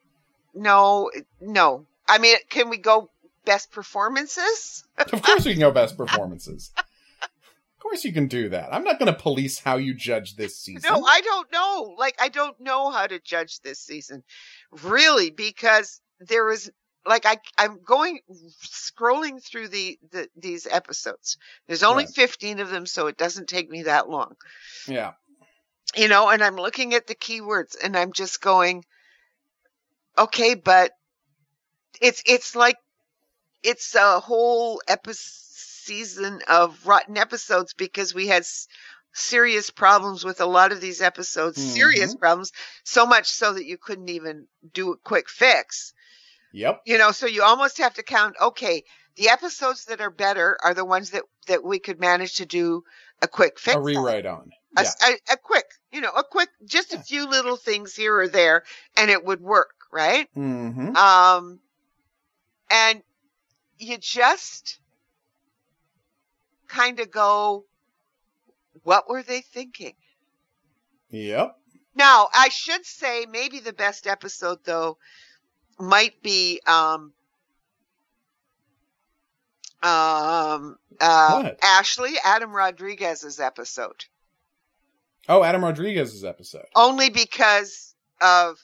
[0.55, 1.87] no no.
[2.09, 3.11] I mean, can we go
[3.45, 4.85] best performances?
[4.99, 6.73] Of course you can go best performances.
[6.77, 8.75] Of course you can do that.
[8.75, 10.93] I'm not going to police how you judge this season.
[10.93, 11.95] No, I don't know.
[11.99, 14.23] Like I don't know how to judge this season,
[14.83, 16.71] really, because there is
[17.07, 18.21] like I I'm going
[18.63, 21.39] scrolling through the, the these episodes.
[21.67, 22.15] There's only Right.
[22.15, 24.35] 15 of them, so it doesn't take me that long,
[24.87, 25.13] yeah.
[25.97, 26.29] you know.
[26.29, 28.85] And I'm looking at the keywords, and I'm just going,
[30.19, 30.93] okay, but
[32.01, 32.77] it's it's like
[33.63, 35.37] it's a whole episode
[35.83, 38.69] season of rotten episodes because we had s-
[39.13, 42.53] serious problems with a lot of these episodes serious problems
[42.85, 45.93] so much so that you couldn't even do a quick fix
[46.53, 46.83] Yep.
[46.85, 48.35] You know, so you almost have to count.
[48.41, 48.83] Okay,
[49.17, 52.83] the episodes that are better are the ones that that we could manage to do
[53.23, 53.77] a quick fix.
[53.77, 54.51] A rewrite on.
[54.77, 54.91] A, Yeah.
[55.05, 58.65] a, a quick, you know, a quick, just a few little things here or there,
[58.97, 60.29] and it would work, right?
[60.37, 60.97] Mm-hmm.
[60.97, 61.61] Um,
[62.71, 63.03] and
[63.81, 64.79] you just
[66.69, 67.65] kind of go,
[68.83, 69.95] what were they thinking?
[71.11, 71.57] Yep.
[71.95, 74.99] Now, I should say maybe the best episode though
[75.79, 77.13] might be um
[79.83, 81.51] um uh?
[81.63, 84.05] Ashley Adam Rodriguez's episode.
[85.29, 86.67] Oh, Adam Rodriguez's episode.
[86.75, 88.59] Only because of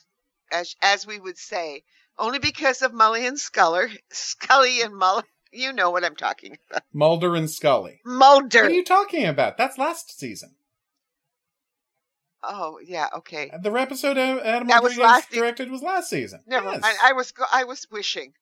[0.52, 1.82] as as we would say,
[2.18, 5.22] only because of Mully and Sculler, Scully and Mull
[5.56, 6.82] you know what I'm talking about.
[6.92, 8.00] Mulder and Scully.
[8.04, 8.62] Mulder.
[8.62, 9.56] What are you talking about?
[9.56, 10.54] That's last season.
[12.42, 13.50] oh, yeah, okay.
[13.62, 16.40] The episode Adam That was last se- directed was last season.
[16.46, 16.82] Never yes.
[16.82, 16.96] mind.
[17.02, 18.32] I was I was wishing.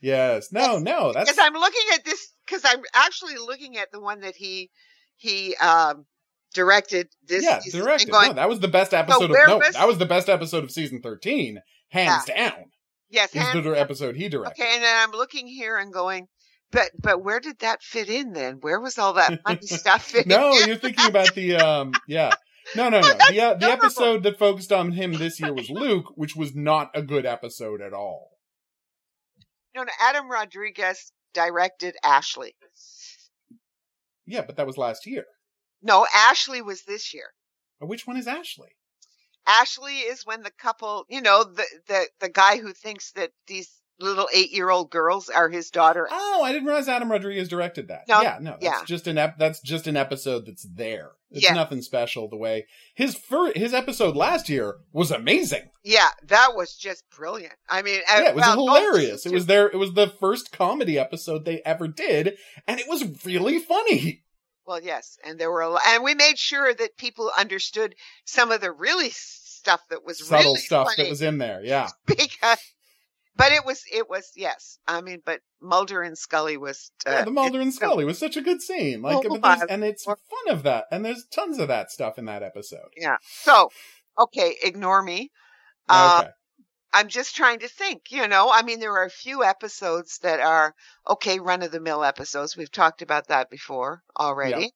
[0.00, 0.52] yes.
[0.52, 1.12] No, no.
[1.12, 4.70] That's because I'm looking at this because I'm actually looking at the one that he
[5.16, 6.06] he um
[6.54, 8.10] directed this yeah, directed.
[8.10, 10.28] going, no, that was the best episode where of no, was- that was the best
[10.28, 12.70] episode of season thirteen, hands down.
[13.14, 14.60] Yes, Is hand- the episode he directed.
[14.62, 16.26] okay, and then I'm looking here and going,
[16.72, 18.58] but but where did that fit in then?
[18.60, 20.02] Where was all that funny stuff?
[20.04, 20.28] Fit in?
[20.30, 22.32] No, you're thinking about the um yeah.
[22.76, 23.06] No, no, no.
[23.08, 26.54] that's The uh, the episode that focused on him this year was Luke, which was
[26.54, 28.30] not a good episode at all.
[29.74, 29.92] no, no.
[30.00, 32.54] Adam Rodriguez directed Ashley.
[34.26, 35.24] Yeah, but that was last year.
[35.82, 37.26] No, Ashley was this year.
[37.80, 38.70] Which one is Ashley?
[39.46, 43.70] Ashley is when the couple, you know, the the the guy who thinks that these
[44.00, 46.08] little eight year old girls are his daughter.
[46.10, 48.08] Oh, I didn't realize Adam Rodriguez directed that.
[48.08, 48.84] No, yeah, no, that's yeah.
[48.86, 51.12] just an ep- that's just an episode that's there.
[51.30, 51.54] It's Yeah.
[51.54, 52.28] nothing special.
[52.28, 55.70] The way his fir- his episode last year was amazing.
[55.84, 57.54] Yeah, that was just brilliant.
[57.68, 59.26] I mean, uh, Yeah, it was well, hilarious.
[59.26, 63.24] It was their it was the first comedy episode they ever did, and it was
[63.24, 64.23] really funny.
[64.66, 68.50] Well, yes, and there were a lot, and we made sure that people understood some
[68.50, 71.60] of the really stuff that was Subtle really stuff funny that was in there.
[71.62, 71.88] Yeah.
[72.06, 72.58] because,
[73.36, 74.78] but it was it was yes.
[74.86, 78.36] I mean, but Mulder and Scully was uh, Yeah, the Mulder and Scully was such
[78.36, 79.02] a good scene.
[79.02, 80.16] Like, Oh, and it's fun
[80.48, 82.88] of that, and there's tons of that stuff in that episode.
[82.96, 83.16] Yeah.
[83.22, 83.70] So,
[84.18, 85.30] okay, ignore me.
[85.88, 86.30] Uh, okay.
[86.94, 90.40] I'm just trying to think, you know, I mean, there are a few episodes that
[90.40, 90.74] are
[91.08, 92.56] okay, run of the mill episodes.
[92.56, 94.72] We've talked about that before already.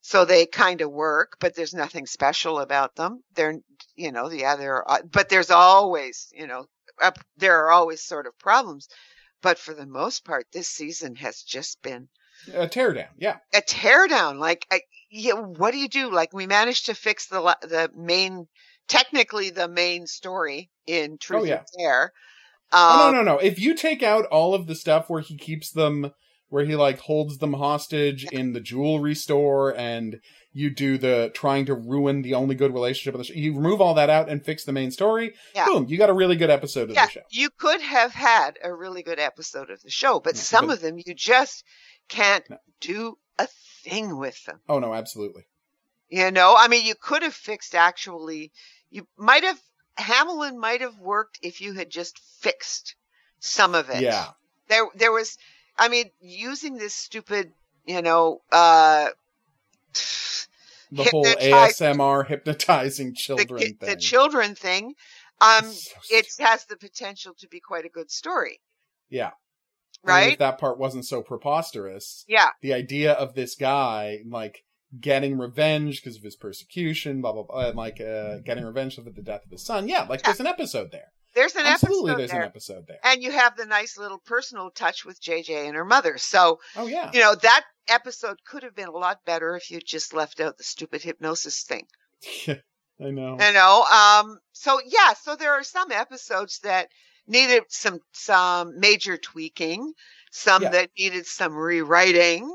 [0.00, 3.22] So they kind of work, but there's nothing special about them.
[3.36, 3.56] They're,
[3.94, 6.66] you know, yeah, there are, uh, but there's always, you know,
[7.00, 8.88] up, there are always sort of problems.
[9.40, 12.08] But for the most part, this season has just been
[12.52, 13.08] A teardown.
[13.16, 13.36] Yeah.
[13.54, 14.38] a teardown.
[14.38, 16.10] Like, I, yeah, what do you do?
[16.10, 18.46] Like, we managed to fix the the main,
[18.88, 21.56] technically the main story in Truth Oh, yeah.
[21.58, 22.12] and Dare.
[22.72, 23.38] Oh, Um, no, no, no.
[23.38, 26.12] If you take out all of the stuff where he keeps them,
[26.48, 30.20] where he like holds them hostage in the jewelry store, and
[30.52, 33.80] you do the trying to ruin the only good relationship of the show, you remove
[33.80, 35.34] all that out and fix the main story.
[35.54, 35.66] Yeah.
[35.66, 37.20] Boom, you got a really good episode of the show.
[37.30, 40.80] you could have had a really good episode of the show, but some but- of
[40.80, 41.64] them you just
[42.08, 42.58] can't No.
[42.80, 43.48] do a
[43.82, 44.60] thing with them.
[44.68, 45.42] Oh no, absolutely.
[46.08, 48.52] You know, I mean, you could have fixed actually,
[48.90, 49.60] you might have,
[49.98, 52.94] Hamelin might have worked if you had just fixed
[53.40, 54.02] some of it.
[54.02, 54.28] Yeah.
[54.68, 55.38] There, there was,
[55.78, 57.52] I mean, using this stupid,
[57.86, 59.08] you know, uh,
[60.92, 63.76] The whole ASMR hypnotizing children thing.
[63.80, 64.94] the children thing,
[65.40, 68.60] um, So it has the potential to be quite a good story,
[69.10, 69.30] yeah.
[70.04, 70.32] I mean, right?
[70.34, 72.50] if that part wasn't so preposterous, yeah.
[72.60, 74.64] the idea of this guy like
[75.00, 79.02] getting revenge because of his persecution, blah blah blah, and like uh, getting revenge for
[79.02, 79.88] the death of his son.
[79.88, 80.26] Yeah, like Yeah.
[80.28, 81.12] there's an episode there.
[81.34, 82.40] There's an Absolutely, episode there's there.
[82.42, 82.98] an episode there.
[83.02, 86.16] and you have the nice little personal touch with JJ and her mother.
[86.16, 89.80] So, Oh yeah, you know, that episode could have been a lot better if you
[89.80, 91.86] just left out the stupid hypnosis thing.
[92.48, 93.36] I know.
[93.40, 96.88] You know, um, so yeah, so there are some episodes that
[97.26, 99.92] needed some some major tweaking,
[100.30, 100.68] some Yeah.
[100.70, 102.48] that needed some rewriting.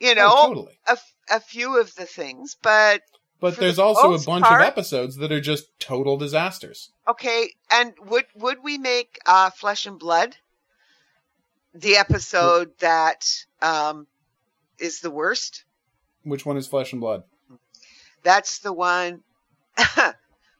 [0.00, 3.02] You Oh, know, a, a, f- a few of the things, but
[3.40, 6.90] But there's the also a bunch part- of episodes that are just total disasters.
[7.08, 7.50] okay.
[7.70, 10.36] And would would we make uh, Flesh and Blood
[11.74, 13.26] the episode that
[13.62, 14.06] um,
[14.78, 15.64] is the worst?
[16.22, 17.22] Which one is Flesh and Blood?
[18.22, 19.22] That's the one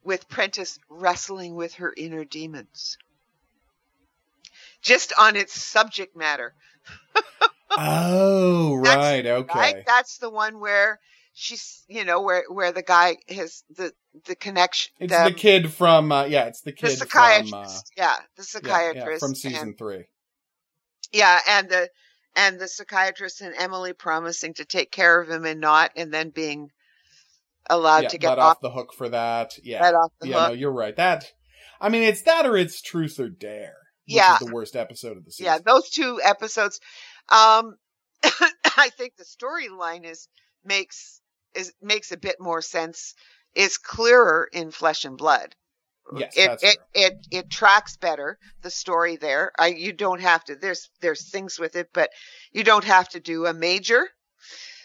[0.05, 2.99] with Prentiss wrestling with her inner demons.
[4.83, 6.55] Just on its subject matter,
[7.79, 9.25] Oh, right.
[9.25, 9.59] Okay.
[9.59, 9.85] right?
[9.87, 11.01] That's the one where
[11.35, 13.93] she's you know where where the guy has the
[14.27, 14.93] the connection.
[14.99, 17.51] It's the, the kid from uh, yeah, it's the kid the psychiatrist.
[17.51, 20.05] from uh, yeah, the psychiatrist yeah, from season and, three.
[21.13, 21.89] yeah, and the
[22.37, 26.31] and the psychiatrist and Emily promising to take care of him and not, and then
[26.31, 26.71] being
[27.69, 29.59] allowed yeah, to get off, off the hook for that.
[29.63, 30.49] Yeah, off the yeah, hook.
[30.49, 30.97] no, you're right.
[30.97, 31.31] That
[31.81, 33.77] I mean, it's that or it's Truth or Dare.
[34.07, 34.39] Yeah.
[34.41, 35.53] the worst episode of the season.
[35.53, 36.81] yeah, those two episodes.
[37.29, 37.77] Um,
[38.77, 40.29] I think the storyline is
[40.65, 41.21] makes
[41.55, 43.15] is makes a bit more sense.
[43.55, 45.55] Is clearer in Flesh and Blood.
[46.15, 49.53] Yes, it, it, it it tracks better the story there.
[49.59, 50.57] I you don't have to.
[50.57, 52.11] There's there's things with it, but
[52.53, 54.09] you don't have to do a major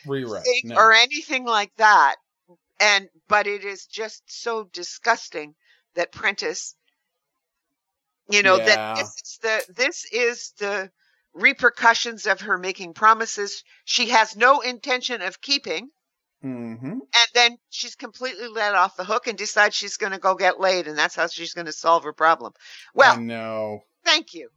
[0.06, 0.46] rewrite.
[0.64, 0.76] No.
[0.76, 2.16] or anything like that.
[2.80, 5.56] And but it is just so disgusting
[5.96, 6.76] that Prentiss,
[8.30, 8.66] you know, Yeah.
[8.66, 10.92] that this is the this is the
[11.34, 15.90] repercussions of her making promises she has no intention of keeping,
[16.44, 16.90] Mm-hmm.
[16.92, 20.60] and then she's completely let off the hook and decides she's going to go get
[20.60, 22.54] laid, and that's how she's going to solve her problem.
[22.94, 24.50] Well, no, thank you.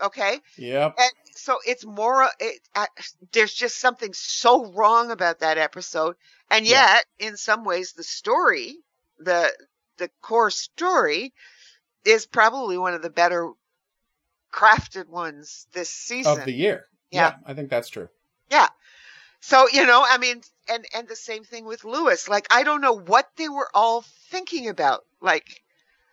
[0.00, 0.94] Okay, Yep.
[0.98, 2.86] and so it's more it, uh,
[3.32, 6.16] there's just something so wrong about that episode
[6.50, 6.82] and Yeah.
[6.94, 8.76] yet in some ways the story
[9.18, 9.52] the
[9.98, 11.32] the core story
[12.04, 13.50] is probably one of the better
[14.52, 16.86] crafted ones this season Of the year.
[17.10, 17.34] Yeah.
[17.44, 18.08] I think that's true.
[18.50, 18.68] Yeah.
[19.40, 20.40] So you know i mean
[20.70, 24.02] and and the same thing with lewis like i don't know what they were all
[24.30, 25.62] thinking about like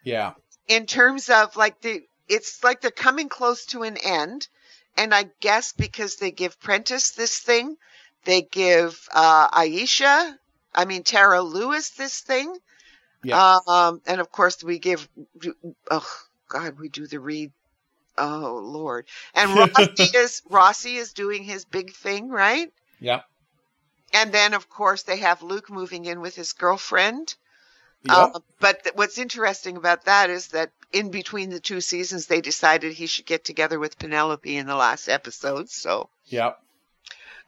[0.03, 0.33] Yeah.
[0.67, 4.49] in terms of like the it's like they're coming close to an end
[4.97, 7.77] and i guess because they give prentiss this thing
[8.25, 10.35] they give uh aisha
[10.75, 12.53] i mean tara lewis this thing
[13.23, 13.59] Yeah.
[13.67, 15.07] um and of course we give
[15.89, 16.07] oh
[16.47, 17.51] god we do the read
[18.17, 23.21] oh lord and rossi is rossi is doing his big thing right Yeah.
[24.13, 27.35] and then of course they have luke moving in with his girlfriend
[28.03, 28.31] Yep.
[28.33, 32.41] uh, but th- what's interesting about that is that in between the two seasons, they
[32.41, 35.69] decided he should get together with Penelope in the last episode.
[35.69, 36.59] So, yep.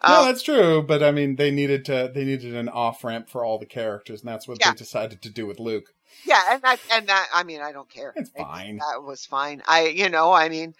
[0.03, 0.81] Uh, no, that's true.
[0.83, 2.11] But I mean, they needed to.
[2.13, 4.71] They needed an off ramp for all the characters, and that's what Yeah.
[4.71, 5.93] they decided to do with Luke.
[6.25, 8.13] yeah, and that, and that, I mean, I don't care.
[8.15, 8.77] It's I- fine.
[8.77, 9.61] That was fine.
[9.67, 10.75] I, you know, I mean,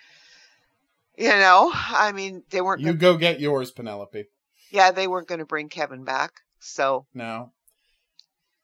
[1.18, 2.82] you know, I mean, they weren't.
[2.82, 4.26] You Gonna, go get yours, Penelope.
[4.72, 6.42] yeah, they weren't going to bring Kevin back.
[6.60, 7.52] So, No.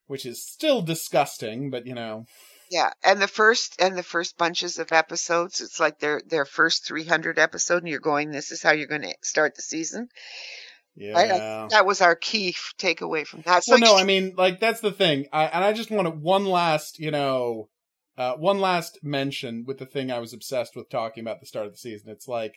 [0.07, 2.26] Which is still disgusting, but you know.
[2.70, 6.86] Yeah, and the first and the first bunches of episodes, it's like their their first
[6.86, 10.10] three hundred episode, and you're going, this is how you're going to start the season.
[10.96, 11.68] Yeah.
[11.72, 13.64] That was our key f- takeaway from that.
[13.64, 16.12] So well, no, I mean, like that's the thing, I, and I just want to
[16.12, 17.70] one last, you know,
[18.18, 21.48] uh, one last mention with the thing I was obsessed with talking about at the
[21.48, 22.10] start of the season.
[22.10, 22.56] It's like,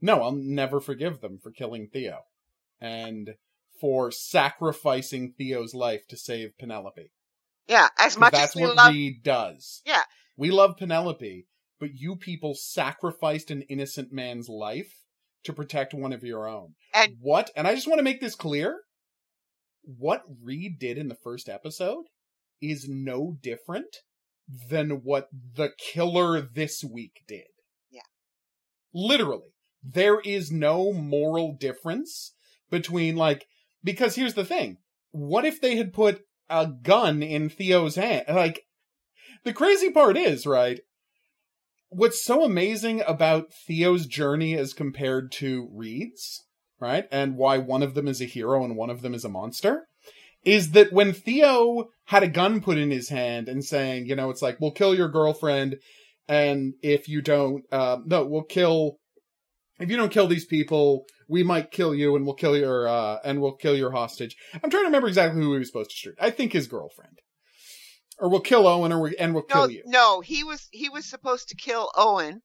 [0.00, 2.22] no, I'll never forgive them for killing Theo,
[2.80, 3.34] and
[3.80, 7.12] for sacrificing Theo's life to save Penelope.
[7.68, 9.82] Yeah, as much that's as we what love Reid does.
[9.86, 10.02] Yeah.
[10.36, 11.46] we love Penelope,
[11.80, 14.92] but you people sacrificed an innocent man's life
[15.44, 16.74] to protect one of your own.
[16.92, 17.50] And- what?
[17.56, 18.80] And I just want to make this clear.
[19.82, 22.06] What Reid did in the first episode
[22.60, 23.96] is no different
[24.70, 27.46] than what the killer this week did.
[27.90, 28.00] Yeah.
[28.94, 29.52] Literally.
[29.82, 32.34] There is no moral difference
[32.70, 33.46] between like
[33.82, 34.78] because here's the thing.
[35.10, 38.24] What if they had put a gun in Theo's hand?
[38.28, 38.62] Like
[39.44, 40.80] the crazy part is, right?
[41.90, 46.44] What's so amazing about Theo's journey as compared to Reid's,
[46.80, 47.06] right?
[47.12, 49.86] And why one of them is a hero and one of them is a monster
[50.44, 54.30] is that when Theo had a gun put in his hand and saying, you know,
[54.30, 55.76] it's like, we'll kill your girlfriend
[56.28, 58.98] and if you don't, uh, no, we'll kill,
[59.78, 63.18] if you don't kill these people, we might kill you and we'll kill your, uh,
[63.24, 64.36] and we'll kill your hostage.
[64.54, 66.14] I'm trying to remember exactly who he was supposed to shoot.
[66.20, 67.18] I think his girlfriend.
[68.18, 69.82] Or we'll kill Owen or we, and we'll no, kill you.
[69.86, 72.42] no, he was he was supposed to kill Owen,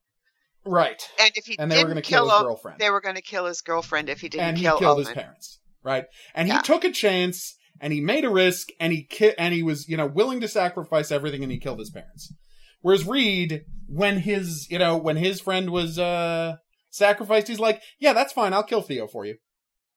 [0.65, 1.01] Right.
[1.19, 2.79] and if he And they didn't were going to kill, kill his girlfriend.
[2.79, 4.49] they were going to kill his girlfriend if he didn't kill Owen.
[4.49, 5.05] and he kill killed Owen.
[5.05, 5.59] his parents.
[5.83, 6.05] Right.
[6.33, 6.55] And Yeah.
[6.57, 9.87] he took a chance and he made a risk and he ki- and he was,
[9.87, 12.33] you know, willing to sacrifice everything and he killed his parents.
[12.81, 16.55] Whereas Reid, when his, you know, when his friend was, uh,
[16.89, 18.53] sacrificed, he's like, yeah, that's fine.
[18.53, 19.35] I'll kill Theo for you.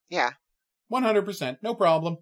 [0.09, 0.33] Yeah,
[0.93, 1.57] 100%.
[1.63, 2.19] No problem.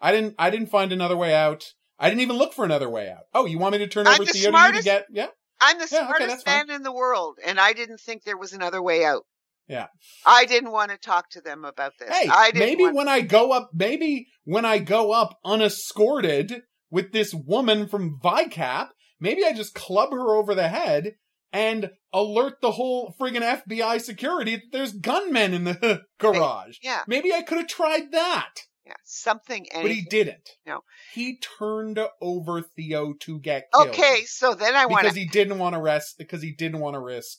[0.00, 1.64] I didn't, I didn't find another way out.
[1.98, 3.24] I didn't even look for another way out.
[3.32, 5.28] Oh, you want me to turn I'm over the Theo to you to get, yeah?
[5.60, 6.66] I'm the Yeah, okay, smartest fine.
[6.66, 9.22] man in the world, and I didn't think there was another way out.
[9.68, 9.86] Yeah.
[10.24, 12.10] I didn't want to talk to them about this.
[12.10, 17.88] Hey, maybe when I go up, maybe when I go up unescorted with this woman
[17.88, 18.88] from VICAP,
[19.18, 21.14] maybe I just club her over the head
[21.52, 26.78] and alert the whole friggin' FBI security that there's gunmen in the garage.
[26.82, 28.54] yeah, Maybe I could have tried that.
[28.84, 29.66] Yeah, something.
[29.74, 30.48] But he didn't.
[30.64, 30.82] No.
[31.12, 33.88] He turned over Theo to get killed.
[33.88, 36.94] Okay, so then I want because he didn't want to rest because he didn't want
[36.94, 37.38] to risk.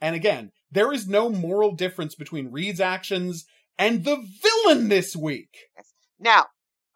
[0.00, 3.44] And again, there is no moral difference between Reid's actions
[3.78, 5.54] and the villain this week.
[6.18, 6.46] Now,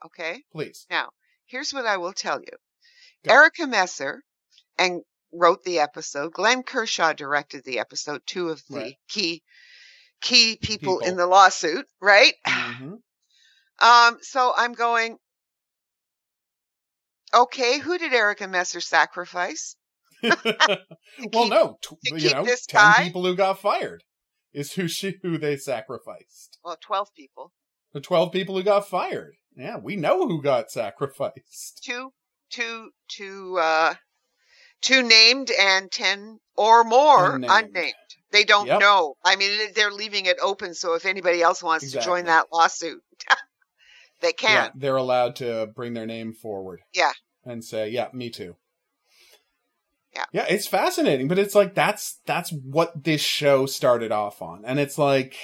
[0.07, 0.87] okay, Please.
[0.91, 1.11] Now,
[1.45, 2.57] here's what I will tell you.
[3.25, 3.33] Go.
[3.35, 4.23] Erica Messer
[4.79, 5.03] and
[5.35, 6.33] wrote the episode.
[6.33, 8.23] Glenn Kershaw directed the episode.
[8.27, 8.95] Two of the Right.
[9.09, 9.43] key
[10.23, 12.35] key people, in the lawsuit, right?
[12.47, 12.99] Mhm.
[13.81, 15.19] Um, so I'm going.
[17.35, 19.75] Okay, who did Erica Messer sacrifice?
[20.23, 20.33] well,
[21.19, 21.79] keep- no,
[22.13, 23.03] you know, ten guy?
[23.03, 24.05] people who got fired
[24.53, 26.59] is who she who they sacrificed.
[26.65, 27.53] Well, twelve people.
[27.93, 29.35] The twelve people who got fired.
[29.57, 31.83] Yeah, we know who got sacrificed.
[31.85, 32.13] Two,
[32.51, 33.95] two, two, uh,
[34.85, 37.53] two named and ten or more Unnamed.
[37.75, 37.95] unnamed.
[38.31, 38.81] They don't Yep.
[38.81, 39.15] know.
[39.25, 40.75] I mean, they're leaving it open.
[40.75, 43.03] So if anybody else wants to join that lawsuit,
[44.21, 44.51] they can.
[44.67, 46.81] Yeah, they're allowed to bring their name forward.
[46.93, 47.13] Yeah.
[47.45, 48.57] And say, yeah, me too.
[50.15, 50.25] Yeah.
[50.33, 54.65] Yeah, it's fascinating, but it's like that's that's what this show started off on.
[54.65, 55.37] And it's like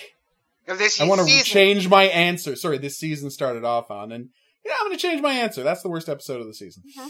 [0.67, 2.55] this I want to change my answer.
[2.57, 4.29] Sorry, this season started off on and
[4.65, 5.63] yeah, I'm going to change my answer.
[5.63, 6.83] That's the worst episode of the season.
[6.97, 7.09] Mhm.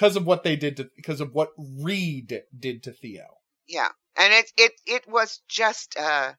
[0.00, 3.26] Because of what they did to because of what Reid did to Theo.
[3.68, 6.32] Yeah, and it it it was just uh,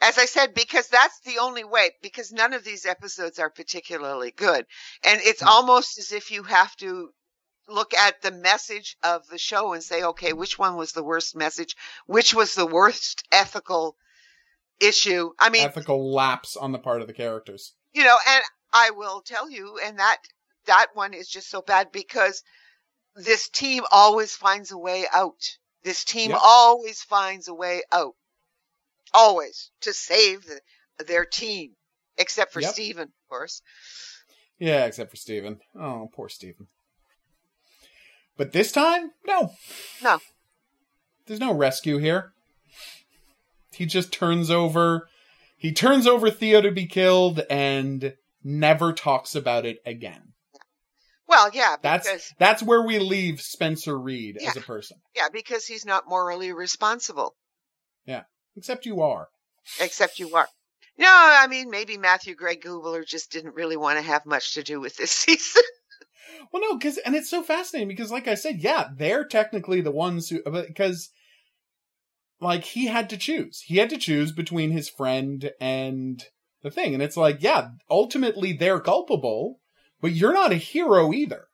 [0.00, 4.30] as I said because that's the only way because none of these episodes are particularly
[4.30, 4.64] good,
[5.02, 5.48] and it's Hmm.
[5.48, 7.10] almost as if you have to
[7.66, 11.34] look at the message of the show and say, okay, which one was the worst
[11.34, 11.74] message?
[12.06, 13.96] Which was the worst ethical
[14.80, 15.32] issue?
[15.40, 17.74] I mean, Ethical lapse on the part of the characters.
[17.92, 20.18] you know, and I will tell you, and that
[20.66, 22.44] that one is just so bad because
[23.16, 25.56] this team always finds a way out.
[25.82, 26.40] This team Yep.
[26.42, 28.14] always finds a way out,
[29.14, 30.60] always to save the,
[31.04, 31.76] their team,
[32.18, 32.72] except for Yep.
[32.72, 33.62] Steven, of course.
[34.58, 35.60] Yeah, except for Steven.
[35.74, 36.68] Oh, poor Steven.
[38.36, 39.54] But this time, no.
[40.02, 40.20] No.
[41.26, 42.32] There's no rescue here.
[43.72, 45.08] He just turns over
[45.56, 50.29] he turns over Theo to be killed and never talks about it again.
[51.30, 54.98] Well, yeah, That's because that's where we leave Spencer Reid as a person.
[55.14, 57.36] yeah, because he's not morally responsible,
[58.04, 58.24] Yeah,
[58.56, 59.28] Except you are.
[59.80, 60.48] except you are.
[60.98, 64.64] No, I mean maybe Matthew Gray Gubler just didn't really want to have much to
[64.64, 65.62] do with this season.
[66.52, 69.90] Well, no, because and it's so fascinating because, like I said, yeah, they're technically the
[69.92, 71.10] ones who because,
[72.40, 73.62] like, he had to choose.
[73.66, 76.24] He had to choose between his friend and
[76.62, 79.59] the thing, and it's like, yeah, ultimately they're culpable,
[80.00, 81.46] but you're not a hero either.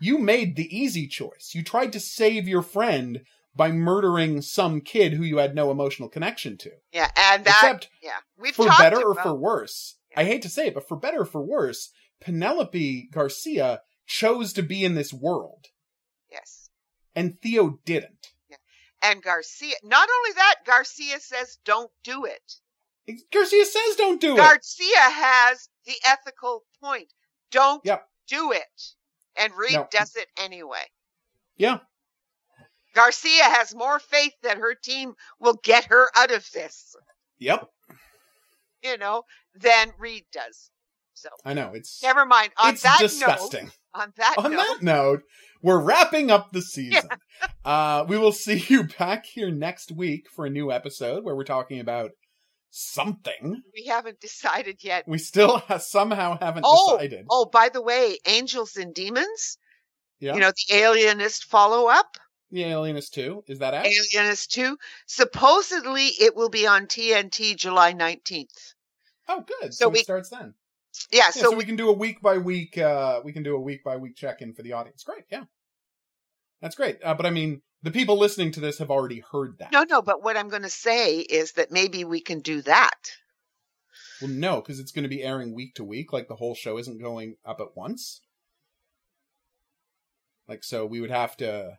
[0.00, 1.52] You made the easy choice.
[1.54, 3.22] You tried to save your friend
[3.54, 6.70] by murdering some kid who you had no emotional connection to.
[6.92, 9.96] yeah, and that Except yeah, we've for better or about- for worse.
[10.14, 11.90] I hate to say it, but for better or for worse,
[12.20, 15.66] Penelope Garcia chose to be in this world,
[16.30, 16.70] yes.
[17.14, 18.32] and Theo didn't.
[18.48, 18.56] Yeah.
[19.02, 22.54] And Garcia, not only that, Garcia says don't do it.
[23.32, 24.38] Garcia says don't do it.
[24.38, 27.12] Garcia has the ethical point.
[27.50, 28.08] Don't Yep.
[28.28, 28.62] do it.
[29.38, 29.88] And Reid No.
[29.90, 30.84] does it anyway.
[31.56, 31.78] Yeah.
[32.94, 36.96] Garcia has more faith that her team will get her out of this,
[37.38, 37.68] Yep.
[38.82, 39.24] you know,
[39.54, 40.70] than Reid does.
[41.12, 42.52] So I know it's never mind.
[42.58, 43.64] On it's that disgusting.
[43.66, 45.22] note, on that On note, that note,
[45.62, 47.08] we're wrapping up the season.
[47.64, 51.44] Uh, we will see you back here next week for a new episode where we're
[51.44, 52.12] talking about
[52.76, 53.62] something.
[53.74, 55.04] we haven't decided yet.
[55.06, 57.26] We still ha- somehow haven't Oh, decided.
[57.30, 59.58] oh, by the way, Angels and Demons,
[60.20, 60.34] yeah.
[60.34, 62.16] you know, the Alienist follow up.
[62.50, 63.44] the Alienist 2.
[63.48, 63.86] Is that out?
[63.86, 64.76] Alienist 2.
[65.06, 68.74] Supposedly it will be on TNT July 19th.
[69.28, 69.72] Oh, good.
[69.74, 70.54] So So, we- it starts then.
[71.12, 72.78] Yeah, Yeah, so, so, we, we can do a week by week.
[72.78, 75.02] Uh, we can do a week by week check in for the audience.
[75.04, 75.44] Great, yeah,
[76.62, 76.98] that's great.
[77.04, 79.70] Uh, but I mean, the people listening to this have already heard that.
[79.70, 83.12] no, no, but what I'm going to say is that maybe we can do that.
[84.20, 86.12] Well, no, because it's going to be airing week to week.
[86.12, 88.22] Like the whole show isn't going up at once.
[90.48, 91.78] Like so, we would have to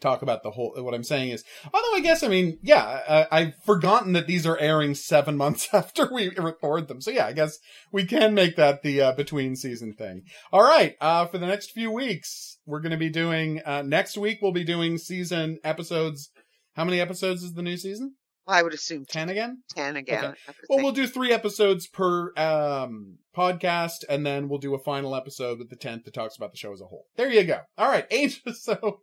[0.00, 0.74] talk about the whole.
[0.76, 4.46] What I'm saying is, although I guess I mean, yeah, uh, I've forgotten that these
[4.46, 7.00] are airing seven months after we record them.
[7.00, 7.58] So yeah, I guess
[7.92, 10.22] we can make that the uh, between season thing.
[10.52, 13.60] All right, uh, for the next few weeks, we're going to be doing.
[13.64, 16.30] Uh, next week, we'll be doing season episodes.
[16.74, 18.16] How many episodes is the new season?
[18.46, 19.62] I would assume Ten again.
[19.74, 20.24] 10 again.
[20.24, 20.36] Okay.
[20.68, 25.58] Well, we'll do three episodes per um, podcast, and then we'll do a final episode
[25.58, 27.06] with the tenth that talks about the show as a whole.
[27.16, 27.60] There you go.
[27.76, 28.62] All right, Angels.
[28.62, 29.00] So,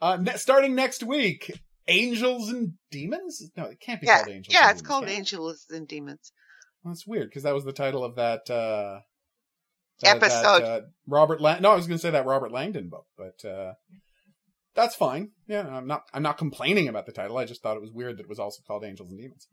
[0.00, 1.52] uh, ne- starting next week,
[1.88, 3.50] Angels and Demons.
[3.56, 4.54] No, it can't be yeah, called Angels.
[4.54, 5.08] yeah, and it's Demons, called?
[5.08, 6.32] Angels and Demons.
[6.82, 9.00] Well, that's weird because that was the title of that uh,
[10.00, 10.62] that- Episode.
[10.62, 13.48] That, uh, Robert Lang- No, I was going to say that Robert Langdon book, but
[13.48, 13.74] uh,
[14.74, 15.30] that's fine.
[15.46, 16.02] Yeah, I'm not.
[16.12, 17.36] I'm not complaining about the title.
[17.38, 19.46] I just thought it was weird that it was also called Angels and Demons.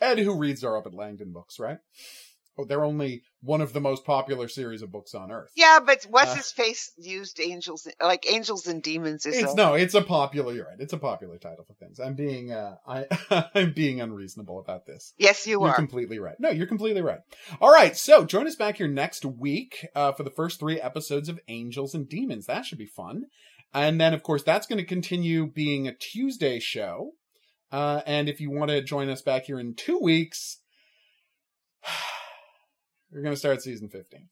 [0.00, 1.78] Ed, who reads our Robert Langdon books, right?
[2.58, 5.50] Oh, they're only one of the most popular series of books on Earth.
[5.56, 9.56] Yeah, but what's Uh, his face used angels like angels and demons is It's a-
[9.56, 10.52] no, it's a popular.
[10.52, 10.76] You're right.
[10.78, 11.98] It's a popular title for things.
[11.98, 13.06] I'm being, uh, I,
[13.54, 15.14] I'm being unreasonable about this.
[15.16, 15.74] Yes, you You're are.
[15.74, 16.36] completely right.
[16.38, 17.20] No, you're completely right.
[17.60, 21.28] All right, so join us back here next week uh, for the first three episodes
[21.30, 22.44] of Angels and Demons.
[22.46, 23.24] That should be fun.
[23.72, 27.12] And then, of course, that's going to continue being a Tuesday show.
[27.72, 30.58] Uh, and if you want to join us back here in two weeks,
[33.12, 34.28] we're going to start season 15.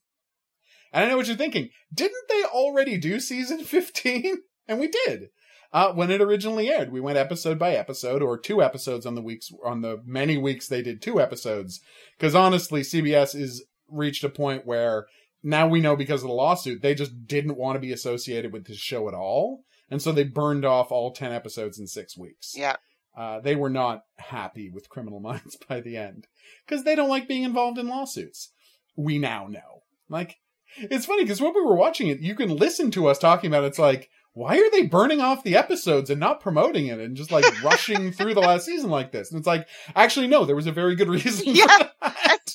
[0.93, 1.71] And I know what you're thinking.
[1.93, 4.39] Didn't they already do season 15?
[4.67, 5.31] And we did.
[5.71, 9.21] Uh, when it originally aired, we went episode by episode, or two episodes on the
[9.21, 11.81] weeks on the many weeks they did two episodes.
[12.17, 15.07] Because honestly, CBS is reached a point where
[15.43, 18.67] now we know because of the lawsuit they just didn't want to be associated with
[18.67, 22.55] this show at all, and so they burned off all ten episodes in six weeks.
[22.57, 22.77] Yeah.
[23.15, 26.29] Uh, they were not happy with Criminal Minds by the end
[26.67, 28.53] because they don't like being involved in lawsuits.
[28.99, 29.85] We now know.
[30.09, 30.37] Like,
[30.77, 33.63] it's funny because when we were watching it, you can listen to us talking about
[33.63, 33.69] it.
[33.69, 37.31] It's like, why are they burning off the episodes and not promoting it and just
[37.31, 39.31] like rushing through the last season like this?
[39.31, 41.47] And it's like, actually, no, there was a very good reason.
[41.47, 41.89] Yeah.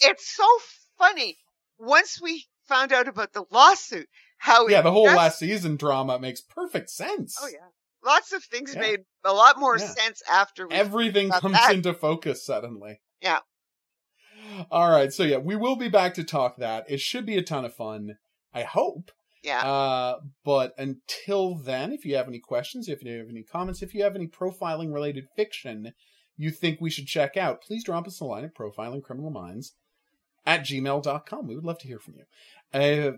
[0.06, 0.44] It's, so
[0.98, 1.38] funny.
[1.80, 4.08] Once we found out about the lawsuit,
[4.38, 7.38] how yeah, the whole just- last season drama makes perfect sense.
[7.42, 7.68] Oh yeah,
[8.06, 8.82] lots of things Yeah.
[8.82, 9.88] made a lot more Yeah.
[9.88, 10.76] sense after we.
[10.76, 11.74] Everything comes that.
[11.74, 13.00] into focus suddenly.
[13.22, 13.40] Yeah.
[14.72, 15.12] All right.
[15.12, 16.86] So yeah, we will be back to talk that.
[16.90, 18.18] It should be a ton of fun.
[18.54, 19.12] I hope.
[19.44, 23.82] yeah, Uh, but until then, if you have any questions, if you have any comments,
[23.82, 25.94] if you have any profiling related fiction
[26.38, 29.72] you think we should check out, please drop us a line at profilingcriminalminds
[30.46, 31.48] at gmail.com.
[31.48, 32.24] We would love to hear from you.
[32.74, 33.18] Uh,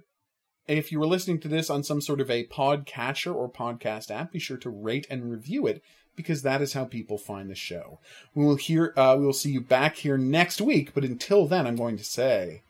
[0.67, 4.31] if you were listening to this on some sort of a podcatcher or podcast app,
[4.31, 5.81] be sure to rate and review it
[6.15, 7.99] because that is how people find the show.
[8.33, 11.67] We will hear, uh, we will see you back here next week, but until then,
[11.67, 12.61] I'm going to say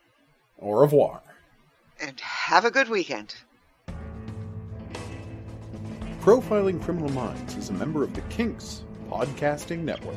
[0.60, 1.22] au revoir.
[2.00, 3.36] and have a good weekend.
[6.22, 10.16] Profiling Criminal Minds is a member of the Kinks Podcasting Network.